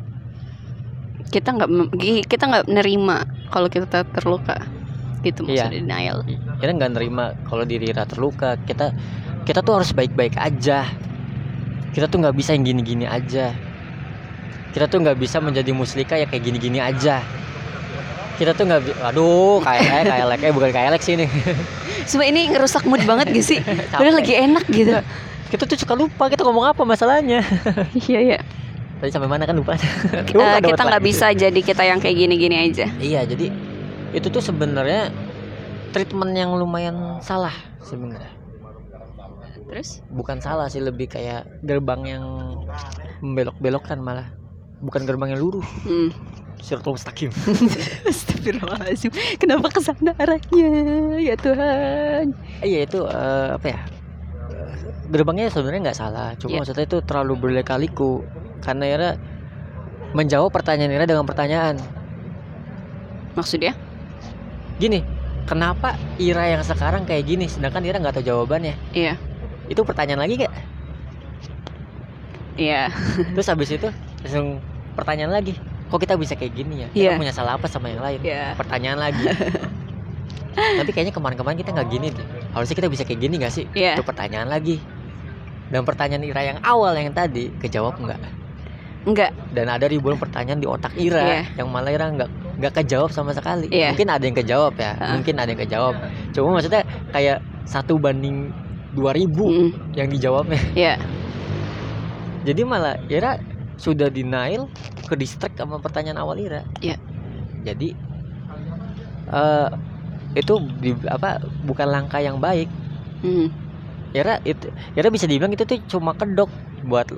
kita 1.34 1.50
nggak 1.50 1.70
kita 2.30 2.44
nggak 2.46 2.66
nerima 2.70 3.26
kalau 3.50 3.66
kita 3.66 3.90
ter- 3.90 4.06
terluka. 4.14 4.54
Gitu 5.24 5.42
Iya. 5.48 5.66
maksudnya 5.72 5.82
denial. 5.82 6.18
kita 6.62 6.72
nggak 6.78 6.92
nerima 6.94 7.26
kalau 7.48 7.64
diri 7.66 7.90
Ira 7.90 8.06
terluka 8.06 8.60
kita 8.70 8.94
kita 9.44 9.66
tuh 9.66 9.82
harus 9.82 9.90
baik-baik 9.96 10.38
aja 10.38 10.86
kita 11.96 12.06
tuh 12.12 12.22
nggak 12.22 12.36
bisa 12.36 12.54
yang 12.54 12.68
gini-gini 12.68 13.08
aja 13.08 13.56
kita 14.76 14.86
tuh 14.86 15.00
nggak 15.02 15.18
bisa 15.18 15.40
menjadi 15.40 15.72
muslika 15.72 16.20
ya 16.20 16.28
kayak 16.28 16.44
gini-gini 16.44 16.78
aja 16.84 17.24
kita 18.36 18.52
tuh 18.52 18.66
nggak 18.68 18.82
aduh 19.00 19.62
kayak 19.64 20.12
kayak 20.12 20.38
kayak 20.42 20.54
bukan 20.54 20.70
kayak 20.74 21.00
sih 21.00 21.16
ini 21.16 21.26
Cuma 22.04 22.24
ini 22.28 22.52
ngerusak 22.52 22.84
mood 22.84 23.04
banget 23.08 23.32
gak 23.32 23.46
sih? 23.46 23.60
Padahal 23.92 24.20
lagi 24.20 24.34
enak 24.36 24.66
gitu. 24.68 24.92
kita 25.54 25.70
tuh 25.70 25.78
suka 25.78 25.94
lupa 25.94 26.34
kita 26.34 26.42
ngomong 26.42 26.74
apa 26.74 26.82
masalahnya. 26.82 27.46
Iya 28.10 28.20
iya. 28.26 28.40
tadi 28.98 29.14
sampai 29.14 29.30
mana 29.30 29.46
kan 29.46 29.54
lupa. 29.54 29.78
Eh, 29.78 30.60
kita 30.74 30.82
nggak 30.82 31.04
bisa 31.06 31.30
jadi 31.30 31.60
kita 31.62 31.86
yang 31.86 32.02
kayak 32.02 32.18
gini-gini 32.18 32.56
aja. 32.58 32.90
iya 32.98 33.22
jadi 33.22 33.54
itu 34.18 34.28
tuh 34.34 34.42
sebenarnya 34.42 35.14
treatment 35.94 36.34
yang 36.34 36.58
lumayan 36.58 37.22
salah 37.22 37.54
sebenarnya. 37.86 38.34
Terus? 39.70 40.06
bukan 40.14 40.38
salah 40.38 40.70
sih 40.70 40.82
lebih 40.82 41.10
kayak 41.10 41.50
gerbang 41.66 42.02
yang 42.06 42.24
membelok-belokkan 43.22 44.02
malah. 44.02 44.34
Bukan 44.82 45.06
gerbang 45.06 45.38
yang 45.38 45.42
lurus. 45.42 45.66
Hmm. 45.86 46.10
siratul 46.64 46.96
mustaqim. 46.96 47.28
Astagfirullahaladzim. 48.10 49.12
Kenapa 49.36 49.68
ke 49.68 49.84
sana 49.84 50.16
arahnya? 50.16 50.72
Ya 51.20 51.36
Tuhan. 51.36 52.32
Iya 52.64 52.80
itu 52.88 53.04
eh, 53.04 53.50
apa 53.60 53.68
ya 53.68 53.82
gerbangnya 55.10 55.52
sebenarnya 55.52 55.82
nggak 55.92 56.00
salah 56.00 56.30
cuma 56.40 56.58
Iya. 56.58 56.60
maksudnya 56.64 56.86
itu 56.86 56.98
terlalu 57.06 57.34
berleka-liku. 57.40 58.24
Karena 58.64 58.86
Ira 58.88 59.10
menjawab 60.14 60.50
pertanyaan 60.54 60.92
Ira 60.94 61.06
dengan 61.06 61.26
pertanyaan. 61.28 61.78
Maksudnya? 63.34 63.74
gini 64.74 65.06
kenapa 65.46 65.96
Ira 66.18 66.50
yang 66.50 66.66
sekarang 66.66 67.06
kayak 67.06 67.30
gini 67.30 67.46
sedangkan 67.46 67.86
Ira 67.86 68.02
nggak 68.02 68.20
tahu 68.20 68.26
jawabannya? 68.26 68.74
Iya. 68.92 69.16
Itu 69.70 69.86
pertanyaan 69.86 70.26
lagi 70.26 70.44
gak 70.44 70.54
Iya. 72.58 72.90
Terus 73.34 73.48
habis 73.50 73.70
itu 73.74 73.88
langsung 74.22 74.62
pertanyaan 74.94 75.34
lagi 75.34 75.58
kok 75.90 76.02
kita 76.02 76.18
bisa 76.18 76.34
kayak 76.34 76.54
gini 76.58 76.86
ya? 76.86 76.88
Iya. 76.94 77.10
kita 77.14 77.22
punya 77.22 77.34
salah 77.34 77.54
apa 77.58 77.70
sama 77.70 77.90
yang 77.94 78.02
lain? 78.02 78.20
Iya. 78.26 78.58
Pertanyaan 78.58 79.00
lagi. 79.02 79.26
Tapi 80.82 80.90
kayaknya 80.94 81.14
kemarin-kemarin 81.14 81.58
kita 81.58 81.72
nggak 81.74 81.90
gini 81.90 82.08
deh 82.14 82.28
harusnya 82.54 82.76
kita 82.78 82.90
bisa 82.90 83.04
kayak 83.04 83.20
gini 83.20 83.36
gak 83.38 83.52
sih 83.52 83.66
Iya 83.74 83.98
itu 83.98 84.06
pertanyaan 84.06 84.48
lagi 84.48 84.78
dan 85.70 85.82
pertanyaan 85.84 86.22
Ira 86.22 86.42
yang 86.46 86.60
awal 86.62 86.94
yang 86.94 87.10
tadi 87.12 87.50
kejawab 87.58 87.98
nggak 87.98 88.20
Enggak 89.04 89.36
dan 89.52 89.68
ada 89.68 89.84
ribuan 89.84 90.16
pertanyaan 90.16 90.62
di 90.62 90.68
otak 90.70 90.96
Ira 90.96 91.20
Iya. 91.20 91.42
yang 91.60 91.68
malah 91.68 91.92
Ira 91.92 92.08
nggak 92.08 92.30
nggak 92.62 92.74
kejawab 92.80 93.10
sama 93.10 93.34
sekali 93.34 93.68
Iya. 93.68 93.92
mungkin 93.92 94.08
ada 94.08 94.24
yang 94.24 94.38
kejawab 94.38 94.74
ya 94.78 94.94
Ha. 94.96 95.18
mungkin 95.18 95.36
ada 95.36 95.50
yang 95.50 95.60
kejawab 95.60 95.96
cuma 96.32 96.48
maksudnya 96.56 96.82
kayak 97.12 97.38
satu 97.66 97.98
banding 97.98 98.54
2000 98.94 99.28
Mm-mm. 99.34 99.70
yang 99.98 100.08
dijawabnya 100.08 100.62
Iya 100.78 100.96
jadi 102.44 102.62
malah 102.64 102.96
Ira 103.08 103.40
sudah 103.76 104.08
denial 104.08 104.70
ke 105.04 105.18
distract 105.18 105.58
sama 105.58 105.82
pertanyaan 105.82 106.22
awal 106.22 106.38
Ira 106.38 106.62
Iya. 106.80 106.96
jadi 107.66 107.98
eh 109.34 109.70
itu 110.34 110.54
di, 110.82 110.94
apa 111.10 111.42
bukan 111.66 111.88
langkah 111.90 112.22
yang 112.22 112.38
baik. 112.42 112.70
Mm. 113.24 113.50
Ira 114.14 114.38
itu 114.46 114.70
Ira 114.94 115.10
bisa 115.10 115.26
dibilang 115.26 115.50
itu 115.52 115.66
tuh 115.66 115.82
cuma 115.90 116.14
kedok 116.14 116.54
buat 116.86 117.10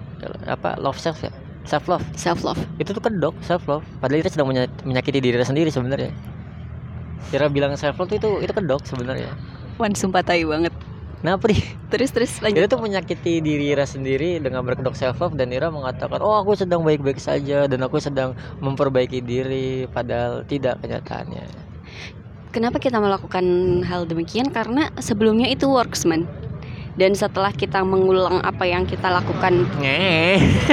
apa 0.48 0.80
love 0.80 0.96
self 0.96 1.20
ya 1.28 1.32
self 1.68 1.92
love 1.92 2.06
Self 2.16 2.46
love 2.48 2.62
itu 2.80 2.96
tuh 2.96 3.04
kedok 3.04 3.36
self 3.44 3.68
love 3.68 3.84
padahal 4.00 4.24
Ira 4.24 4.30
sedang 4.32 4.48
menya- 4.48 4.72
menyakiti 4.88 5.20
diri 5.20 5.36
sendiri 5.44 5.68
sebenarnya. 5.74 6.16
Ira 7.36 7.52
bilang 7.52 7.76
self 7.76 8.00
love 8.00 8.14
itu 8.16 8.40
itu 8.40 8.54
kedok 8.54 8.88
sebenarnya. 8.88 9.36
Wan 9.76 9.92
sumpah 9.92 10.24
tai 10.24 10.48
banget. 10.48 10.72
Kenapa 11.20 11.50
nih? 11.50 11.58
Terus 11.90 12.10
terus 12.14 12.32
lanjut. 12.40 12.64
Ira 12.64 12.68
tuh 12.70 12.80
menyakiti 12.80 13.42
diri 13.42 13.74
Ira 13.74 13.84
sendiri 13.90 14.38
dengan 14.40 14.62
berkedok 14.64 14.94
self 14.96 15.20
love 15.20 15.36
dan 15.36 15.52
Ira 15.52 15.74
mengatakan 15.74 16.22
oh 16.22 16.38
aku 16.40 16.56
sedang 16.56 16.86
baik-baik 16.86 17.20
saja 17.20 17.66
dan 17.68 17.80
aku 17.84 17.98
sedang 18.00 18.38
memperbaiki 18.62 19.20
diri 19.26 19.90
padahal 19.90 20.46
tidak 20.48 20.80
kenyataannya 20.86 21.65
Kenapa 22.56 22.80
kita 22.80 23.04
melakukan 23.04 23.44
hal 23.84 24.08
demikian? 24.08 24.48
Karena 24.48 24.88
sebelumnya 25.04 25.52
itu 25.52 25.68
worksman 25.68 26.24
Dan 26.96 27.12
setelah 27.12 27.52
kita 27.52 27.84
mengulang 27.84 28.40
apa 28.48 28.64
yang 28.64 28.88
kita 28.88 29.12
lakukan. 29.12 29.68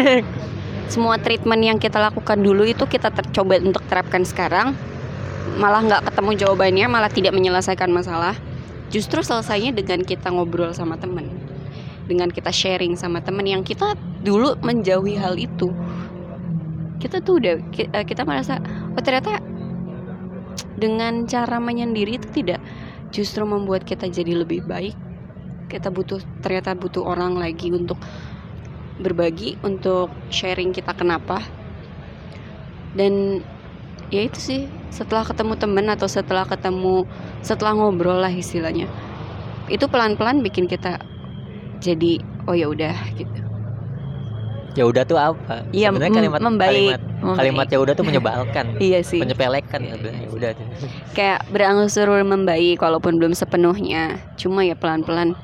Semua 0.95 1.19
treatment 1.19 1.59
yang 1.59 1.83
kita 1.83 1.99
lakukan 1.99 2.39
dulu 2.39 2.63
itu 2.63 2.87
kita 2.87 3.11
tercoba 3.11 3.59
untuk 3.59 3.83
terapkan 3.91 4.23
sekarang 4.23 4.79
Malah 5.59 5.83
nggak 5.83 6.03
ketemu 6.07 6.31
jawabannya, 6.47 6.87
malah 6.87 7.11
tidak 7.11 7.35
menyelesaikan 7.35 7.91
masalah 7.91 8.39
Justru 8.95 9.27
selesainya 9.27 9.75
dengan 9.75 10.07
kita 10.07 10.31
ngobrol 10.31 10.71
sama 10.71 10.95
temen 11.03 11.35
Dengan 12.07 12.31
kita 12.31 12.55
sharing 12.55 12.95
sama 12.95 13.19
temen 13.27 13.43
yang 13.43 13.67
kita 13.67 13.99
dulu 14.23 14.55
menjauhi 14.63 15.19
hal 15.19 15.35
itu 15.35 15.75
Kita 17.03 17.19
tuh 17.19 17.43
udah, 17.43 17.59
eh, 17.75 18.07
kita 18.07 18.23
merasa 18.23 18.63
Oh 18.95 19.03
ternyata 19.03 19.43
dengan 20.83 21.23
cara 21.31 21.63
menyendiri 21.63 22.19
itu 22.19 22.43
tidak 22.43 22.59
justru 23.15 23.47
membuat 23.47 23.87
kita 23.87 24.11
jadi 24.11 24.43
lebih 24.43 24.67
baik. 24.67 24.99
Kita 25.71 25.95
butuh 25.95 26.19
ternyata 26.43 26.75
butuh 26.75 27.07
orang 27.07 27.39
lagi 27.39 27.71
untuk 27.71 28.03
berbagi 28.99 29.55
untuk 29.63 30.11
sharing 30.35 30.75
kita 30.75 30.91
kenapa. 30.99 31.39
Dan 32.99 33.47
ya 34.11 34.27
itu 34.27 34.43
sih 34.43 34.61
setelah 34.91 35.23
ketemu 35.23 35.55
temen 35.55 35.87
atau 35.87 36.11
setelah 36.11 36.45
ketemu 36.45 37.07
setelah 37.47 37.79
ngobrol 37.79 38.19
lah 38.19 38.35
istilahnya. 38.35 38.91
Itu 39.71 39.87
pelan-pelan 39.87 40.43
bikin 40.43 40.67
kita 40.67 40.99
jadi 41.79 42.19
oh 42.51 42.59
ya 42.59 42.67
udah 42.71 42.95
gitu 43.15 43.42
ya 44.73 44.85
udah 44.89 45.03
tuh 45.05 45.19
apa? 45.19 45.65
Iya, 45.71 45.93
sebenarnya 45.93 46.11
mem- 46.11 46.19
kalimat 46.19 46.41
membaik, 46.41 46.73
kalimat 46.73 47.01
membaik. 47.21 47.39
kalimat 47.39 47.67
ya 47.69 47.79
udah 47.81 47.95
tuh 47.95 48.07
menyebalkan. 48.07 48.67
Iya 48.89 49.01
sih. 49.05 49.21
Menyepelekan. 49.21 49.81
Ya 49.85 49.95
udah 49.97 50.13
ya 50.13 50.29
udah 50.29 50.51
kayak 51.13 51.41
berangsur 51.53 52.09
membaik 52.25 52.81
walaupun 52.81 53.21
belum 53.21 53.33
sepenuhnya. 53.33 54.17
Cuma 54.37 54.65
ya 54.65 54.73
pelan-pelan. 54.73 55.37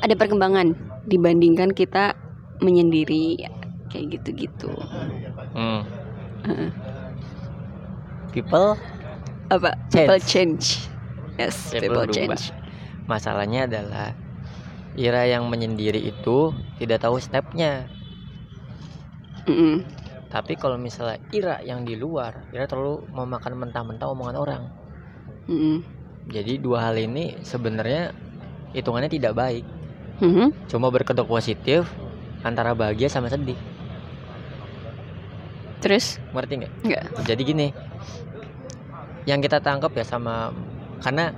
Ada 0.00 0.18
perkembangan 0.18 0.74
dibandingkan 1.06 1.70
kita 1.72 2.16
menyendiri 2.58 3.38
ya, 3.38 3.50
kayak 3.88 4.18
gitu-gitu. 4.18 4.70
Hmm. 5.52 5.82
Heeh. 6.42 6.70
people 8.32 8.74
apa? 9.48 9.76
Change. 9.88 10.08
people 10.08 10.20
change. 10.24 10.64
Yes 11.36 11.70
People 11.70 11.80
people 11.80 12.04
berubah. 12.08 12.36
change. 12.38 12.42
Masalahnya 13.04 13.68
adalah 13.68 14.16
Ira 14.92 15.24
yang 15.24 15.48
menyendiri 15.48 15.96
itu 15.98 16.52
tidak 16.76 17.00
tahu 17.00 17.16
stepnya 17.16 17.88
Mm-mm. 19.46 19.82
tapi 20.28 20.54
kalau 20.54 20.76
misalnya 20.76 21.18
Ira 21.30 21.60
yang 21.60 21.82
di 21.82 21.94
luar 21.94 22.46
Ira 22.50 22.64
terlalu 22.64 23.04
memakan 23.10 23.58
mentah-mentah 23.58 24.08
omongan 24.08 24.36
orang 24.36 24.62
Mm-mm. 25.50 25.82
jadi 26.30 26.56
dua 26.56 26.88
hal 26.88 26.96
ini 26.96 27.40
sebenarnya 27.42 28.14
hitungannya 28.72 29.10
tidak 29.10 29.34
baik 29.34 29.64
Mhm. 30.22 30.70
cuma 30.70 30.86
berkedok 30.86 31.26
positif 31.26 31.82
antara 32.46 32.78
bahagia 32.78 33.10
sama 33.10 33.26
sedih 33.26 33.58
terus 35.82 36.22
ngerti 36.30 36.62
nggak 36.62 36.72
nggak 36.86 37.04
jadi 37.26 37.42
gini 37.42 37.68
yang 39.26 39.42
kita 39.42 39.58
tangkap 39.58 39.90
ya 39.94 40.06
sama 40.06 40.54
karena 41.02 41.34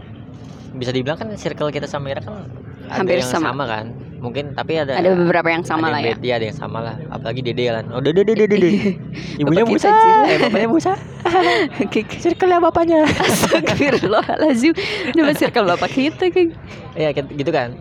bisa 0.76 0.92
dibilang 0.92 1.16
kan 1.16 1.32
circle 1.32 1.72
kita 1.72 1.88
sama 1.88 2.12
Ira 2.12 2.20
kan 2.20 2.44
ada 2.84 3.00
Hampir 3.00 3.24
yang 3.24 3.30
sama. 3.30 3.56
sama. 3.56 3.64
kan 3.64 3.86
mungkin 4.24 4.56
tapi 4.56 4.80
ada 4.80 4.96
ada 4.96 5.12
beberapa 5.12 5.52
yang 5.52 5.60
sama 5.60 5.92
lah 5.92 6.00
yang 6.00 6.16
ya. 6.16 6.24
iya, 6.24 6.34
ada 6.40 6.46
yang 6.48 6.56
sama 6.56 6.80
lah. 6.80 6.96
Apalagi 7.12 7.44
Dede 7.44 7.68
kan 7.68 7.84
oh 7.92 8.00
Dede 8.00 8.24
Dede 8.24 8.48
Dede. 8.52 8.96
Ibunya 9.36 9.68
Musa. 9.68 9.92
Eh 10.24 10.40
bapaknya 10.40 10.68
Musa. 10.72 10.92
Oke, 11.84 12.00
circle 12.16 12.48
ya 12.48 12.58
bapaknya. 12.64 13.04
Astagfirullahaladzim. 13.28 14.72
Nama 15.12 15.32
circle 15.36 15.68
bapak 15.68 15.90
kita 15.92 16.32
kan 16.32 16.48
Iya 16.96 17.12
gitu 17.12 17.50
kan. 17.52 17.76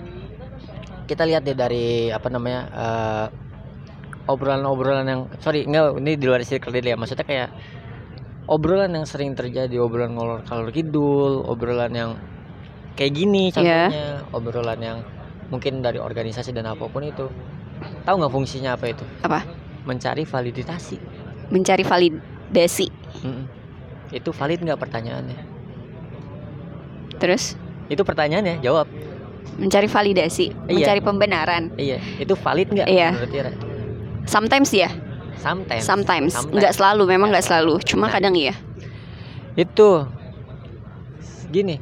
Kita 1.07 1.23
lihat 1.23 1.47
deh 1.47 1.55
dari 1.55 2.11
apa 2.11 2.27
namanya 2.27 2.61
eh, 2.75 3.25
obrolan-obrolan 4.27 5.07
yang 5.07 5.21
sorry 5.39 5.63
enggak 5.63 5.95
ini 6.03 6.19
di 6.19 6.25
luar 6.27 6.43
circle 6.43 6.75
Dede 6.75 6.91
ya. 6.91 6.97
Maksudnya 6.99 7.23
kayak 7.23 7.49
obrolan 8.51 8.91
yang 8.91 9.07
sering 9.07 9.31
terjadi 9.39 9.79
obrolan 9.79 10.19
ngolor 10.19 10.43
kalor 10.43 10.67
kidul 10.75 11.47
obrolan 11.47 11.95
yang 11.95 12.11
kayak 12.93 13.15
gini 13.15 13.49
Iya. 13.49 13.55
contohnya 13.55 14.07
obrolan 14.35 14.79
yang 14.83 14.97
mungkin 15.53 15.85
dari 15.85 16.01
organisasi 16.01 16.49
dan 16.49 16.65
apa 16.65 16.89
pun 16.89 17.05
itu. 17.05 17.29
Tahu 18.03 18.15
nggak 18.17 18.33
fungsinya 18.33 18.73
apa 18.73 18.89
itu? 18.89 19.05
Apa? 19.21 19.45
mencari 19.83 20.23
validasi. 20.23 20.97
Mencari 21.51 21.83
validasi. 21.83 22.87
Mm-mm. 23.23 23.45
itu 24.13 24.29
valid 24.29 24.61
nggak 24.61 24.77
pertanyaannya? 24.77 25.41
Terus? 27.17 27.57
Itu 27.89 28.05
pertanyaannya 28.05 28.61
jawab. 28.61 28.85
Mencari 29.57 29.89
validasi 29.89 30.53
Iya. 30.69 30.69
Mencari 30.69 31.01
pembenaran. 31.01 31.63
Iya. 31.77 31.97
Itu 32.21 32.37
valid 32.37 32.69
nggak? 32.73 32.87
Iya. 32.89 33.09
menurut 33.17 33.33
Ira? 33.33 33.51
Sometimes 34.29 34.69
ya 34.69 34.89
sometimes. 35.41 35.83
Sometimes. 35.83 36.31
Sometimes. 36.31 36.55
Nggak 36.61 36.73
selalu 36.77 37.03
Memang 37.09 37.33
nggak 37.33 37.45
selalu. 37.45 37.81
Cuma 37.83 38.07
Nah. 38.07 38.13
kadang 38.13 38.37
iya. 38.37 38.53
Itu. 39.57 40.05
Gini. 41.49 41.81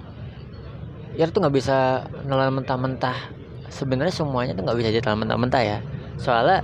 Ya 1.20 1.28
tuh 1.28 1.44
nggak 1.44 1.56
bisa 1.56 2.08
nelan 2.24 2.56
mentah-mentah 2.56 3.41
sebenarnya 3.72 4.12
semuanya 4.12 4.52
tuh 4.54 4.68
nggak 4.68 4.78
bisa 4.78 4.90
jadi 4.92 5.04
nelan 5.08 5.20
mentah-mentah 5.26 5.64
ya. 5.64 5.78
Soalnya 6.20 6.62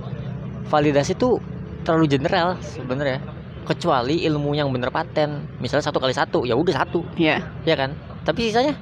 validasi 0.68 1.16
tuh 1.16 1.40
terlalu 1.82 2.06
general 2.06 2.60
sebenarnya. 2.60 3.18
Kecuali 3.64 4.24
ilmu 4.24 4.56
yang 4.56 4.68
bener 4.72 4.88
paten. 4.88 5.44
Misalnya 5.60 5.88
satu 5.88 5.98
kali 6.00 6.12
satu 6.12 6.44
ya 6.44 6.54
udah 6.54 6.84
satu. 6.84 7.04
Ya 7.16 7.40
ya 7.64 7.74
kan? 7.74 7.96
Tapi 8.24 8.48
sisanya? 8.48 8.76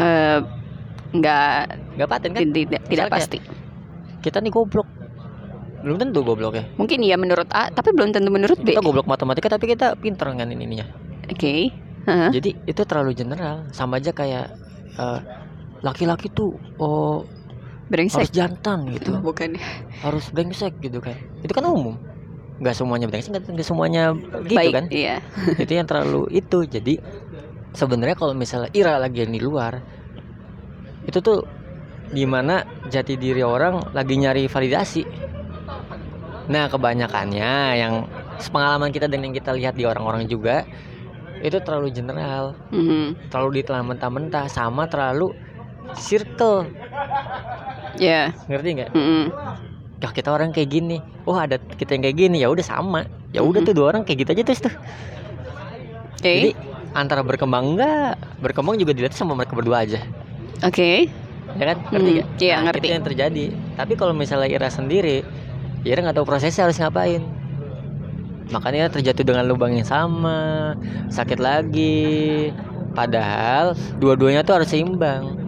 Eh, 0.00 0.40
Nggak 1.12 1.56
nggak 2.00 2.08
paten 2.08 2.30
kan? 2.32 2.40
Tidak, 2.40 2.80
tidak 2.88 3.06
pasti. 3.12 3.36
kita 4.24 4.40
nih 4.40 4.48
goblok. 4.48 4.88
Belum 5.82 5.98
tentu 5.98 6.22
goblok 6.22 6.54
ya 6.54 6.62
Mungkin 6.78 7.02
iya 7.02 7.18
menurut 7.18 7.50
A 7.50 7.66
Tapi 7.74 7.90
belum 7.90 8.14
tentu 8.14 8.30
menurut 8.30 8.54
B. 8.62 8.70
Kita 8.70 8.78
Oke 8.78 8.86
goblok 8.86 9.10
matematika 9.10 9.50
tapi 9.50 9.66
kita 9.66 9.98
pinter 9.98 10.30
kan 10.30 10.46
ini 10.48 10.62
ininya? 10.62 10.86
Hah? 12.06 12.30
jadi 12.30 12.54
itu 12.66 12.82
terlalu 12.86 13.12
general. 13.18 13.66
Sama 13.74 13.98
aja 13.98 14.14
kayak 14.14 14.46
eh, 14.96 15.18
laki-laki 15.82 16.30
tuh 16.30 16.56
oh 16.78 17.26
Brengsek. 17.92 18.24
harus 18.24 18.32
jantan 18.32 18.88
gitu. 18.96 19.20
Bukan 19.28 19.60
harus 20.00 20.32
brengsek 20.32 20.80
gitu 20.80 21.04
kan. 21.04 21.12
Itu 21.44 21.52
kan 21.52 21.68
umum. 21.68 22.00
Nggak 22.62 22.78
semuanya 22.78 23.06
brengsek 23.10 23.36
nggak 23.36 23.66
semuanya 23.68 24.16
gitu 24.48 24.56
Baik 24.56 24.72
kan. 24.72 24.84
Iya. 24.88 25.20
Itu 25.62 25.72
yang 25.76 25.84
terlalu 25.84 26.30
itu. 26.32 26.64
Jadi 26.64 26.96
sebenarnya 27.76 28.16
kalau 28.16 28.32
misalnya 28.32 28.72
Ira 28.72 28.96
lagi 28.96 29.20
yang 29.26 29.32
di 29.34 29.42
luar 29.42 29.80
itu 31.02 31.18
tuh 31.18 31.42
di 32.14 32.22
mana 32.22 32.62
jati 32.86 33.18
diri 33.18 33.42
orang 33.42 33.92
lagi 33.92 34.14
nyari 34.14 34.46
validasi. 34.46 35.02
Nah 36.48 36.70
kebanyakannya 36.70 37.52
yang 37.76 38.06
pengalaman 38.54 38.94
kita 38.94 39.10
dan 39.10 39.26
yang 39.26 39.34
kita 39.34 39.50
lihat 39.52 39.74
di 39.74 39.82
orang-orang 39.82 40.30
juga 40.30 40.62
itu 41.42 41.58
terlalu 41.58 41.90
general. 41.90 42.54
Mhm. 42.70 43.28
terlalu 43.34 43.60
ditelan 43.60 43.84
mentah-mentah 43.90 44.46
sama 44.46 44.86
terlalu 44.86 45.34
circle. 45.96 46.70
Ya. 47.96 48.32
Ngerti 48.48 48.68
nggak? 48.78 48.90
Mhm. 48.92 49.24
ya 50.02 50.10
kita 50.10 50.34
orang 50.34 50.50
kayak 50.50 50.66
gini. 50.66 50.98
Oh 51.22 51.38
ada 51.38 51.62
kita 51.62 51.94
yang 51.94 52.02
kayak 52.02 52.18
gini. 52.18 52.36
Ya 52.42 52.50
udah 52.50 52.66
sama. 52.66 53.06
Ya 53.30 53.38
udah 53.40 53.62
Mhm. 53.62 53.68
tuh 53.70 53.74
dua 53.74 53.86
orang 53.94 54.02
kayak 54.02 54.26
gitu 54.26 54.30
aja 54.34 54.42
terus 54.42 54.60
tuh. 54.60 54.74
Oke. 56.18 56.26
Jadi 56.26 56.50
antara 56.92 57.22
berkembang 57.22 57.78
enggak 57.78 58.18
berkembang 58.42 58.76
juga 58.76 58.92
dilihat 58.92 59.14
sama 59.14 59.38
mereka 59.38 59.54
berdua 59.54 59.86
aja. 59.86 60.02
Oke. 60.60 61.06
Ya 61.52 61.64
kan? 61.70 61.78
Ngerti 61.86 62.08
Hmm, 62.08 62.16
nggak? 62.18 62.28
iya, 62.40 62.54
Nah, 62.56 62.62
ngerti. 62.66 62.78
itu 62.82 62.88
yang 62.90 63.04
terjadi. 63.04 63.44
Tapi 63.78 63.92
kalau 63.94 64.12
misalnya 64.12 64.48
Ira 64.48 64.68
sendiri 64.68 65.22
Ira 65.82 65.98
nggak 66.02 66.16
tahu 66.16 66.26
prosesnya 66.26 66.66
harus 66.66 66.78
ngapain. 66.78 67.22
Makanya 68.50 68.90
terjatuh 68.90 69.22
dengan 69.22 69.46
lubang 69.46 69.72
yang 69.72 69.86
sama 69.86 70.74
sakit 71.08 71.38
lagi. 71.38 72.50
Padahal 72.92 73.72
dua-duanya 73.96 74.42
tuh 74.42 74.60
harus 74.60 74.68
seimbang 74.68 75.41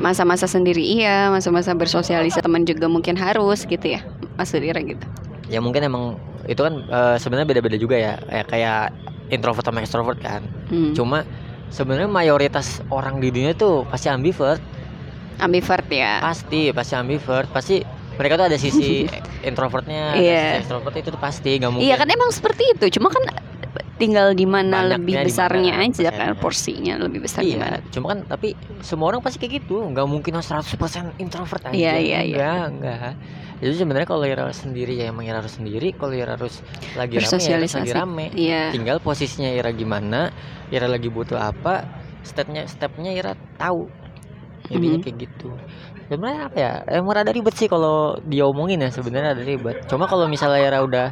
masa-masa 0.00 0.48
sendiri 0.48 0.80
iya 0.80 1.28
masa-masa 1.28 1.76
bersosialisasi 1.76 2.40
teman 2.40 2.64
juga 2.64 2.88
mungkin 2.88 3.14
harus 3.14 3.62
gitu 3.62 3.84
ya 3.86 4.00
maksud 4.34 4.64
Ira 4.64 4.80
gitu. 4.80 5.04
Ya 5.46 5.60
mungkin 5.60 5.84
emang 5.84 6.16
itu 6.48 6.58
kan 6.58 6.80
eh, 6.82 7.16
sebenarnya 7.20 7.46
beda-beda 7.46 7.76
juga 7.76 7.94
ya 7.94 8.16
kayak 8.24 8.46
kayak 8.48 8.82
introvert 9.28 9.62
sama 9.62 9.78
extrovert 9.80 10.18
kan. 10.18 10.42
Hmm. 10.72 10.96
cuma 10.96 11.22
sebenarnya 11.70 12.08
mayoritas 12.08 12.82
orang 12.88 13.20
di 13.20 13.30
dunia 13.30 13.52
tuh 13.52 13.84
pasti 13.86 14.08
ambivert. 14.08 14.58
Ambivert 15.38 15.86
ya. 15.86 16.18
Pasti 16.18 16.72
pasti 16.72 16.94
ambivert. 16.96 17.46
Pasti 17.52 17.78
mereka 18.18 18.36
tuh 18.36 18.46
ada 18.50 18.58
sisi 18.58 19.06
introvertnya 19.48 20.16
ada 20.16 20.20
Iya. 20.20 20.40
sisi 20.42 20.58
extrovert 20.64 20.94
itu 20.96 21.08
tuh 21.08 21.20
pasti 21.20 21.50
nggak 21.56 21.70
mungkin. 21.70 21.86
iya 21.86 21.94
kan 21.94 22.08
emang 22.08 22.30
seperti 22.32 22.64
itu. 22.74 22.98
Cuma 22.98 23.12
kan 23.12 23.22
tinggal 24.00 24.32
di 24.32 24.48
mana 24.48 24.96
lebih 24.96 25.20
besarnya 25.20 25.76
mana 25.76 25.92
aja 25.92 26.08
kan 26.08 26.32
porsinya 26.40 26.96
lebih 26.96 27.20
besar 27.28 27.44
iya 27.44 27.84
cuma 27.92 28.16
kan 28.16 28.24
tapi 28.24 28.56
semua 28.80 29.12
orang 29.12 29.20
pasti 29.20 29.36
kayak 29.36 29.60
gitu. 29.60 29.84
Nggak 29.92 30.06
mungkin 30.08 30.40
100% 30.40 31.20
introvert 31.20 31.62
aja. 31.68 31.76
Iya, 31.76 31.94
iya, 32.00 32.20
iya. 32.24 32.36
enggak 32.40 32.64
enggak 32.72 33.14
jadi 33.60 33.74
sebenarnya 33.76 34.08
kalau 34.08 34.24
Ira 34.24 34.48
sendiri 34.56 34.96
ya 34.96 35.12
emang 35.12 35.28
Ira 35.28 35.44
harus 35.44 35.60
sendiri. 35.60 35.92
Kalau 35.92 36.16
Ira 36.16 36.32
harus 36.32 36.64
lagi 36.96 37.20
rame 37.20 37.44
ya 37.44 37.56
harus 37.60 37.74
lagi 37.76 37.92
rame. 37.92 38.26
Iya. 38.32 38.62
Tinggal 38.72 38.96
posisinya 39.04 39.52
Ira 39.52 39.68
gimana 39.76 40.32
Ira 40.72 40.88
lagi 40.88 41.12
butuh 41.12 41.36
apa 41.36 41.84
stepnya 42.24 42.64
stepnya 42.64 43.12
Ira 43.12 43.36
tahu. 43.60 43.84
Intinya 44.72 44.96
Mhm. 44.96 45.04
kayak 45.04 45.16
gitu. 45.28 45.52
Sebenarnya 46.08 46.42
apa 46.48 46.56
ya? 46.56 46.72
Emang 46.88 47.12
rada 47.12 47.30
ribet 47.36 47.54
sih 47.54 47.68
kalau 47.68 48.16
dia 48.24 48.48
omongin 48.48 48.80
ya 48.80 48.88
sebenarnya 48.88 49.36
ada 49.36 49.44
ribet. 49.44 49.76
Cuma 49.92 50.08
kalau 50.08 50.24
misalnya 50.24 50.64
Ira 50.64 50.80
udah 50.80 51.06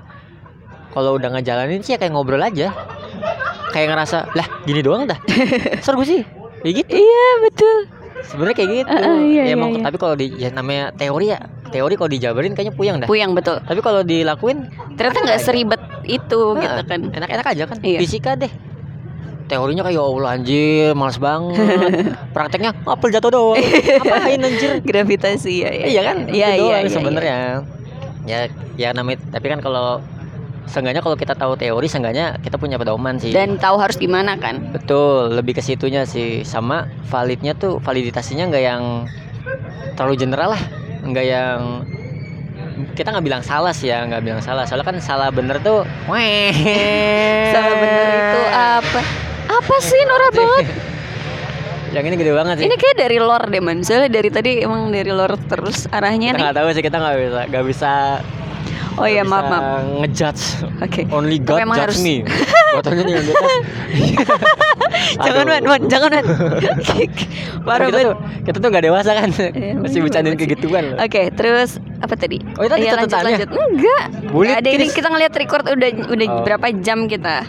kalau 0.92 1.16
udah 1.16 1.28
ngejalanin 1.36 1.80
sih 1.84 1.94
ya 1.94 1.98
kayak 2.00 2.12
ngobrol 2.14 2.40
aja. 2.40 2.72
Kayak 3.68 3.88
ngerasa 3.94 4.32
lah 4.32 4.46
gini 4.64 4.80
doang 4.80 5.04
dah. 5.04 5.18
Seru 5.84 6.00
sih. 6.02 6.24
Kayak 6.64 6.74
gitu. 6.84 6.90
Iya 6.98 7.28
betul. 7.44 7.78
Sebenarnya 8.26 8.56
kayak 8.58 8.70
gitu. 8.82 8.90
Ah, 8.90 8.98
ah, 8.98 9.18
iya, 9.22 9.42
ya 9.44 9.44
iya, 9.46 9.54
emang 9.54 9.70
iya. 9.78 9.84
tapi 9.86 9.96
kalau 9.96 10.14
di 10.18 10.26
ya 10.34 10.48
namanya 10.50 10.90
teori 10.96 11.26
ya. 11.30 11.38
Teori 11.68 11.94
kalau 12.00 12.10
dijabarin 12.10 12.56
kayaknya 12.56 12.74
puyeng 12.74 12.96
dah. 13.04 13.06
Puyang 13.06 13.36
betul. 13.36 13.60
Tapi 13.60 13.80
kalau 13.84 14.00
dilakuin 14.00 14.72
ternyata 14.96 15.20
nggak 15.20 15.40
seribet 15.44 15.80
itu 16.08 16.56
Nah, 16.56 16.60
gitu 16.64 16.82
kan. 16.88 17.00
enak-enak 17.12 17.46
aja 17.46 17.64
kan. 17.68 17.78
Iya. 17.84 17.98
fisika 18.00 18.32
deh. 18.34 18.48
Teorinya 19.48 19.80
kayak 19.84 19.96
ya 19.96 20.02
Allah 20.04 20.30
anjir 20.36 20.92
males 20.92 21.16
banget. 21.16 21.56
Prakteknya 22.36 22.72
apel 22.84 23.08
jatuh 23.12 23.30
doang. 23.32 23.60
Ngapain 24.04 24.40
anjir? 24.44 24.70
Gravitasi 24.84 25.52
ya, 25.64 25.70
ya. 25.72 25.86
iya 25.88 26.00
kan? 26.04 26.16
Iya 26.28 26.28
Itu 26.28 26.36
iya 26.36 26.48
doang 26.56 26.84
iya, 26.84 26.92
sebenarnya. 26.92 27.36
Ya 28.28 28.38
ya 28.76 28.88
namanya 28.92 29.24
tapi 29.32 29.46
kan 29.48 29.60
kalau 29.64 30.04
seenggaknya 30.68 31.00
kalau 31.00 31.16
kita 31.16 31.34
tahu 31.34 31.56
teori 31.56 31.88
seenggaknya 31.88 32.36
kita 32.38 32.60
punya 32.60 32.76
pedoman 32.76 33.16
sih. 33.16 33.32
Dan 33.32 33.56
tahu 33.56 33.80
harus 33.80 33.96
gimana 33.96 34.36
kan? 34.36 34.60
Betul 34.70 35.34
lebih 35.34 35.56
ke 35.58 35.62
situnya 35.64 36.04
sih. 36.04 36.44
Sama 36.44 36.86
validnya 37.08 37.56
tuh 37.56 37.80
validitasnya 37.80 38.46
nggak 38.46 38.64
yang 38.64 38.82
terlalu 39.96 40.14
general 40.20 40.54
lah. 40.54 40.62
Nggak 41.02 41.26
yang 41.26 41.58
kita 42.94 43.10
nggak 43.10 43.26
bilang 43.26 43.42
salah 43.42 43.74
sih 43.74 43.90
ya 43.90 44.04
nggak 44.06 44.22
bilang 44.22 44.40
salah. 44.44 44.68
Soalnya 44.68 44.86
kan 44.86 44.96
salah 45.02 45.28
bener 45.34 45.58
tuh 45.64 45.82
weh 46.06 46.52
salah 47.54 47.74
bener 47.74 48.06
itu 48.12 48.40
apa? 48.54 49.00
Apa 49.48 49.74
sih 49.80 50.00
norak 50.06 50.32
banget? 50.36 50.66
Yang 51.88 52.04
ini 52.04 52.16
gede 52.20 52.32
banget 52.36 52.54
sih. 52.60 52.64
Ini 52.68 52.76
kayak 52.76 52.96
dari 53.00 53.16
lore 53.16 53.46
deh 53.48 53.62
man. 53.64 53.80
Soalnya 53.80 54.12
dari 54.12 54.28
tadi 54.28 54.50
emang 54.60 54.92
dari 54.92 55.08
lore 55.08 55.40
terus 55.48 55.88
arahnya 55.88 56.36
kita 56.36 56.36
nih. 56.36 56.42
nggak 56.44 56.56
tahu 56.60 56.68
sih 56.76 56.82
kita 56.84 56.96
nggak 57.00 57.16
bisa 57.16 57.40
nggak 57.48 57.64
bisa 57.64 57.92
oh 58.98 59.06
iya 59.06 59.22
maaf 59.22 59.46
maaf 59.46 59.64
ngejudge 60.02 60.44
oke 60.78 61.00
only 61.10 61.38
Tapi 61.38 61.48
God 61.48 61.58
emang 61.62 61.76
judge 61.76 61.86
harus- 61.88 62.02
me 62.02 62.14
Fotonya 62.76 63.02
nih 63.02 63.14
yang 63.16 63.26
jangan 65.24 65.44
man, 65.48 65.62
man 65.64 65.80
jangan 65.88 66.10
man 66.12 66.24
parah 67.64 67.86
kita 67.88 67.98
tuh 68.02 68.14
kita 68.44 68.56
tuh 68.58 68.68
nggak 68.68 68.84
dewasa 68.84 69.10
kan 69.14 69.28
Iya, 69.32 69.72
masih 69.74 69.98
bercandain 70.02 70.36
kayak 70.36 70.50
gituan. 70.56 70.84
Oke, 70.96 71.30
terus 71.32 71.80
apa 71.98 72.14
tadi? 72.14 72.40
Oh, 72.56 72.62
itu 72.62 72.74
Iya, 72.74 72.92
lanjut, 72.96 73.20
lanjut. 73.20 73.48
Enggak. 73.48 74.04
Bulit, 74.28 74.54
ada 74.54 74.68
ini 74.68 74.86
kita 74.88 75.08
ngeliat 75.08 75.32
record 75.32 75.64
udah 75.64 75.88
udah 76.06 76.26
Oh. 76.28 76.42
berapa 76.42 76.66
jam 76.78 77.06
kita. 77.06 77.44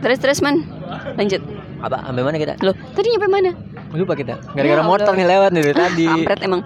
Terus 0.00 0.18
terus 0.18 0.38
man, 0.40 0.66
lanjut. 1.14 1.42
apa 1.78 1.98
sampai 2.00 2.22
mana 2.22 2.38
kita 2.38 2.54
Loh, 2.60 2.74
tadi 2.94 3.10
nyampe 3.10 3.26
mana? 3.26 3.50
lupa 3.92 4.14
kita 4.14 4.38
gara-gara 4.50 4.78
Ya 4.78 4.86
motor 4.86 5.12
nih 5.12 5.26
lewat 5.26 5.50
dari 5.52 5.72
tadi 5.72 6.06
Kampret 6.06 6.40
emang. 6.40 6.60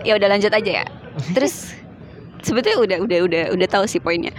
Ya 0.00 0.16
udah 0.16 0.28
lanjut 0.28 0.48
aja 0.50 0.70
ya. 0.80 0.84
Terus 1.32 1.76
sebetulnya 2.46 2.78
udah 2.78 2.98
udah 3.02 3.18
udah 3.26 3.42
udah 3.58 3.68
tahu 3.68 3.84
sih 3.90 3.98
poinnya. 3.98 4.30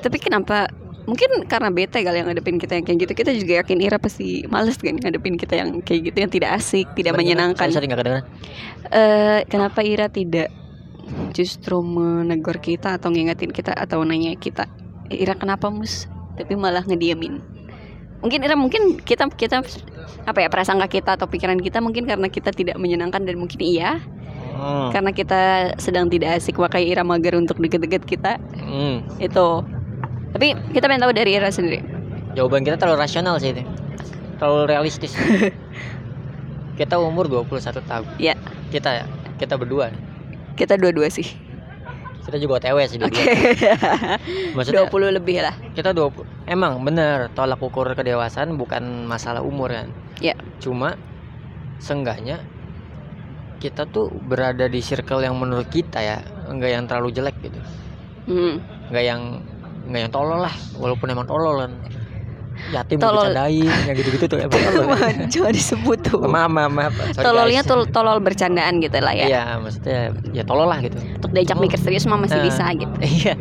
Tapi 0.00 0.16
kenapa? 0.16 0.72
Mungkin 1.04 1.48
karena 1.50 1.68
bete 1.74 2.00
kali 2.06 2.22
yang 2.22 2.28
ngadepin 2.30 2.56
kita 2.56 2.80
yang 2.80 2.84
kayak 2.86 2.98
gitu. 3.04 3.12
Kita 3.24 3.30
juga 3.36 3.52
yakin 3.60 3.78
Ira 3.82 3.98
pasti 4.00 4.46
males 4.48 4.80
kan 4.80 4.96
ngadepin 4.96 5.36
kita 5.36 5.60
yang 5.60 5.84
kayak 5.84 6.12
gitu 6.12 6.16
yang 6.16 6.32
tidak 6.32 6.50
asik 6.56 6.86
tidak 6.96 7.18
menyenangkan. 7.20 7.68
Sorry, 7.68 7.84
sorry, 7.84 7.88
kedengeran. 7.92 8.24
Eh 8.88 9.40
kenapa 9.52 9.84
Ira 9.84 10.08
tidak 10.08 10.48
justru 11.36 11.82
menegur 11.82 12.56
kita 12.62 12.96
atau 12.96 13.10
ngingetin 13.10 13.50
kita 13.50 13.74
atau 13.74 14.00
nanya 14.06 14.32
kita 14.38 14.70
Ira 15.10 15.36
kenapa 15.36 15.68
mus? 15.68 16.06
Tapi 16.38 16.56
malah 16.56 16.86
ngediamin 16.86 17.60
mungkin 18.20 18.40
Ira 18.44 18.56
mungkin 18.56 19.00
kita 19.00 19.28
kita 19.32 19.64
apa 20.28 20.38
ya 20.44 20.48
prasangka 20.52 20.86
kita 20.92 21.16
atau 21.16 21.26
pikiran 21.26 21.56
kita 21.56 21.80
mungkin 21.80 22.04
karena 22.04 22.28
kita 22.28 22.52
tidak 22.52 22.76
menyenangkan 22.76 23.24
dan 23.24 23.40
mungkin 23.40 23.60
iya 23.64 23.96
Hmm. 24.60 24.92
karena 24.92 25.10
kita 25.16 25.42
sedang 25.80 26.12
tidak 26.12 26.36
asik 26.36 26.60
makanya 26.60 27.00
Ira 27.00 27.02
mager 27.02 27.32
untuk 27.40 27.56
deket-deket 27.56 28.04
kita. 28.04 28.36
Hmm. 28.60 29.00
itu. 29.16 29.48
Tapi 30.36 30.54
kita 30.76 30.84
pengen 30.86 31.08
tahu 31.08 31.16
dari 31.16 31.32
Ira 31.34 31.48
sendiri. 31.48 31.80
Jawaban 32.36 32.62
kita 32.62 32.76
terlalu 32.76 33.00
rasional 33.00 33.40
sih 33.40 33.56
itu. 33.56 33.64
Terlalu 34.36 34.68
realistis. 34.68 35.16
Kita 36.80 36.96
umur 36.96 37.28
21 37.28 37.76
tahun. 37.84 38.08
Ya. 38.16 38.32
Kita 38.72 38.88
ya 38.88 39.04
kita 39.36 39.56
berdua 39.56 39.92
kita 40.60 40.76
dua-dua 40.76 41.08
sih. 41.08 41.24
Kita 42.20 42.36
juga 42.36 42.60
OTW 42.60 42.78
sih 42.84 42.98
dua 43.00 43.08
maksudnya 44.52 44.84
20 44.86 45.16
lebih 45.16 45.40
lah. 45.40 45.56
Kita 45.72 45.96
20 45.96 46.52
emang 46.52 46.84
bener 46.84 47.32
tolak 47.32 47.58
ukur 47.64 47.88
kedewasaan 47.96 48.60
bukan 48.60 49.08
masalah 49.08 49.40
umur 49.40 49.72
kan? 49.72 49.88
Ya. 50.20 50.36
cuma 50.60 51.00
seenggaknya 51.80 52.44
kita 53.60 53.84
tuh 53.86 54.08
berada 54.22 54.66
di 54.66 54.80
circle 54.80 55.20
yang 55.20 55.36
menurut 55.36 55.68
kita 55.68 56.00
ya 56.00 56.16
enggak 56.48 56.70
yang 56.72 56.84
terlalu 56.84 57.12
jelek 57.12 57.36
gitu. 57.40 57.60
Hmm. 58.24 58.56
enggak 58.88 59.04
yang 59.04 59.20
enggak 59.84 60.00
yang 60.02 60.12
tolol 60.12 60.40
lah 60.40 60.50
walaupun 60.74 61.06
emang 61.06 61.24
tolol 61.24 61.60
kan. 61.60 61.72
Yatim 62.60 63.00
Tolol. 63.00 63.32
dibicarain 63.32 63.72
yang 63.88 63.96
gitu-gitu 63.96 64.24
tuh 64.26 64.38
emang 64.38 64.60
tolol. 64.60 64.84
Jangan 65.32 65.48
disebut 65.50 65.98
tuh. 66.02 66.20
Maaf 66.22 66.50
maaf 66.50 66.68
maaf. 66.68 66.92
Sorry, 67.10 67.24
tololnya 67.24 67.62
tol 67.64 67.88
tolol 67.88 68.20
bercandaan 68.20 68.80
gitu 68.80 69.00
lah 69.00 69.12
ya. 69.12 69.24
Iya 69.26 69.42
maksudnya 69.56 70.00
ya 70.30 70.44
tolol 70.44 70.68
lah 70.68 70.76
gitu. 70.78 71.00
Untuk 71.00 71.32
diajak 71.32 71.56
Cuma- 71.56 71.64
mikir 71.64 71.80
serius 71.80 72.04
mah 72.04 72.20
masih 72.20 72.36
Nah. 72.36 72.44
bisa 72.44 72.64
gitu. 72.74 72.96
iya. 73.16 73.32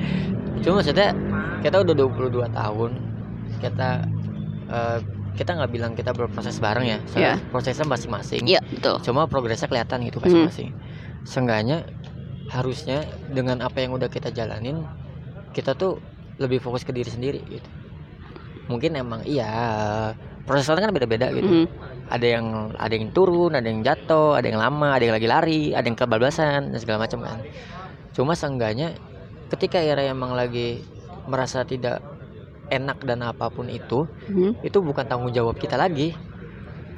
Cuma 0.59 0.79
maksudnya 0.79 1.11
kita 1.59 1.79
udah 1.79 1.93
22 1.95 2.47
tahun 2.49 2.91
kita 3.59 3.89
eh, 4.71 4.97
kita 5.39 5.55
nggak 5.55 5.71
bilang 5.71 5.95
kita 5.95 6.11
berproses 6.11 6.59
bareng 6.59 6.83
ya 6.83 6.99
soalnya 7.07 7.39
prosesnya 7.47 7.87
masing-masing. 7.87 8.43
Iya 8.43 8.59
betul. 8.59 8.99
Cuma 9.07 9.23
progresnya 9.31 9.71
kelihatan 9.71 10.03
gitu 10.03 10.19
Mhm. 10.19 10.23
masing-masing. 10.27 10.69
Seenggaknya 11.23 11.87
harusnya 12.51 13.07
dengan 13.31 13.63
apa 13.63 13.79
yang 13.79 13.95
udah 13.95 14.11
kita 14.11 14.35
jalanin 14.35 14.83
kita 15.55 15.79
tuh 15.79 16.03
lebih 16.43 16.59
fokus 16.59 16.83
ke 16.83 16.91
diri 16.91 17.07
sendiri 17.07 17.39
gitu. 17.47 17.69
Mungkin 18.67 18.99
emang 18.99 19.23
iya 19.23 19.47
proses 20.43 20.67
orang 20.67 20.89
kan 20.89 20.93
beda-beda 20.93 21.31
gitu. 21.31 21.47
Mhm. 21.47 21.67
ada 22.09 22.25
yang 22.25 22.73
ada 22.73 22.89
yang 22.89 23.13
turun 23.13 23.53
ada 23.53 23.69
yang 23.69 23.85
jatuh 23.85 24.33
ada 24.33 24.49
yang 24.49 24.57
lama 24.57 24.97
ada 24.97 25.05
yang 25.05 25.13
lagi 25.13 25.29
lari 25.29 25.61
ada 25.77 25.85
yang 25.85 25.93
kebablasan 25.93 26.73
dan 26.73 26.79
segala 26.81 27.05
macam 27.05 27.21
kan. 27.21 27.37
Cuma 28.17 28.33
seenggaknya 28.33 28.97
ketika 29.53 29.77
Ira 29.77 30.01
emang 30.03 30.33
lagi 30.33 30.81
merasa 31.29 31.61
tidak 31.61 32.01
enak 32.69 33.01
dan 33.03 33.25
apa 33.25 33.49
pun 33.49 33.67
itu 33.67 34.05
Mhm. 34.29 34.61
itu 34.63 34.77
bukan 34.79 35.05
tanggung 35.05 35.33
jawab 35.33 35.57
kita 35.57 35.75
lagi. 35.75 36.13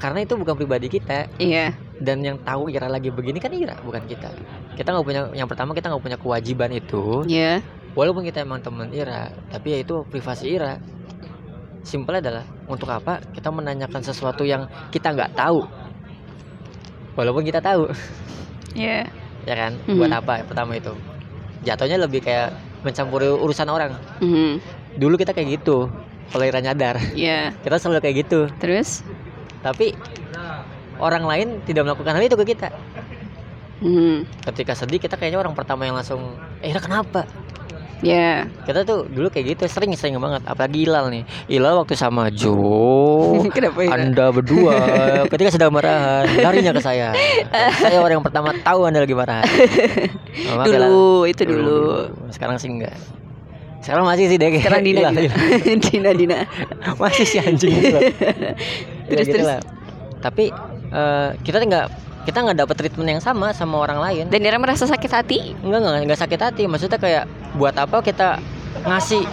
Karena 0.02 0.26
itu 0.26 0.34
bukan 0.34 0.58
pribadi 0.58 0.90
kita. 0.90 1.30
Iya. 1.38 1.78
Dan 2.02 2.26
yang 2.26 2.42
tahu 2.42 2.74
Ira 2.74 2.90
lagi 2.90 3.14
begini 3.14 3.38
kan 3.38 3.54
Ira 3.54 3.78
bukan 3.86 4.02
kita. 4.10 4.34
Kita 4.74 4.90
nggak 4.98 5.06
punya 5.06 5.22
yang 5.38 5.46
pertama 5.46 5.78
kita 5.78 5.94
nggak 5.94 6.02
punya 6.02 6.18
kewajiban 6.18 6.74
itu. 6.74 7.22
Iya. 7.30 7.62
Walaupun 7.94 8.26
kita 8.26 8.42
emang 8.42 8.66
teman 8.66 8.90
Ira 8.90 9.30
tapi 9.54 9.78
ya 9.78 9.86
itu 9.86 10.02
privasi 10.10 10.58
Ira. 10.58 10.82
Simpel 11.86 12.22
adalah 12.22 12.46
untuk 12.66 12.90
apa? 12.90 13.22
Kita 13.34 13.50
menanyakan 13.54 14.02
sesuatu 14.02 14.42
yang 14.42 14.66
kita 14.90 15.14
nggak 15.14 15.38
tahu. 15.38 15.66
Walaupun 17.14 17.44
kita 17.46 17.62
tahu. 17.62 17.90
Iya. 18.76 19.06
Ya 19.42 19.58
kan? 19.58 19.74
Mhm. 19.90 19.98
buat 19.98 20.14
apa? 20.14 20.46
Pertama 20.46 20.78
itu. 20.78 20.94
Jatuhnya 21.66 21.98
lebih 21.98 22.22
kayak 22.22 22.54
mencampuri 22.86 23.26
urusan 23.26 23.66
orang. 23.74 23.98
Mhm. 24.22 24.62
Dulu 24.98 25.16
kita 25.16 25.32
kayak 25.32 25.62
gitu 25.62 25.88
kalau 26.32 26.44
Ira 26.48 26.60
nyadar. 26.64 26.96
Iya. 27.12 27.52
Kita 27.60 27.76
selalu 27.78 28.00
kayak 28.00 28.16
gitu. 28.28 28.40
Terus? 28.58 29.04
Tapi 29.60 29.94
orang 30.98 31.24
lain 31.28 31.48
tidak 31.68 31.86
melakukan 31.86 32.16
hal 32.16 32.24
itu 32.24 32.38
ke 32.40 32.56
kita. 32.56 32.70
Mhm. 33.82 34.46
ketika 34.54 34.78
sedih 34.78 35.02
kita 35.02 35.18
kayaknya 35.18 35.42
orang 35.42 35.58
pertama 35.58 35.90
yang 35.90 35.98
langsung 35.98 36.38
eh 36.62 36.70
Ira 36.70 36.78
kenapa? 36.78 37.26
Iya. 38.06 38.46
Kita 38.66 38.86
tuh 38.86 39.10
dulu 39.10 39.30
kayak 39.34 39.58
gitu 39.58 39.64
sering 39.66 39.94
sering 39.98 40.18
banget. 40.22 40.46
Apalagi 40.46 40.86
Ilal 40.86 41.10
nih. 41.10 41.24
Ilal 41.50 41.82
waktu 41.82 41.98
sama 41.98 42.30
Jo 42.30 42.54
kenapa 43.58 43.82
ya 43.82 43.94
anda 43.98 44.30
berdua 44.30 44.74
ketika 45.34 45.50
sedang 45.54 45.74
marahan 45.74 46.30
larinya 46.30 46.78
ke 46.78 46.82
saya. 46.82 47.10
Saya 47.78 47.98
orang 48.02 48.22
yang 48.22 48.26
pertama 48.26 48.54
tahu 48.62 48.86
anda 48.86 49.02
lagi 49.02 49.18
marahan. 49.18 49.46
Lah. 50.58 50.66
dulu 50.66 51.26
itu 51.26 51.42
dulu. 51.44 51.82
Sekarang 52.30 52.62
sih 52.62 52.70
enggak 52.70 53.21
sekarang 53.82 54.06
masih 54.06 54.26
sih 54.30 54.38
deh 54.38 54.50
sekarang 54.62 54.86
Dina 54.86 55.10
Dina. 55.10 55.36
Dina 55.90 56.12
Dina 56.14 56.38
masih 57.02 57.26
sih 57.26 57.40
anjing. 57.42 57.74
Terus, 59.12 59.28
gitu 59.28 59.44
terus. 59.44 59.48
lah. 59.50 59.60
tapi 60.24 60.54
eh, 60.94 61.30
kita 61.44 61.60
nggak 61.60 61.88
kita 62.24 62.38
nggak 62.46 62.58
dapat 62.64 62.76
treatment 62.78 63.10
yang 63.18 63.24
sama 63.24 63.52
sama 63.52 63.82
orang 63.82 64.00
lain 64.00 64.26
dan 64.30 64.40
Ira 64.46 64.62
merasa 64.62 64.86
sakit 64.86 65.12
hati 65.12 65.58
Enggak, 65.66 65.80
enggak, 65.82 66.02
enggak 66.06 66.20
sakit 66.22 66.40
hati. 66.40 66.64
Maksudnya 66.70 66.96
kayak 67.02 67.26
buat 67.58 67.76
apa 67.76 68.00
kita 68.00 68.38
ngasih 68.86 69.26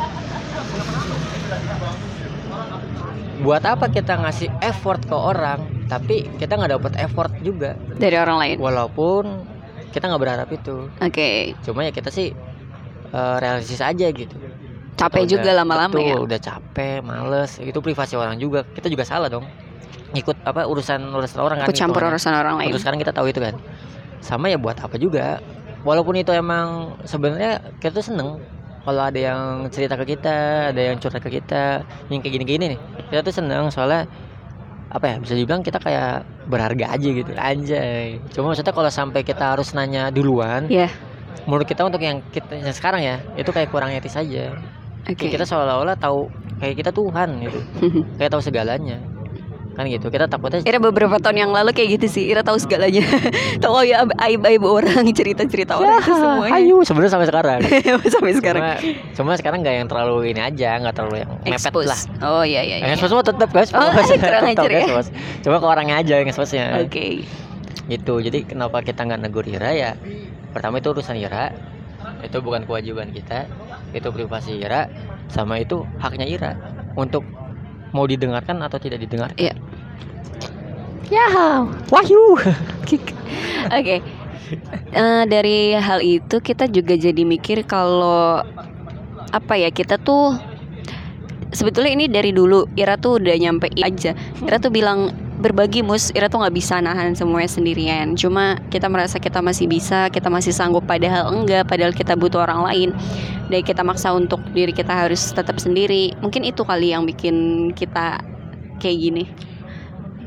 Buat 3.39 3.63
apa 3.71 3.87
kita 3.87 4.19
ngasih 4.19 4.51
effort 4.67 4.99
ke 5.07 5.15
orang 5.15 5.63
tapi 5.87 6.27
kita 6.37 6.59
nggak 6.59 6.73
dapat 6.75 6.93
effort 7.01 7.33
juga. 7.41 7.79
dari 7.97 8.19
orang 8.19 8.37
lain 8.43 8.57
Walaupun 8.59 9.25
kita 9.95 10.11
nggak 10.11 10.23
berharap 10.25 10.49
itu. 10.51 10.91
oke 10.91 11.29
Cuma 11.63 11.87
ya 11.87 11.93
kita 11.95 12.11
sih 12.11 12.35
eh, 13.13 13.37
realistis 13.41 13.81
aja 13.81 14.07
gitu. 14.11 14.37
capek 14.99 15.23
Kita 15.25 15.33
juga 15.39 15.51
lama-lama 15.55 15.95
ya 15.95 16.19
udah 16.19 16.39
capek, 16.43 17.07
males. 17.07 17.63
Itu 17.63 17.79
privasi 17.79 18.19
orang 18.19 18.35
juga. 18.43 18.67
Kita 18.67 18.91
juga 18.91 19.07
salah 19.07 19.31
dong. 19.31 19.47
Ikut 20.11 20.35
apa 20.43 20.67
urusan 20.67 21.15
urusan 21.15 21.39
orang 21.39 21.63
kan. 21.63 21.67
aku 21.71 21.75
campur 21.77 22.03
hitungannya. 22.03 22.19
urusan 22.19 22.33
orang 22.35 22.55
lain 22.59 22.67
Untuk 22.75 22.81
sekarang 22.83 22.99
kita 22.99 23.13
tahu 23.15 23.27
itu 23.31 23.39
kan. 23.39 23.55
Sama 24.19 24.51
ya 24.51 24.59
buat 24.59 24.75
apa 24.83 24.99
juga. 24.99 25.39
Walaupun 25.87 26.19
itu 26.19 26.35
emang 26.35 26.99
sebenarnya 27.07 27.63
kita 27.79 28.03
tuh 28.03 28.07
seneng 28.11 28.43
kalau 28.83 29.03
ada 29.05 29.21
yang 29.21 29.69
cerita 29.71 29.95
ke 29.95 30.17
kita, 30.17 30.73
ada 30.75 30.81
yang 30.81 30.97
curhat 30.99 31.23
ke 31.23 31.31
kita, 31.31 31.87
yang 32.11 32.19
kayak 32.19 32.35
gini-gini 32.41 32.75
nih. 32.75 32.81
Kita 33.15 33.21
tuh 33.23 33.35
seneng 33.39 33.71
soalnya 33.71 34.09
apa 34.89 35.05
ya 35.05 35.17
bisa 35.21 35.37
dibilang 35.37 35.61
kita 35.61 35.77
kayak 35.85 36.25
berharga 36.49 36.97
aja 36.97 37.09
gitu 37.13 37.29
anjay 37.37 38.17
cuma 38.33 38.53
maksudnya 38.53 38.73
kalau 38.73 38.89
sampai 38.89 39.21
kita 39.21 39.53
harus 39.53 39.77
nanya 39.77 40.09
duluan 40.09 40.65
Iya. 40.65 40.89
Menurut 41.49 41.65
kita 41.65 41.81
untuk 41.85 42.05
yang 42.05 42.21
kita 42.29 42.61
yang 42.61 42.77
sekarang 42.77 43.01
ya 43.01 43.17
itu 43.41 43.49
kayak 43.49 43.73
kurang 43.73 43.89
etis 43.93 44.21
aja. 44.21 44.53
Oke. 45.09 45.17
Kayak 45.17 45.41
kita 45.41 45.45
seolah-olah 45.49 45.97
tahu 45.97 46.29
kayak 46.61 46.75
kita 46.77 46.91
Tuhan 46.93 47.29
gitu. 47.41 47.61
Kayak 48.21 48.31
tahu 48.37 48.43
segalanya. 48.45 48.99
Kan 49.79 49.87
gitu 49.87 50.11
kita 50.11 50.27
takutnya 50.27 50.59
Ira 50.67 50.83
beberapa 50.83 51.23
tahun 51.23 51.39
yang 51.39 51.51
lalu 51.55 51.71
kayak 51.71 51.97
gitu 51.97 52.07
sih. 52.19 52.25
Ira 52.27 52.43
tahu 52.43 52.59
segalanya. 52.59 52.99
Tahu 53.63 53.87
ya 53.87 54.03
aib 54.27 54.43
aib 54.43 54.63
orang 54.67 55.07
cerita 55.19 55.47
cerita 55.47 55.79
orang 55.79 56.03
itu 56.03 56.13
semuanya. 56.19 56.53
ayo 56.59 56.77
sebenarnya 56.83 57.13
sampai 57.15 57.29
sekarang. 57.31 57.59
Sampai 58.11 58.33
sekarang. 58.35 58.63
Cuma, 58.67 58.75
cuma 59.15 59.31
sekarang 59.39 59.59
nggak 59.63 59.75
yang 59.79 59.87
terlalu 59.87 60.35
ini 60.35 60.41
aja 60.43 60.83
nggak 60.83 60.95
terlalu 60.99 61.17
yang 61.23 61.31
mepet 61.47 61.55
Expose. 61.63 61.89
lah 61.89 62.01
oh 62.27 62.43
iya 62.43 62.61
iya, 62.67 62.77
yang 62.83 62.91
iya. 62.91 62.99
expose 62.99 63.15
semua 63.15 63.25
tetap 63.25 63.49
guys. 63.55 63.71
Oh, 63.71 63.87
kurang 64.19 64.45
ajar 64.51 64.71
ya. 64.71 64.83
cuma 65.47 65.57
ke 65.63 65.67
orangnya 65.71 65.97
aja 66.03 66.15
yang 66.21 66.29
expose-nya. 66.29 66.83
Oke. 66.83 67.23
Gitu. 67.87 68.15
Jadi 68.19 68.39
kenapa 68.51 68.83
kita 68.83 69.07
nggak 69.07 69.31
negur 69.31 69.47
Ira 69.47 69.71
ya 69.79 69.91
pertama 70.59 70.83
itu 70.83 70.91
urusan 70.91 71.15
Ira. 71.15 71.55
Itu 72.27 72.43
bukan 72.43 72.67
kewajiban 72.67 73.15
kita. 73.15 73.47
Itu 73.95 74.11
privasi 74.11 74.59
Ira. 74.59 74.91
Sama 75.31 75.63
itu 75.63 75.87
haknya 76.03 76.27
Ira. 76.27 76.59
Untuk 76.99 77.23
mau 77.95 78.03
didengarkan 78.11 78.59
atau 78.67 78.83
tidak 78.83 79.07
didengarkan. 79.07 79.39
Iya. 79.39 79.55
ya 81.15 81.27
wahyu. 81.95 82.35
Oke. 83.71 84.03
Eh, 84.91 85.25
dari 85.29 85.77
hal 85.77 86.01
itu 86.03 86.41
kita 86.41 86.67
juga 86.73 86.97
jadi 86.99 87.23
mikir 87.23 87.69
kalau 87.69 88.41
apa 89.29 89.55
ya 89.61 89.69
kita 89.69 90.01
tuh 90.01 90.41
sebetulnya 91.53 91.93
ini 91.93 92.09
dari 92.09 92.33
dulu 92.33 92.65
Ira 92.75 92.99
tuh 92.99 93.23
udah 93.23 93.37
nyampe 93.39 93.71
aja. 93.79 94.17
Ira 94.43 94.57
tuh 94.59 94.73
bilang 94.75 95.13
berbagi 95.39 95.87
mus 95.87 96.11
Ira 96.13 96.27
tuh 96.27 96.43
nggak 96.43 96.55
bisa 96.55 96.83
nahan 96.83 97.15
semuanya 97.15 97.47
sendirian. 97.51 98.19
Cuma 98.19 98.59
kita 98.69 98.91
merasa 98.91 99.23
kita 99.23 99.39
masih 99.39 99.71
bisa, 99.71 100.11
kita 100.11 100.27
masih 100.29 100.51
sanggup 100.51 100.83
padahal 100.85 101.31
enggak, 101.31 101.65
padahal 101.71 101.95
kita 101.95 102.19
butuh 102.19 102.43
orang 102.43 102.67
lain. 102.67 102.89
Dan 103.49 103.63
kita 103.65 103.81
maksa 103.87 104.13
untuk 104.13 104.43
diri 104.53 104.75
kita 104.75 104.93
harus 104.93 105.33
tetap 105.33 105.57
sendiri. 105.57 106.13
Mungkin 106.21 106.45
itu 106.45 106.67
kali 106.67 106.93
yang 106.93 107.07
bikin 107.07 107.71
kita 107.73 108.21
kayak 108.79 108.99
gini. 108.99 109.25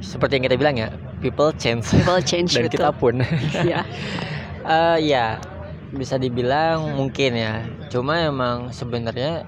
seperti 0.02 0.42
yang 0.42 0.46
kita 0.50 0.58
bilang 0.58 0.76
ya 0.76 0.90
people 1.22 1.54
change 1.54 1.94
People 1.94 2.18
change 2.26 2.50
dan 2.58 2.66
betul. 2.66 2.74
kita 2.82 2.90
pun 2.90 3.22
Iya. 3.68 3.86
Eh, 4.66 4.98
ya 5.06 5.38
bisa 5.94 6.18
dibilang 6.18 6.96
mungkin 6.96 7.38
ya 7.38 7.62
cuma 7.92 8.18
emang 8.18 8.72
sebenarnya 8.72 9.46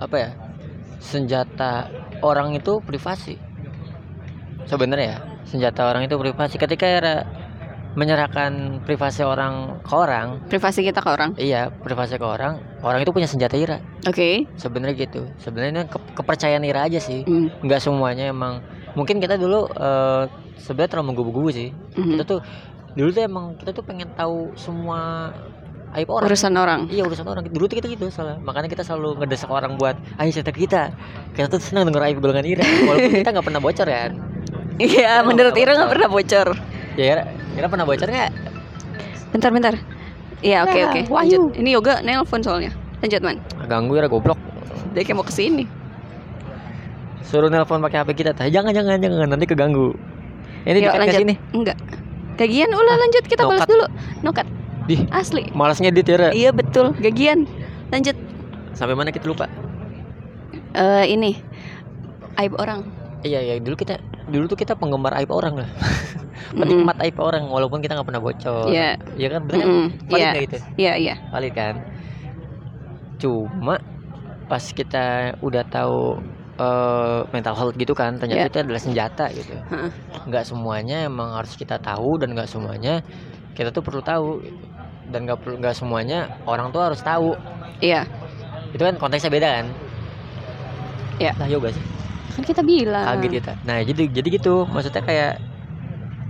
apa 0.00 0.16
ya 0.18 0.30
senjata 0.98 1.86
orang 2.24 2.56
itu 2.56 2.80
privasi 2.82 3.38
sebenarnya 4.68 5.06
ya 5.08 5.18
senjata 5.48 5.88
orang 5.88 6.04
itu 6.04 6.14
privasi. 6.14 6.60
Ketika 6.60 6.84
era 6.84 7.24
menyerahkan 7.98 8.84
privasi 8.86 9.26
orang 9.26 9.80
ke 9.82 9.90
orang. 9.90 10.38
Privasi 10.46 10.86
kita 10.86 11.02
ke 11.02 11.08
orang. 11.10 11.30
iya 11.34 11.66
privasi 11.72 12.14
ke 12.14 12.22
orang 12.22 12.60
orang 12.84 13.02
itu 13.02 13.10
punya 13.10 13.26
senjata 13.26 13.58
ira. 13.58 13.82
Oke. 14.06 14.46
sebenarnya 14.54 14.94
gitu. 14.94 15.26
Sebenarnya 15.40 15.70
ini 15.72 15.82
ke- 15.90 16.06
kepercayaan 16.14 16.62
ira 16.62 16.86
aja 16.86 17.00
sih. 17.02 17.24
Nggak 17.64 17.80
semuanya 17.82 18.30
emang. 18.30 18.62
Mungkin 18.94 19.18
kita 19.18 19.34
dulu 19.34 19.66
eh, 19.72 20.24
sebenarnya 20.62 20.90
terlalu 20.94 21.06
menggubu-gubu 21.10 21.50
sih. 21.50 21.74
Mhm. 21.96 22.10
kita 22.14 22.24
tuh 22.28 22.40
dulu 22.94 23.08
tuh 23.10 23.22
emang 23.24 23.44
kita 23.58 23.70
tuh 23.74 23.82
pengen 23.82 24.08
tahu 24.14 24.52
semua 24.54 25.32
aib 25.96 26.06
orang. 26.12 26.28
Urusan 26.28 26.54
orang. 26.54 26.80
iya 26.92 27.02
urusan 27.02 27.26
orang. 27.26 27.42
Dulu 27.50 27.66
tuh 27.66 27.82
kita 27.82 27.88
gitu 27.88 28.12
salah 28.14 28.36
makanya 28.38 28.68
kita 28.68 28.84
selalu 28.86 29.24
ngedesak 29.24 29.48
orang 29.50 29.74
buat 29.74 29.96
ayo 30.20 30.30
cerita 30.30 30.52
kita. 30.54 30.82
Kita 31.34 31.50
tuh 31.50 31.58
senang 31.58 31.88
denger 31.90 32.04
aib 32.12 32.22
golongan 32.22 32.46
Ira 32.46 32.62
walaupun 32.86 33.10
kita 33.26 33.32
nggak 33.34 33.46
pernah 33.48 33.62
bocor 33.64 33.88
kan 33.90 34.12
Iya, 34.78 35.22
menurut 35.22 35.54
Ira 35.54 35.74
nggak 35.74 35.90
pernah 35.90 36.08
bocor. 36.08 36.48
ya 36.94 37.04
Ira, 37.12 37.22
Ira 37.52 37.66
pernah 37.66 37.82
bocor 37.82 38.06
nggak 38.06 38.30
Bentar, 39.28 39.50
bentar. 39.50 39.74
Iya, 40.38 40.62
oke 40.62 40.78
oke. 40.84 41.00
Lanjut. 41.08 41.40
Ini 41.52 41.70
yoga 41.74 41.98
nelpon 42.00 42.40
soalnya. 42.40 42.70
Lanjut 42.98 43.20
man. 43.20 43.36
ganggu 43.66 43.94
Ira 43.94 44.06
goblok 44.06 44.38
Dia 44.90 45.02
kayak 45.02 45.14
mau 45.14 45.22
ke 45.22 45.30
sini. 45.30 45.66
suruh 47.20 47.46
nelpon 47.46 47.78
pakai 47.78 48.00
HP 48.00 48.10
kita 48.16 48.32
tah 48.32 48.48
jangan 48.48 48.72
jangan 48.72 48.96
jangan 48.96 49.28
nanti 49.28 49.44
keganggu 49.44 49.92
ini 50.64 50.80
Yuk, 50.80 50.88
kita 50.88 50.96
lanjut. 50.98 51.20
sini 51.20 51.34
Enggak. 51.52 51.76
Gagian, 52.34 52.70
ulah 52.70 52.96
lanjut 52.96 53.24
kita 53.26 53.42
balas 53.44 53.60
Nokat. 53.60 53.68
dulu. 53.68 53.86
Nokat. 54.24 54.46
Dih. 54.86 55.00
Asli. 55.10 55.44
malas 55.52 55.76
ngedit 55.76 56.06
ya 56.06 56.14
Ira. 56.14 56.28
Iya 56.32 56.50
betul. 56.50 56.96
Gagian. 56.96 57.44
Lanjut. 57.90 58.16
sampai 58.72 58.94
mana 58.94 59.10
kita 59.10 59.26
lupa 59.26 59.44
Eh 60.72 61.04
ini 61.10 61.36
aib 62.36 62.56
orang. 62.56 62.86
Iya 63.22 63.40
ya 63.42 63.54
dulu 63.58 63.74
kita 63.74 63.98
dulu 64.28 64.44
tuh 64.46 64.58
kita 64.58 64.72
penggemar 64.74 65.10
aib 65.18 65.30
orang 65.30 65.64
lah 65.64 65.70
penikmat 66.58 66.96
aib 67.02 67.16
orang 67.18 67.44
walaupun 67.46 67.82
kita 67.82 67.98
nggak 67.98 68.06
pernah 68.06 68.22
bocor 68.22 68.70
Iya. 68.70 68.94
Iya 69.16 69.28
kan 69.28 69.40
bener 69.44 69.58
kan 69.58 69.68
Mm-mm. 69.68 69.88
valid 70.06 70.14
Iya. 70.14 70.28
nggak 70.30 70.44
gitu 70.46 70.56
Iya, 70.78 70.92
iya. 70.96 71.14
valid 71.28 71.52
kan 71.52 71.74
cuma 73.18 73.74
pas 74.46 74.62
kita 74.62 75.06
udah 75.42 75.64
tahu 75.66 76.22
eh, 76.56 77.20
mental 77.30 77.54
health 77.54 77.76
gitu 77.76 77.92
kan 77.92 78.14
ternyata 78.16 78.46
Iya. 78.46 78.50
itu 78.50 78.58
adalah 78.62 78.80
senjata 78.80 79.24
gitu 79.34 79.54
nggak 80.24 80.44
semuanya 80.46 81.04
emang 81.04 81.34
harus 81.34 81.52
kita 81.54 81.76
tahu 81.78 82.16
dan 82.16 82.32
nggak 82.32 82.48
semuanya 82.48 83.02
kita 83.54 83.74
tuh 83.74 83.82
perlu 83.82 83.98
tahu 84.00 84.38
gitu. 84.40 84.58
dan 85.10 85.26
nggak 85.26 85.38
perlu 85.42 85.54
nggak 85.58 85.74
semuanya 85.74 86.30
orang 86.46 86.70
tuh 86.70 86.80
harus 86.80 87.02
tahu 87.02 87.34
Iya. 87.82 88.06
itu 88.70 88.82
kan 88.82 88.94
konteksnya 88.96 89.30
beda 89.30 89.48
kan 89.62 89.66
Iya. 91.18 91.32
lah 91.34 91.48
yoga 91.50 91.74
sih 91.74 91.82
Kan 92.38 92.46
kita 92.46 92.62
bilang. 92.62 93.18
kaget 93.18 93.32
kita 93.42 93.52
nah 93.66 93.82
jadi 93.82 94.02
jadi 94.14 94.28
gitu 94.30 94.62
maksudnya 94.70 95.02
kayak 95.02 95.32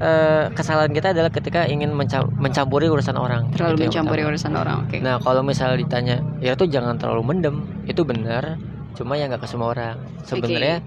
eh, 0.00 0.44
kesalahan 0.56 0.88
kita 0.94 1.12
adalah 1.12 1.28
ketika 1.28 1.68
ingin 1.68 1.92
menca- 1.92 2.24
mencampuri 2.40 2.88
urusan 2.88 3.12
orang 3.18 3.52
Terlalu 3.52 3.76
Itu 3.76 3.82
yang 3.82 3.92
mencampuri 3.92 4.22
urusan 4.24 4.52
orang. 4.56 4.76
Oke. 4.88 4.96
Nah 5.04 5.18
kalau 5.20 5.42
misalnya 5.44 5.76
ditanya, 5.82 6.16
ya 6.40 6.54
tuh 6.54 6.70
jangan 6.70 6.96
terlalu 6.96 7.22
mendem, 7.26 7.56
itu 7.84 8.06
benar. 8.06 8.56
Cuma 8.94 9.18
ya 9.18 9.26
nggak 9.28 9.42
ke 9.42 9.48
semua 9.50 9.74
orang. 9.74 9.96
Sebenarnya, 10.24 10.80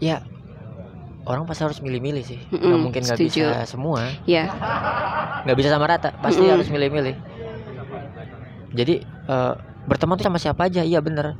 ya 0.00 0.24
orang 1.28 1.44
pasti 1.44 1.62
harus 1.68 1.78
milih-milih 1.84 2.24
sih. 2.24 2.40
Nggak 2.48 2.64
Mm-mm, 2.64 2.80
mungkin 2.80 3.02
nggak 3.04 3.20
bisa 3.20 3.46
semua, 3.68 4.00
Iya. 4.24 4.48
nggak 5.44 5.56
bisa 5.60 5.68
sama 5.68 5.86
rata. 5.86 6.10
Pasti 6.18 6.42
Mm-mm. 6.42 6.54
harus 6.56 6.68
milih-milih. 6.72 7.14
Jadi 8.72 8.94
eh, 9.04 9.54
berteman 9.84 10.16
tuh 10.16 10.26
sama 10.26 10.40
siapa 10.40 10.66
aja, 10.66 10.80
iya 10.80 10.98
bener. 11.04 11.36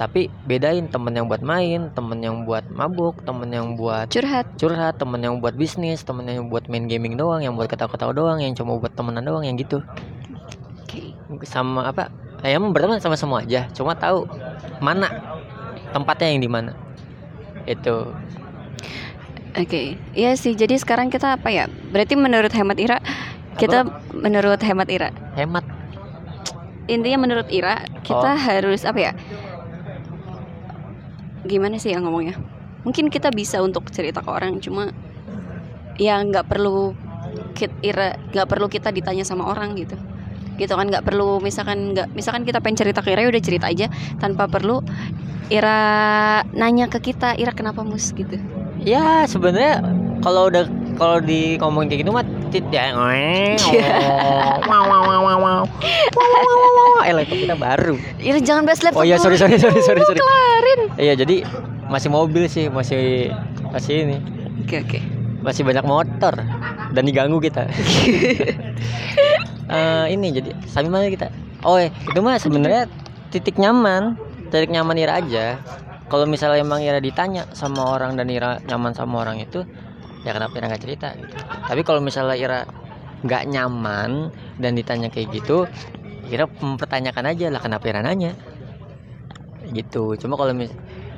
Tapi 0.00 0.32
bedain 0.48 0.88
temen 0.88 1.12
yang 1.12 1.28
buat 1.28 1.44
main, 1.44 1.92
temen 1.92 2.24
yang 2.24 2.48
buat 2.48 2.64
mabuk, 2.72 3.20
temen 3.28 3.52
yang 3.52 3.76
buat 3.76 4.08
Curhat. 4.08 4.56
curhat, 4.56 4.96
temen 4.96 5.20
yang 5.20 5.44
buat 5.44 5.52
bisnis, 5.52 6.00
temen 6.00 6.24
yang 6.24 6.48
buat 6.48 6.64
main 6.72 6.88
gaming 6.88 7.20
doang, 7.20 7.44
yang 7.44 7.52
buat 7.52 7.68
ketawa-ketawa 7.68 8.16
doang, 8.16 8.40
yang 8.40 8.56
cuma 8.56 8.80
buat 8.80 8.96
temenan 8.96 9.28
doang, 9.28 9.44
yang 9.44 9.60
gitu. 9.60 9.84
Oke. 11.30 11.46
sama 11.46 11.86
apa 11.86 12.10
ya 12.42 12.58
emang 12.58 12.74
berteman 12.74 12.98
sama 12.98 13.14
semua 13.14 13.46
aja 13.46 13.70
cuma 13.70 13.94
tahu 13.94 14.26
mana 14.82 15.06
tempatnya 15.94 16.34
yang 16.34 16.42
di 16.42 16.50
mana 16.50 16.72
itu 17.68 18.10
Oke, 19.50 19.98
iya 20.14 20.38
sih. 20.38 20.54
Jadi 20.54 20.78
sekarang 20.78 21.10
kita 21.10 21.34
apa 21.34 21.50
ya? 21.50 21.66
Berarti 21.90 22.14
menurut 22.14 22.54
hemat 22.54 22.78
Ira, 22.78 23.02
kita 23.58 23.82
menurut 24.14 24.62
hemat 24.62 24.86
Ira, 24.86 25.10
hemat 25.34 25.66
intinya 26.86 27.26
menurut 27.26 27.50
Ira 27.50 27.82
kita 28.06 28.30
Oh. 28.30 28.38
harus 28.38 28.86
apa 28.86 29.10
ya? 29.10 29.12
Gimana 31.46 31.80
sih 31.80 31.92
yang 31.92 32.04
ngomongnya? 32.04 32.36
Mungkin 32.84 33.12
kita 33.12 33.28
bisa 33.32 33.60
untuk 33.60 33.92
cerita 33.92 34.24
ke 34.24 34.30
orang, 34.32 34.56
cuma 34.60 34.92
ya 36.00 36.20
nggak 36.24 36.48
perlu 36.48 36.96
kit 37.52 37.70
Ira 37.84 38.16
nggak 38.32 38.48
perlu 38.48 38.66
kita 38.72 38.88
ditanya 38.90 39.24
sama 39.24 39.48
orang 39.48 39.76
gitu. 39.76 39.96
Gitu 40.56 40.72
kan 40.72 40.88
nggak 40.88 41.04
perlu 41.04 41.40
misalkan 41.40 41.96
nggak 41.96 42.12
misalkan 42.12 42.44
kita 42.44 42.60
pengen 42.60 42.80
cerita 42.80 43.00
ke 43.04 43.12
Ira 43.12 43.24
ya 43.24 43.30
udah 43.32 43.44
cerita 43.44 43.66
aja 43.68 43.86
tanpa 44.20 44.48
perlu 44.48 44.80
Ira 45.52 45.80
nanya 46.56 46.88
ke 46.88 47.00
kita 47.00 47.36
Ira 47.36 47.52
kenapa 47.52 47.84
mus 47.84 48.12
gitu. 48.16 48.40
ya 48.80 49.28
sebenarnya 49.28 49.84
kalau 50.24 50.48
udah 50.48 50.64
kalau 51.00 51.16
di 51.24 51.56
ngomong 51.56 51.88
kayak 51.88 52.04
gitu 52.04 52.12
mah 52.12 52.24
tit 52.52 52.68
ya 52.68 52.92
wow 52.92 54.84
wow 54.84 55.02
wow 55.08 55.20
wow 55.24 55.38
wow 55.40 55.60
eh 57.00 57.12
laptop 57.16 57.38
kita 57.40 57.56
baru. 57.56 57.96
Ira 58.20 58.38
jangan 58.44 58.68
bahas 58.68 58.84
laptop 58.84 59.00
oh 59.00 59.06
iya 59.08 59.16
sorry 59.16 59.40
sorry 59.40 59.56
sorry 59.56 59.80
sorry 59.80 60.04
sorry. 60.04 60.20
Kelarin. 60.20 60.80
iya 61.00 61.16
jadi 61.16 61.48
masih 61.88 62.12
mobil 62.12 62.44
sih 62.46 62.68
masih 62.68 63.32
masih 63.72 63.94
ini. 64.04 64.18
Oke 64.60 64.84
oke. 64.84 65.00
masih 65.40 65.64
banyak 65.64 65.88
motor 65.88 66.36
dan 66.92 67.02
diganggu 67.08 67.40
kita. 67.40 67.64
Eh, 69.70 70.06
ini 70.10 70.34
jadi 70.34 70.50
sampai 70.66 70.90
mana 70.90 71.06
kita? 71.06 71.30
Oh 71.62 71.78
eh, 71.78 71.94
itu 72.02 72.18
mah 72.18 72.42
sebenarnya 72.42 72.90
titik 73.30 73.54
nyaman. 73.54 74.18
Titik 74.50 74.66
nyaman 74.66 74.98
Ira 74.98 75.22
aja. 75.22 75.62
Kalau 76.10 76.26
misalnya 76.26 76.58
emang 76.58 76.82
Ira 76.82 76.98
ditanya 76.98 77.46
sama 77.54 77.94
orang 77.94 78.18
dan 78.18 78.26
Ira 78.34 78.58
nyaman 78.66 78.98
sama 78.98 79.22
orang 79.22 79.38
itu 79.38 79.62
ya 80.24 80.30
kenapa 80.36 80.52
Ira 80.56 80.66
nggak 80.68 80.82
cerita 80.82 81.08
gitu. 81.16 81.34
tapi 81.64 81.80
kalau 81.84 82.00
misalnya 82.04 82.36
Ira 82.36 82.60
nggak 83.24 83.42
nyaman 83.48 84.32
dan 84.60 84.72
ditanya 84.76 85.08
kayak 85.08 85.32
gitu 85.32 85.64
Ira 86.28 86.46
mempertanyakan 86.46 87.24
aja 87.32 87.46
lah 87.48 87.60
kenapa 87.60 87.84
Ira 87.88 88.00
nanya 88.04 88.36
gitu 89.70 90.18
cuma 90.18 90.36
kalau 90.36 90.52
mis 90.52 90.72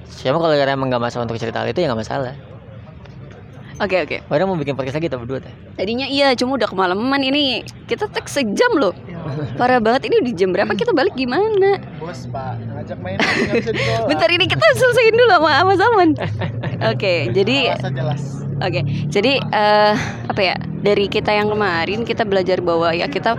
siapa 0.06 0.38
kalau 0.38 0.54
Ira 0.54 0.74
emang 0.74 0.90
nggak 0.90 1.02
masalah 1.02 1.26
untuk 1.26 1.40
cerita 1.40 1.62
hal 1.62 1.70
itu 1.70 1.82
ya 1.82 1.90
nggak 1.90 2.02
masalah 2.02 2.34
Oke 3.82 3.98
oke. 3.98 4.16
Orang 4.30 4.46
mau 4.46 4.54
bikin 4.54 4.78
podcast 4.78 5.00
lagi 5.00 5.10
kita 5.10 5.18
berdua 5.18 5.42
teh. 5.42 5.50
Tadinya 5.74 6.06
iya, 6.06 6.36
cuma 6.38 6.54
udah 6.54 6.70
kemalaman 6.70 7.18
ini. 7.18 7.66
Kita 7.90 8.06
tek 8.06 8.30
sejam 8.30 8.78
loh. 8.78 8.94
Parah 9.58 9.82
banget 9.82 10.06
ini 10.06 10.22
di 10.22 10.32
jam 10.38 10.54
berapa 10.54 10.70
kita 10.76 10.94
balik 10.94 11.18
gimana? 11.18 11.82
Mas 11.98 12.30
Pak 12.30 12.62
ngajak 12.62 12.98
main. 13.02 13.18
Bentar 14.10 14.28
ini 14.30 14.46
kita 14.46 14.62
selesaiin 14.78 15.14
dulu 15.18 15.30
sama 15.34 15.50
sama 15.58 15.72
Salman. 15.74 16.10
Oke, 16.94 17.32
jadi 17.34 17.74
Alasan 17.74 17.94
jelas. 17.98 18.41
Oke, 18.62 18.86
jadi 19.10 19.42
eh, 19.42 19.94
apa 20.30 20.40
ya 20.40 20.54
dari 20.86 21.10
kita 21.10 21.34
yang 21.34 21.50
kemarin 21.50 22.06
kita 22.06 22.22
belajar 22.22 22.62
bahwa 22.62 22.94
ya 22.94 23.10
kita 23.10 23.34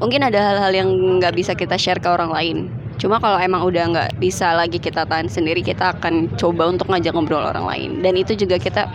mungkin 0.00 0.24
ada 0.24 0.40
hal-hal 0.40 0.72
yang 0.72 0.88
nggak 1.20 1.36
bisa 1.36 1.52
kita 1.52 1.76
share 1.76 2.00
ke 2.00 2.08
orang 2.08 2.32
lain. 2.32 2.58
Cuma 2.96 3.20
kalau 3.20 3.36
emang 3.36 3.60
udah 3.60 3.84
nggak 3.92 4.10
bisa 4.16 4.56
lagi 4.56 4.80
kita 4.80 5.04
tahan 5.04 5.28
sendiri, 5.28 5.60
kita 5.60 5.92
akan 6.00 6.32
coba 6.40 6.72
untuk 6.72 6.88
ngajak 6.88 7.12
ngobrol 7.12 7.44
orang 7.44 7.68
lain. 7.68 7.90
Dan 8.00 8.16
itu 8.16 8.32
juga 8.32 8.56
kita 8.56 8.88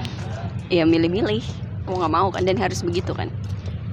ya 0.74 0.84
milih-milih 0.84 1.46
mau 1.86 2.02
nggak 2.02 2.14
mau 2.14 2.28
kan 2.34 2.42
dan 2.42 2.58
harus 2.58 2.82
begitu 2.82 3.14
kan. 3.14 3.30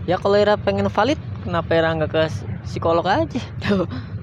Ya 0.09 0.17
kalau 0.17 0.41
Ira 0.41 0.57
pengen 0.57 0.89
valid, 0.89 1.21
kenapa 1.45 1.71
Ira 1.77 1.93
nggak 1.93 2.11
ke 2.13 2.23
psikolog 2.65 3.05
aja? 3.05 3.41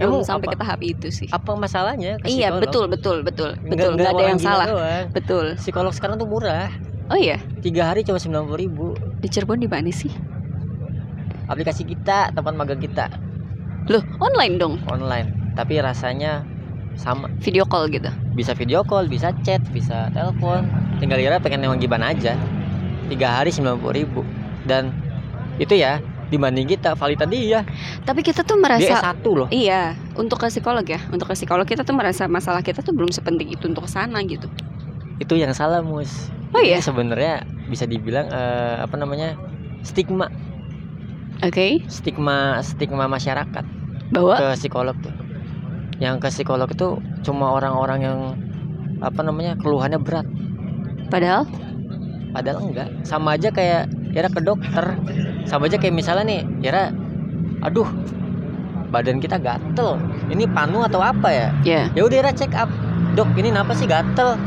Belum 0.00 0.24
Emang 0.24 0.24
sampai 0.24 0.46
apa? 0.48 0.52
ke 0.56 0.58
tahap 0.64 0.80
itu 0.80 1.08
sih. 1.12 1.28
Apa 1.28 1.52
masalahnya 1.52 2.16
ke 2.18 2.26
Iya 2.32 2.48
psikolog? 2.56 2.62
betul 2.64 2.84
betul 2.88 3.16
betul 3.20 3.50
betul 3.68 3.90
nggak 4.00 4.12
ada 4.16 4.24
yang 4.24 4.40
salah 4.40 4.66
doang. 4.66 5.04
betul. 5.12 5.46
Psikolog 5.60 5.92
sekarang 5.92 6.16
tuh 6.16 6.24
murah. 6.24 6.72
Oh 7.12 7.18
iya 7.18 7.36
Tiga 7.60 7.92
hari 7.92 8.00
cuma 8.00 8.16
sembilan 8.16 8.48
puluh 8.48 8.60
ribu. 8.64 8.86
di 9.20 9.28
Cirebon 9.28 9.60
di 9.60 9.68
mana 9.68 9.92
sih? 9.92 10.08
Aplikasi 11.50 11.82
kita, 11.84 12.30
tempat 12.32 12.54
magang 12.54 12.78
kita 12.78 13.10
Loh 13.90 14.00
online 14.22 14.54
dong 14.56 14.74
online. 14.86 15.52
Tapi 15.58 15.82
rasanya 15.82 16.46
sama. 16.94 17.26
video 17.42 17.66
call 17.66 17.90
gitu. 17.90 18.06
Bisa 18.38 18.54
video 18.54 18.86
call, 18.86 19.10
bisa 19.10 19.34
chat, 19.42 19.58
bisa 19.74 20.08
telepon. 20.14 20.64
Tinggal 21.02 21.18
Ira 21.18 21.36
pengen 21.42 21.66
emang 21.66 21.82
gimana 21.82 22.14
aja. 22.14 22.38
Tiga 23.10 23.42
hari 23.42 23.50
sembilan 23.50 23.76
puluh 23.82 23.94
ribu. 23.98 24.20
Dan 24.64 24.94
itu 25.58 25.74
ya 25.74 25.98
dibanding 26.30 26.70
kita 26.70 26.94
valid 26.94 27.18
tadi 27.18 27.50
ya 27.50 27.66
Tapi 28.06 28.22
kita 28.22 28.46
tuh 28.46 28.56
dia 28.56 28.62
merasa 28.62 28.94
S1 29.02 29.26
loh. 29.26 29.48
Iya, 29.50 29.98
untuk 30.14 30.38
ke 30.40 30.46
psikolog 30.48 30.86
ya. 30.86 31.02
Untuk 31.10 31.26
ke 31.26 31.34
psikolog 31.34 31.66
kita 31.66 31.82
tuh 31.82 31.92
merasa 31.92 32.30
masalah 32.30 32.62
kita 32.62 32.80
tuh 32.80 32.94
belum 32.94 33.10
sepenting 33.10 33.50
itu 33.50 33.66
untuk 33.66 33.84
sana 33.90 34.22
gitu. 34.24 34.46
itu 35.20 35.36
yang 35.36 35.52
salah 35.52 35.84
mus. 35.84 36.32
Oh 36.56 36.62
iya. 36.64 36.80
Sebenarnya 36.80 37.44
bisa 37.68 37.84
dibilang 37.84 38.32
eh, 38.32 38.80
apa 38.80 38.96
namanya 38.96 39.36
stigma. 39.84 40.32
Oke, 41.44 41.84
stigma 41.92 42.64
stigma 42.64 43.04
masyarakat 43.04 43.64
bahwa? 44.16 44.34
ke 44.40 44.48
psikolog 44.56 44.96
tuh. 45.04 45.12
Yang 46.00 46.24
ke 46.24 46.28
psikolog 46.32 46.68
itu 46.72 46.96
cuma 47.20 47.52
orang-orang 47.52 48.00
yang 48.00 48.18
apa 49.04 49.20
namanya 49.20 49.60
keluhannya 49.60 50.00
berat. 50.00 50.24
Padahal 51.12 51.44
padahal 52.32 52.70
enggak. 52.70 52.88
Sama 53.06 53.36
aja 53.36 53.50
kayak 53.50 53.90
Ira 54.10 54.26
ke 54.30 54.40
dokter. 54.42 54.98
Sama 55.46 55.70
aja 55.70 55.76
kayak 55.78 55.94
misalnya 55.94 56.24
nih 56.26 56.40
Ira 56.64 56.94
aduh 57.62 57.86
badan 58.90 59.22
kita 59.22 59.38
gatel. 59.38 60.00
Ini 60.32 60.50
panu 60.50 60.82
atau 60.82 60.98
apa 61.02 61.28
ya? 61.30 61.48
Ya 61.62 61.80
ya 61.94 62.02
udah 62.06 62.16
Ira 62.26 62.32
check 62.34 62.54
up. 62.56 62.70
Dok 63.18 63.34
ini 63.38 63.50
kenapa 63.54 63.74
sih 63.74 63.90
gatel? 63.90 64.38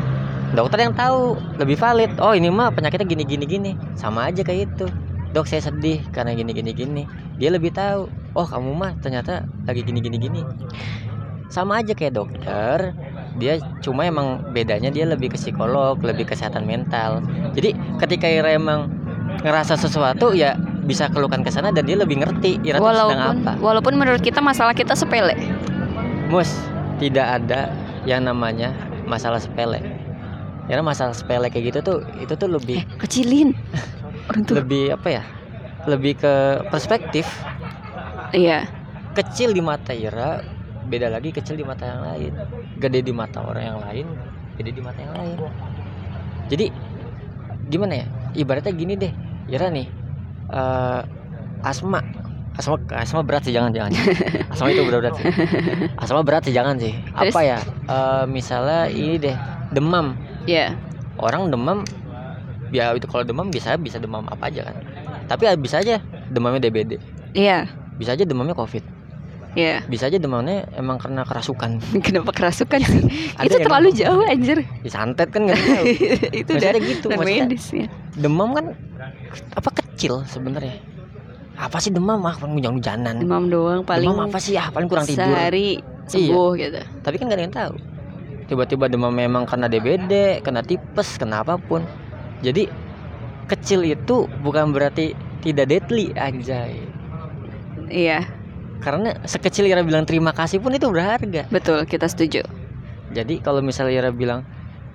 Dokter 0.53 0.85
yang 0.85 0.93
tahu 0.93 1.39
lebih 1.57 1.75
valid. 1.75 2.13
Oh 2.21 2.31
ini 2.37 2.47
mah 2.47 2.69
penyakitnya 2.71 3.07
gini 3.09 3.23
gini 3.25 3.45
gini 3.47 3.71
sama 3.95 4.29
aja 4.29 4.43
kayak 4.43 4.73
itu. 4.73 4.87
Dok 5.33 5.49
saya 5.49 5.65
sedih 5.65 6.03
karena 6.13 6.37
gini 6.37 6.53
gini 6.53 6.71
gini 6.71 7.03
dia 7.41 7.49
lebih 7.49 7.73
tahu 7.73 8.09
oh 8.37 8.45
kamu 8.45 8.71
mah 8.77 8.91
ternyata 9.01 9.45
lagi 9.65 9.81
gini 9.81 9.99
gini 10.01 10.17
gini 10.21 10.41
sama 11.49 11.81
aja 11.81 11.93
kayak 11.93 12.17
dokter 12.17 12.93
dia 13.35 13.57
cuma 13.81 14.05
emang 14.05 14.41
bedanya 14.51 14.89
dia 14.89 15.03
lebih 15.03 15.33
ke 15.33 15.37
psikolog 15.37 15.97
lebih 15.99 16.25
kesehatan 16.25 16.63
mental 16.63 17.21
jadi 17.53 17.73
ketika 17.97 18.25
Ira 18.25 18.53
emang 18.53 18.93
ngerasa 19.41 19.73
sesuatu 19.75 20.31
ya 20.31 20.53
bisa 20.83 21.07
keluhkan 21.09 21.41
ke 21.41 21.49
sana 21.49 21.71
dan 21.71 21.83
dia 21.83 21.95
lebih 21.95 22.21
ngerti 22.21 22.59
Ira 22.61 22.77
tuh 22.77 22.85
sedang 22.85 22.93
walaupun 22.93 23.17
apa 23.41 23.51
walaupun 23.57 23.93
menurut 23.95 24.19
kita 24.19 24.37
masalah 24.37 24.75
kita 24.75 24.93
sepele. 24.93 25.33
Mus, 26.27 26.49
tidak 26.99 27.41
ada 27.41 27.71
yang 28.03 28.25
namanya 28.25 28.73
masalah 29.05 29.39
sepele. 29.39 29.79
Karena 30.65 30.83
masalah 30.83 31.15
sepele 31.15 31.47
kayak 31.47 31.71
gitu 31.71 31.79
tuh 31.81 31.97
itu 32.19 32.33
tuh 32.35 32.49
lebih 32.49 32.81
Eh, 32.81 32.85
kecilin. 32.99 33.55
Orang 34.29 34.43
tuh. 34.43 34.59
lebih 34.59 34.93
apa 34.93 35.07
ya? 35.09 35.23
Lebih 35.87 36.19
ke 36.19 36.33
perspektif. 36.67 37.25
Iya. 38.31 38.67
Kecil 39.13 39.53
di 39.53 39.61
mata 39.61 39.93
Ira, 39.93 40.41
beda 40.83 41.07
lagi 41.07 41.29
kecil 41.29 41.55
di 41.55 41.63
mata 41.63 41.85
yang 41.85 42.01
lain. 42.03 42.31
Gede 42.83 42.99
di 42.99 43.15
mata 43.15 43.39
orang 43.39 43.63
yang 43.63 43.79
lain, 43.79 44.05
gede 44.59 44.71
di 44.75 44.81
mata 44.83 44.99
yang 44.99 45.15
lain. 45.15 45.37
Jadi 46.51 46.65
gimana 47.71 48.03
ya? 48.03 48.05
Ibaratnya 48.35 48.73
gini 48.75 48.93
deh, 48.99 49.13
Ira 49.47 49.71
nih 49.71 49.87
eh, 50.51 51.01
asma 51.63 52.03
Asma, 52.53 52.77
asma 52.93 53.25
berat 53.25 53.49
sih 53.49 53.53
jangan 53.53 53.73
jangan. 53.73 53.97
Asma 54.53 54.69
itu 54.69 54.85
berat 54.85 55.09
berat 55.09 55.13
sih. 55.17 55.25
Asma 55.97 56.21
berat 56.21 56.45
sih 56.45 56.53
jangan 56.53 56.77
sih. 56.77 56.93
Terus? 56.93 57.33
Apa 57.33 57.41
ya? 57.41 57.57
Eh, 57.89 58.23
misalnya 58.29 58.93
ini 58.93 59.17
deh 59.17 59.33
demam. 59.73 60.13
Iya. 60.45 60.77
Orang 61.17 61.49
demam 61.49 61.81
ya 62.69 62.93
itu 62.93 63.09
kalau 63.09 63.25
demam 63.25 63.49
bisa 63.49 63.73
bisa 63.81 63.97
demam 63.97 64.21
apa 64.29 64.53
aja 64.53 64.69
kan. 64.69 64.75
Tapi 65.25 65.49
ya 65.49 65.57
bisa 65.57 65.81
aja 65.81 65.97
demamnya 66.29 66.69
DBD. 66.69 67.01
Iya. 67.33 67.73
Bisa 67.97 68.13
aja 68.13 68.21
demamnya 68.21 68.53
COVID. 68.53 68.85
Iya. 69.53 69.85
Bisa 69.85 70.09
aja 70.09 70.17
demamnya 70.17 70.65
emang 70.73 70.97
karena 70.97 71.21
kerasukan. 71.21 71.77
Kenapa 72.05 72.33
kerasukan 72.33 72.81
sih? 72.81 73.03
Itu 73.45 73.61
terlalu 73.61 73.93
demam. 73.93 74.01
jauh 74.01 74.23
anjir. 74.25 74.57
Disantet 74.81 75.29
kan 75.29 75.45
nggak 75.45 75.61
tahu. 75.61 75.85
itu 76.41 76.51
udah 76.57 76.71
gitu. 76.81 77.07
medis 77.21 77.65
ya. 77.69 77.87
demam 78.17 78.53
kan 78.57 78.73
apa 79.53 79.69
kecil 79.77 80.25
sebenarnya. 80.25 80.81
Apa 81.53 81.77
sih 81.77 81.93
demam 81.93 82.17
ah 82.25 82.33
paling 82.33 82.57
hujan-hujanan. 82.57 83.21
Demam 83.21 83.45
doang 83.45 83.85
paling 83.85 84.09
demam 84.09 84.25
apa 84.25 84.41
sih 84.41 84.57
ah 84.57 84.73
paling 84.73 84.89
kurang 84.89 85.05
tidur. 85.05 85.29
sehari 85.29 85.77
sembuh 86.09 86.49
gitu. 86.57 86.81
Tapi 87.05 87.15
kan 87.21 87.29
gak 87.29 87.37
ada 87.37 87.45
yang 87.45 87.55
tahu. 87.55 87.73
Tiba-tiba 88.49 88.85
demam 88.89 89.13
memang 89.13 89.45
karena 89.45 89.69
DBD, 89.69 90.43
kena 90.43 90.65
tipes, 90.65 91.15
kena 91.21 91.45
apa 91.45 91.61
pun. 91.61 91.85
Jadi 92.43 92.67
kecil 93.47 93.85
itu 93.85 94.25
bukan 94.41 94.73
berarti 94.73 95.13
tidak 95.45 95.69
deadly 95.69 96.11
anjay. 96.17 96.75
Iya, 97.93 98.25
Karena 98.83 99.15
sekecil 99.23 99.65
Ira 99.71 99.81
bilang 99.81 100.03
terima 100.03 100.35
kasih 100.35 100.59
pun 100.59 100.75
itu 100.75 100.91
berharga. 100.91 101.47
betul 101.47 101.79
kita 101.87 102.05
setuju. 102.11 102.43
Jadi 103.15 103.39
kalau 103.39 103.63
misalnya 103.63 103.95
Ira 104.03 104.11
bilang 104.11 104.43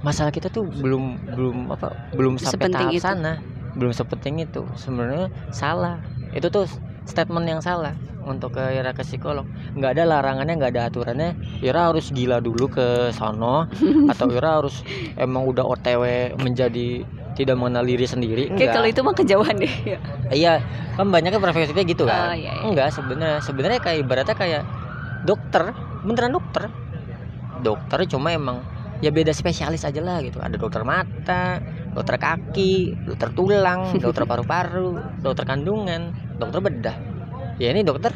masalah 0.05 0.31
kita 0.31 0.53
tuh 0.53 0.69
belum 0.69 1.19
belum 1.35 1.57
apa 1.75 2.13
belum 2.15 2.39
sampai 2.39 2.69
Sepenting 2.69 2.87
tahap 2.87 2.93
itu. 2.95 3.03
sana, 3.03 3.33
belum 3.75 3.93
sepenting 3.97 4.35
itu. 4.45 4.63
Sebenarnya 4.77 5.33
salah. 5.51 5.99
Itu 6.37 6.53
tuh 6.53 6.69
statement 7.09 7.49
yang 7.49 7.65
salah 7.65 7.97
untuk 8.29 8.61
ke 8.61 8.65
Ira 8.77 8.93
ke 8.93 9.01
psikolog. 9.01 9.49
nggak 9.73 9.97
ada 9.97 10.05
larangannya, 10.05 10.55
nggak 10.61 10.73
ada 10.77 10.83
aturannya. 10.93 11.31
Ira 11.65 11.89
harus 11.89 12.13
gila 12.13 12.45
dulu 12.45 12.69
ke 12.69 13.09
sono 13.17 13.65
atau 14.13 14.29
Ira 14.29 14.61
harus 14.61 14.85
emang 15.17 15.49
udah 15.49 15.65
OTW 15.65 16.37
menjadi 16.37 17.09
tidak 17.37 17.57
mengenal 17.59 17.85
diri 17.85 18.07
sendiri. 18.09 18.49
Enggak. 18.49 18.73
kalau 18.77 18.87
itu 18.89 19.01
mah 19.05 19.15
kejauhan 19.17 19.57
deh. 19.59 19.75
Iya, 20.29 20.61
kan 20.97 21.07
banyaknya 21.09 21.41
perspektifnya 21.41 21.85
gitu 21.85 22.05
Oh, 22.05 22.11
kan. 22.11 22.37
iya, 22.37 22.53
iya. 22.53 22.65
Enggak, 22.65 22.89
sebenarnya 22.95 23.39
sebenarnya 23.45 23.81
kayak 23.81 23.99
ibaratnya 24.05 24.37
kayak 24.37 24.63
dokter, 25.25 25.73
beneran 26.05 26.33
dokter. 26.35 26.65
Dokter 27.59 27.99
cuma 28.07 28.31
emang 28.31 28.63
ya 29.03 29.11
beda 29.11 29.31
spesialis 29.35 29.83
aja 29.87 30.01
lah 30.03 30.23
gitu. 30.23 30.39
Ada 30.39 30.55
dokter 30.59 30.83
mata, 30.87 31.59
dokter 31.95 32.17
kaki, 32.19 32.95
dokter 33.07 33.29
tulang, 33.35 33.95
dokter 34.05 34.25
paru-paru, 34.27 34.99
dokter 35.23 35.45
kandungan, 35.47 36.15
dokter 36.39 36.61
bedah. 36.63 36.97
Ya 37.59 37.75
ini 37.75 37.83
dokter 37.83 38.15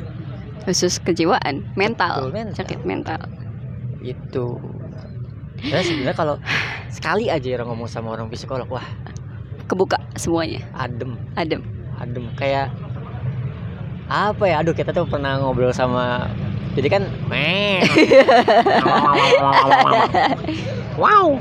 Khusus 0.63 1.03
kejiwaan, 1.03 1.67
mental, 1.75 2.31
Betul, 2.31 2.39
mental. 2.39 2.55
sakit 2.63 2.81
mental. 2.87 3.19
itu. 3.99 4.47
Ya 5.63 5.79
sebenarnya 5.81 6.15
kalau 6.15 6.37
sekali 6.89 7.27
aja 7.27 7.47
orang 7.55 7.69
ngomong 7.71 7.87
sama 7.87 8.11
orang 8.11 8.27
psikolog, 8.29 8.67
wah 8.69 8.85
Kebuka 9.63 9.97
semuanya, 10.15 10.61
adem. 10.73 11.17
adem. 11.33 11.63
adem 11.95 12.25
kayak 12.35 12.69
apa 14.05 14.45
ya 14.45 14.61
aduh 14.61 14.75
kita 14.75 14.91
tuh 14.91 15.07
pernah 15.07 15.39
ngobrol 15.39 15.71
sama 15.71 16.29
jadi 16.75 16.89
kan 16.91 17.03
wow 20.99 21.39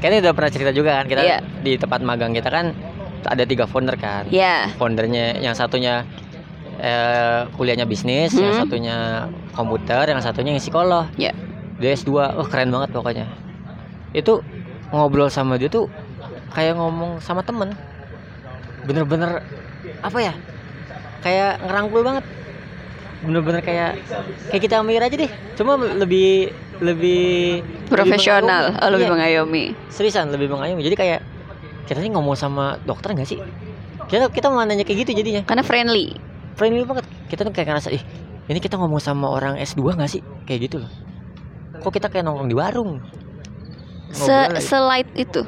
ini 0.00 0.20
udah 0.20 0.32
pernah 0.32 0.48
cerita 0.48 0.70
juga 0.70 1.00
kan 1.00 1.06
kita 1.08 1.20
Iya. 1.20 1.38
di 1.60 1.74
tempat 1.74 2.00
magang 2.00 2.32
kita 2.32 2.48
kan 2.48 2.72
ada 3.24 3.44
tiga 3.44 3.64
founder 3.64 3.96
kan 3.96 4.28
Ya, 4.28 4.68
foundernya 4.76 5.40
yang 5.40 5.52
satunya 5.52 6.04
eh, 6.76 7.48
kuliahnya 7.52 7.84
bisnis 7.84 8.32
yang 8.32 8.52
Hmm. 8.52 8.60
satunya 8.62 8.96
komputer 9.52 10.04
yang 10.06 10.20
satunya 10.20 10.52
yang 10.52 10.60
psikolog 10.60 11.08
Iya. 11.16 11.32
Dia 11.78 11.90
S2 11.94 12.10
oh 12.38 12.46
keren 12.46 12.70
banget 12.70 12.90
pokoknya. 12.94 13.26
Itu 14.14 14.46
ngobrol 14.94 15.26
sama 15.26 15.58
dia 15.58 15.66
tuh 15.66 15.90
kayak 16.54 16.78
ngomong 16.78 17.18
sama 17.18 17.42
temen. 17.42 17.74
Bener-bener 18.86 19.42
apa 20.04 20.18
ya 20.22 20.34
kayak 21.24 21.64
ngerangkul 21.66 22.00
banget. 22.06 22.24
Bener-bener 23.24 23.60
kayak 23.64 23.90
kayak 24.52 24.62
kita 24.62 24.84
mikir 24.84 25.02
aja 25.02 25.16
deh. 25.16 25.32
Cuma 25.58 25.80
lebih 25.80 26.52
lebih 26.82 27.62
profesional, 27.86 28.74
oh, 28.82 28.90
lebih 28.90 29.06
Iya, 29.06 29.14
mengayomi. 29.14 29.64
seriusan 29.90 30.30
lebih 30.34 30.50
mengayomi. 30.50 30.82
Jadi 30.82 30.96
kayak 30.98 31.20
kita 31.86 32.02
nih 32.02 32.12
ngomong 32.14 32.34
sama 32.34 32.78
dokter 32.82 33.14
nggak 33.14 33.28
sih? 33.28 33.38
Kita 34.10 34.28
kita 34.30 34.50
mau 34.52 34.62
nanya 34.62 34.84
kayak 34.86 35.06
gitu 35.06 35.10
jadinya. 35.16 35.42
Karena 35.46 35.62
friendly. 35.64 36.14
friendly 36.54 36.86
banget. 36.86 37.06
Kita 37.26 37.42
tuh 37.42 37.50
kayak 37.50 37.66
ngerasa 37.74 37.90
ih 37.90 38.02
ini 38.44 38.58
kita 38.60 38.76
ngomong 38.76 39.00
sama 39.00 39.26
orang 39.32 39.56
S2 39.58 39.96
nggak 39.96 40.10
sih? 40.10 40.22
Kayak 40.44 40.70
gitu 40.70 40.76
loh 40.84 40.90
kok 41.82 41.92
kita 41.92 42.06
kayak 42.10 42.24
nongkrong 42.26 42.50
di 42.50 42.56
warung 42.56 42.92
Se 44.14 44.30
Ngobrol 44.30 44.62
selight 44.62 45.10
itu. 45.18 45.42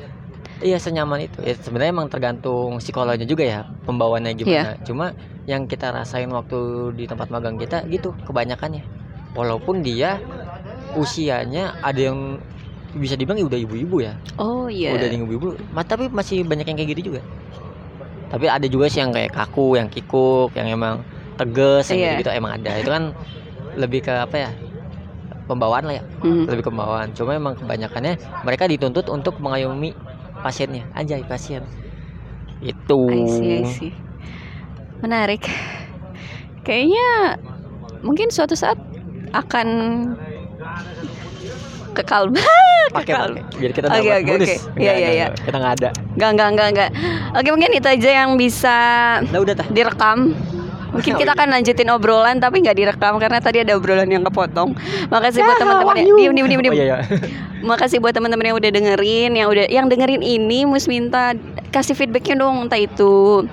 Iya 0.58 0.80
senyaman 0.80 1.28
itu. 1.28 1.38
Ya 1.44 1.54
sebenarnya 1.54 1.92
emang 1.92 2.08
tergantung 2.10 2.80
psikolognya 2.82 3.28
juga 3.28 3.44
ya 3.46 3.60
pembawaannya 3.86 4.32
gimana. 4.34 4.74
Cuma 4.82 5.12
yang 5.46 5.68
kita 5.70 5.94
rasain 5.94 6.26
waktu 6.32 6.90
di 6.98 7.04
tempat 7.06 7.30
magang 7.30 7.60
kita 7.60 7.86
gitu 7.86 8.10
kebanyakannya. 8.26 8.82
Walaupun 9.36 9.84
dia 9.84 10.18
usianya 10.96 11.76
ada 11.84 12.10
yang 12.10 12.40
bisa 12.96 13.14
dibilang 13.14 13.38
ya 13.38 13.46
udah 13.46 13.60
ibu-ibu 13.60 13.96
ya. 14.00 14.16
Oh 14.40 14.66
iya. 14.66 14.96
Udah 14.96 15.06
yang 15.12 15.28
ibu-ibu. 15.28 15.54
Ma- 15.70 15.84
tapi 15.84 16.08
masih 16.08 16.42
banyak 16.42 16.66
yang 16.66 16.76
kayak 16.80 16.90
gitu 16.96 17.12
juga. 17.12 17.20
Tapi 18.32 18.50
ada 18.50 18.66
juga 18.66 18.90
sih 18.90 19.04
yang 19.04 19.12
kayak 19.14 19.30
kaku, 19.30 19.78
yang 19.78 19.86
kikuk, 19.86 20.50
yang 20.56 20.66
emang 20.72 21.04
tegas, 21.38 21.86
yang 21.92 22.00
Iya. 22.00 22.12
gitu, 22.24 22.30
emang 22.32 22.58
ada. 22.58 22.72
Itu 22.80 22.90
kan 22.90 23.12
lebih 23.76 24.02
ke 24.02 24.10
apa 24.10 24.36
ya? 24.48 24.50
Pembawaan 25.46 25.84
lah 25.86 25.94
ya 25.98 26.04
Hmm. 26.26 26.44
lebih 26.50 26.66
pembawaan 26.66 27.14
cuma 27.14 27.38
emang 27.38 27.54
kebanyakannya 27.54 28.18
mereka 28.42 28.66
dituntut 28.66 29.06
untuk 29.06 29.38
mengayomi 29.38 29.94
pasiennya 30.42 30.82
anjay 30.92 31.22
pasien 31.22 31.62
itu 32.58 33.00
I 33.06 33.22
see, 33.30 33.52
I 33.60 33.64
see. 33.68 33.92
Menarik. 35.04 35.44
Kayaknya 36.64 37.36
mungkin 38.00 38.32
suatu 38.32 38.56
saat 38.56 38.80
akan 39.30 39.68
kekal 41.92 42.32
pakai 42.96 43.12
biar 43.56 43.72
kita 43.72 43.86
Oke, 43.92 44.10
oke, 44.12 44.32
oke. 44.40 44.56
Iya, 44.78 44.92
iya, 44.96 45.10
iya. 45.12 45.26
kita 45.32 45.56
nggak 45.56 45.74
ada 45.80 45.90
Enggak, 46.16 46.30
enggak, 46.32 46.48
enggak, 46.48 46.68
enggak. 46.72 46.90
Oke, 47.36 47.48
mungkin 47.52 47.70
itu 47.76 47.88
aja 47.88 48.10
yang 48.24 48.30
bisa 48.40 48.76
nah 49.20 49.38
udah 49.40 49.54
tah 49.56 49.68
direkam. 49.68 50.32
Mungkin 50.92 51.12
kita 51.18 51.32
akan 51.34 51.48
lanjutin 51.50 51.88
obrolan 51.90 52.38
tapi 52.38 52.62
nggak 52.62 52.76
direkam 52.76 53.18
karena 53.18 53.38
tadi 53.42 53.62
ada 53.62 53.74
obrolan 53.74 54.06
yang 54.06 54.22
kepotong. 54.26 54.74
Makasih 55.10 55.42
buat 55.42 55.58
teman-teman 55.58 55.94
yang 55.98 56.06
diam 56.14 56.32
diam 56.34 56.46
diam 56.50 56.62
diam. 56.62 56.72
oh 56.72 56.76
iya 56.76 56.86
iya 56.86 56.98
Makasih 57.70 57.98
buat 57.98 58.14
teman-teman 58.14 58.52
yang 58.52 58.56
udah 58.60 58.70
dengerin, 58.70 59.30
yang 59.34 59.48
udah 59.50 59.66
yang 59.66 59.86
dengerin 59.90 60.22
ini 60.22 60.68
mus 60.68 60.86
minta 60.86 61.34
kasih 61.74 61.98
feedbacknya 61.98 62.38
dong 62.38 62.68
entah 62.68 62.78
itu 62.78 63.44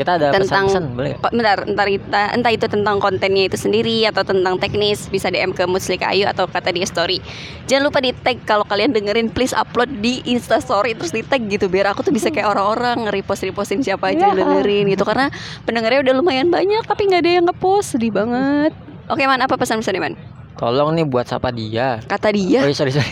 kita 0.00 0.16
ada 0.16 0.32
Tentang- 0.32 0.66
pesan-pesan 0.66 0.84
boleh? 0.96 1.12
Kok- 1.20 1.32
bentar 1.36 1.58
entar 1.68 1.86
kita 1.86 2.22
entah 2.32 2.52
itu 2.52 2.66
tentang 2.66 2.96
kontennya 2.96 3.44
itu 3.46 3.60
sendiri 3.60 4.08
atau 4.08 4.24
tentang 4.24 4.56
teknis 4.56 5.06
bisa 5.06 5.28
DM 5.28 5.52
ke 5.52 5.68
Muslika 5.68 6.08
Ayu 6.08 6.24
atau 6.24 6.48
kata 6.48 6.72
dia 6.72 6.88
story. 6.88 7.20
Jangan 7.68 7.92
lupa 7.92 8.00
di 8.00 8.16
tag 8.16 8.40
kalau 8.42 8.64
kalian 8.64 8.90
dengerin 8.90 9.28
please 9.28 9.52
upload 9.52 9.92
di 10.00 10.24
Insta 10.24 10.56
story 10.58 10.96
terus 10.96 11.12
di 11.12 11.20
tag 11.20 11.44
gitu 11.44 11.68
biar 11.68 11.92
aku 11.92 12.00
tuh 12.00 12.10
bisa 12.10 12.32
kayak 12.32 12.48
orang-orang 12.48 13.04
nge-repost 13.04 13.44
repostin 13.44 13.84
siapa 13.84 14.10
aja 14.10 14.32
yang 14.32 14.40
dengerin 14.40 14.88
gitu 14.88 15.04
karena 15.04 15.28
pendengarnya 15.62 16.00
udah 16.00 16.14
lumayan 16.16 16.48
banyak 16.48 16.80
tapi 16.82 17.04
nggak 17.04 17.20
ada 17.20 17.30
yang 17.30 17.44
ngepost 17.44 17.94
sedih 17.94 18.10
banget. 18.10 18.72
Oke 19.06 19.26
man 19.26 19.42
apa 19.42 19.54
pesan-pesan 19.54 20.00
man 20.00 20.14
tolong 20.60 20.92
nih 20.92 21.02
buat 21.02 21.24
siapa 21.24 21.48
dia. 21.50 22.04
Kata 22.04 22.28
oh 22.28 22.32
dia 22.32 22.60
iya 22.60 22.70
sorry 22.70 22.92
sorry. 22.92 23.08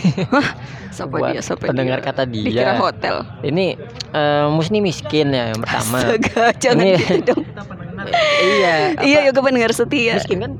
Siapa 0.89 1.09
buat 1.09 1.33
dia 1.33 1.41
siapa 1.41 1.65
pendengar 1.65 1.97
dia? 1.97 2.05
kata 2.05 2.21
dikira 2.23 2.53
dia 2.53 2.73
hotel. 2.77 3.15
Ini 3.41 3.65
eh 4.11 4.45
mus 4.47 4.69
nih 4.69 4.79
miskin 4.79 5.29
ya 5.29 5.49
yang 5.49 5.59
pertama. 5.59 5.97
Astaga, 5.99 6.43
jangan 6.63 6.83
Ini- 6.83 6.95
gitu 6.95 7.15
dong. 7.25 7.43
Iya 8.39 8.75
iya 9.01 9.19
yoga 9.25 9.41
pendengar 9.41 9.71
setia. 9.71 10.15
Miskin 10.15 10.37
kan? 10.39 10.51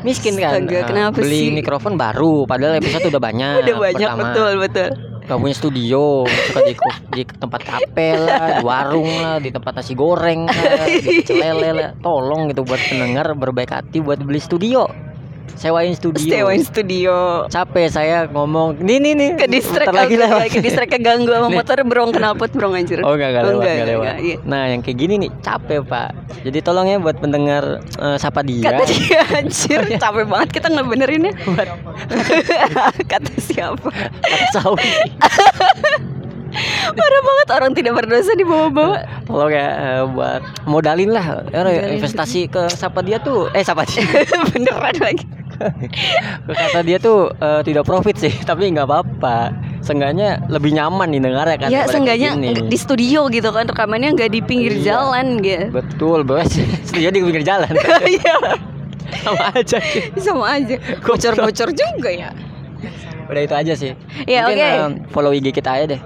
Miskin 0.00 0.34
kan? 0.36 0.52
Astaga, 0.54 0.76
Eh, 0.76 0.84
kenapa 0.84 1.16
beli 1.18 1.40
sih? 1.42 1.52
mikrofon 1.52 1.96
baru 1.96 2.44
padahal 2.44 2.76
episode 2.76 3.04
udah 3.06 3.20
banyak 3.20 3.64
udah 3.64 3.76
banyak 3.80 4.08
pertama. 4.08 4.22
betul 4.22 4.52
betul. 4.60 4.88
Gak 5.22 5.38
punya 5.38 5.54
studio 5.54 6.04
suka 6.26 6.60
di, 6.64 6.74
di 7.12 7.22
tempat 7.22 7.60
kafe 7.62 8.18
lah 8.18 8.58
di 8.58 8.62
warung 8.62 9.06
lah 9.16 9.38
di 9.38 9.48
tempat 9.48 9.72
nasi 9.72 9.94
goreng 9.94 10.42
lah 10.44 10.84
di 10.84 10.98
pecel 11.22 11.38
lele 11.38 11.68
lah. 11.72 11.90
Tolong 11.96 12.50
gitu 12.50 12.60
buat 12.60 12.80
pendengar 12.82 13.30
berbaik 13.32 13.70
hati 13.70 13.98
buat 13.98 14.18
beli 14.18 14.38
studio 14.38 14.84
sewain 15.54 15.92
studio. 15.92 16.24
Sewain 16.24 16.62
studio. 16.62 17.14
Capek 17.46 17.86
saya 17.86 18.24
ngomong 18.26 18.80
nih 18.80 18.96
nih 18.96 19.12
nih. 19.12 19.30
Ke 19.36 19.46
distrik 19.46 19.86
bentar 19.86 20.04
lagi 20.06 20.16
lah 20.16 20.28
ke 20.46 20.58
distrik 20.58 20.88
keganggu 20.88 21.28
sama 21.28 21.48
motor 21.48 21.76
brong 21.84 22.10
knalpot 22.10 22.50
brong 22.50 22.74
anjir? 22.74 23.00
Oh 23.02 23.12
enggak, 23.12 23.32
enggak 23.32 23.42
Oh, 23.42 23.50
lewat, 23.50 23.60
enggak, 23.60 23.72
enggak 23.72 23.88
lewat. 23.88 24.04
enggak, 24.04 24.18
iya. 24.22 24.36
Nah 24.44 24.62
yang 24.68 24.80
kayak 24.80 24.98
gini 24.98 25.14
nih 25.20 25.30
capek 25.40 25.80
pak. 25.84 26.10
Jadi 26.40 26.58
tolong 26.60 26.86
ya 26.86 26.96
buat 26.96 27.16
pendengar 27.16 27.64
eh, 27.80 28.16
Sapa 28.16 28.40
dia. 28.40 28.64
Kata 28.64 28.82
dia 28.86 29.22
anjir 29.36 29.80
capek 30.02 30.24
banget 30.24 30.48
kita 30.52 30.68
ngebenerinnya 30.68 31.32
kata 33.12 33.32
siapa? 33.36 33.88
Kata 33.90 34.46
Sawi 34.54 34.88
parah 36.98 37.22
banget 37.22 37.46
orang 37.52 37.72
tidak 37.72 37.92
berdosa 37.94 38.32
di 38.34 38.42
bawah-bawah. 38.42 39.00
Tolong 39.24 39.50
ya 39.50 39.66
eh, 39.70 40.02
buat 40.06 40.42
modalin 40.66 41.10
lah. 41.10 41.46
Modalin. 41.46 41.96
Investasi 41.96 42.46
ke 42.46 42.66
Sapa 42.68 43.00
dia 43.00 43.18
tuh 43.18 43.46
Eh 43.50 43.62
Sapa 43.62 43.86
dia. 43.86 44.02
Beneran 44.50 44.96
lagi. 44.98 45.24
Kata 46.50 46.80
dia 46.80 46.96
tuh 46.96 47.28
eh, 47.30 47.60
tidak 47.62 47.84
profit 47.84 48.16
sih 48.16 48.32
Tapi 48.32 48.72
nggak 48.72 48.86
apa-apa. 48.86 49.52
Seenggaknya 49.80 50.44
lebih 50.48 50.72
nyaman 50.72 51.08
nih 51.08 51.20
dengar 51.20 51.46
ya 51.46 51.56
kan 51.56 51.68
ya 51.68 51.82
seenggaknya 51.88 52.36
di 52.60 52.76
studio 52.76 53.32
gitu 53.32 53.48
kan 53.48 53.64
rekamannya 53.64 54.12
nggak 54.12 54.28
di 54.28 54.40
pinggir 54.40 54.76
Iya. 54.76 54.84
jalan 54.92 55.40
gitu. 55.40 55.66
Betul 55.72 56.20
bos. 56.22 56.52
Studio 56.84 57.08
di 57.08 57.20
pinggir 57.20 57.44
jalan. 57.44 57.72
Iya. 58.04 58.36
Sama 59.24 59.44
aja. 59.52 59.78
Sih 59.80 60.20
sama 60.20 60.46
aja. 60.52 60.76
Bocor-bocor 61.00 61.72
juga 61.72 62.10
ya. 62.12 62.28
Udah 63.26 63.42
itu 63.42 63.54
aja 63.54 63.72
sih. 63.72 63.92
Ya, 64.26 64.42
Mungkin, 64.44 64.58
oke. 64.58 64.68
eh, 64.68 64.90
Follow 65.14 65.30
IG 65.30 65.54
kita 65.54 65.70
aja 65.70 65.86
deh 65.86 66.00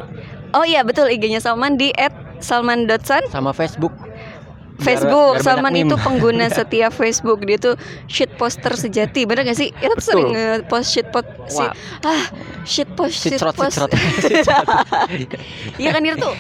oh 0.55 0.65
iya 0.65 0.87
betul 0.87 1.11
IG-nya 1.11 1.43
Salman 1.43 1.77
di 1.77 1.91
@salman.san 2.39 3.27
Sama 3.29 3.51
Facebook 3.51 3.93
Facebook. 4.81 5.39
biar 5.39 5.45
Salman 5.45 5.75
itu 5.79 5.95
pengguna 5.95 6.47
setia 6.57 6.89
Facebook. 6.91 7.43
Dia 7.47 7.59
tuh 7.59 7.75
shit 8.07 8.31
poster 8.35 8.75
sejati. 8.75 9.23
Bener 9.25 9.47
gak 9.47 9.55
sih? 9.55 9.71
Tuh 9.71 9.95
Betul. 9.95 10.03
sering 10.03 10.29
nge-post 10.35 10.89
shit 10.91 11.07
post 11.09 11.29
Wah. 11.55 11.71
ah 12.03 12.25
shit 12.65 12.89
post 12.97 13.15
shit 13.21 13.37
Sitsrot, 13.37 13.55
post 13.55 13.77
iya 15.83 15.91
kan 15.93 16.01
dia 16.01 16.17
tuh 16.17 16.33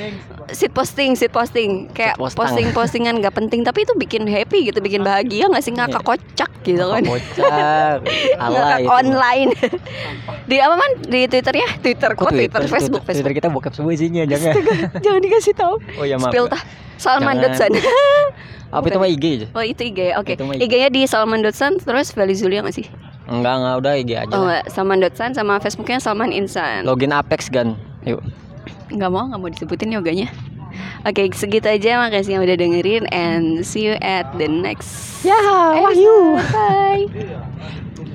shit 0.51 0.72
posting 0.72 1.14
shit 1.14 1.30
posting. 1.30 1.87
Kayak 1.93 2.16
Shit 2.18 2.35
posting 2.35 2.66
postingan 2.72 3.20
gak 3.20 3.35
penting 3.37 3.62
tapi 3.62 3.85
itu 3.85 3.95
bikin 3.95 4.24
happy 4.26 4.66
gitu 4.66 4.80
bikin 4.80 5.05
bahagia 5.05 5.47
gak 5.47 5.62
sih? 5.62 5.70
Ngakak 5.70 6.03
kocak 6.03 6.51
gitu 6.64 6.85
kan. 6.85 7.03
Ala 8.45 8.59
ngakak 8.59 8.80
itu. 8.80 8.91
online. 8.91 9.51
Di 10.45 10.57
apa 10.61 10.74
man? 10.74 10.91
Di 11.05 11.20
Twitter 11.28 11.55
ya? 11.55 11.68
Twitter. 11.78 12.11
Kok 12.16 12.24
Kok 12.24 12.32
Twitter, 12.32 12.61
Facebook 12.66 13.03
Twitter, 13.05 13.22
Facebook. 13.24 13.35
kita 13.37 13.49
bokep 13.49 13.72
semua 13.76 13.93
isinya 13.93 14.24
jangan 14.24 14.53
jangan 15.01 15.20
dikasih 15.20 15.53
tahu. 15.55 15.74
Oh 16.01 16.05
ya 16.05 16.16
maaf 16.16 16.32
spill 16.32 16.49
tah 16.49 16.62
Salman 16.99 17.38
Jangan. 17.38 17.51
Dotsan 17.51 17.72
Apa 18.74 18.90
itu 18.90 18.99
mah 18.99 19.07
IG 19.07 19.24
aja? 19.38 19.47
Oh 19.55 19.62
itu 19.62 19.82
IG 19.86 19.99
ya, 20.11 20.14
oke. 20.18 20.34
IG. 20.34 20.66
IG-nya 20.66 20.88
di 20.90 21.07
Salman 21.07 21.47
Dotsan 21.47 21.78
terus 21.78 22.11
Vali 22.11 22.34
Zulia 22.34 22.59
nggak 22.59 22.74
sih? 22.74 22.86
Enggak 23.30 23.55
enggak. 23.62 23.74
Udah 23.78 23.92
IG 23.95 24.11
aja 24.18 24.34
Oh 24.34 24.51
Salman 24.66 24.99
Dotsan 24.99 25.30
sama 25.30 25.62
Facebooknya 25.62 26.03
Salman 26.03 26.34
Insan. 26.34 26.82
Login 26.82 27.14
Apex 27.14 27.47
Gan. 27.55 27.78
Yuk. 28.03 28.18
Nggak 28.90 29.11
mau, 29.14 29.30
nggak 29.30 29.40
mau 29.40 29.51
disebutin 29.51 29.95
yoganya. 29.95 30.26
Oke 31.07 31.30
segitu 31.38 31.70
aja. 31.70 32.03
Makasih 32.03 32.34
yang 32.34 32.42
udah 32.42 32.57
dengerin 32.59 33.05
And 33.14 33.62
see 33.62 33.86
you 33.86 33.95
at 34.03 34.26
the 34.34 34.51
next 34.51 35.22
Ya 35.22 35.38
episode. 35.78 36.42
Bye 36.51 38.11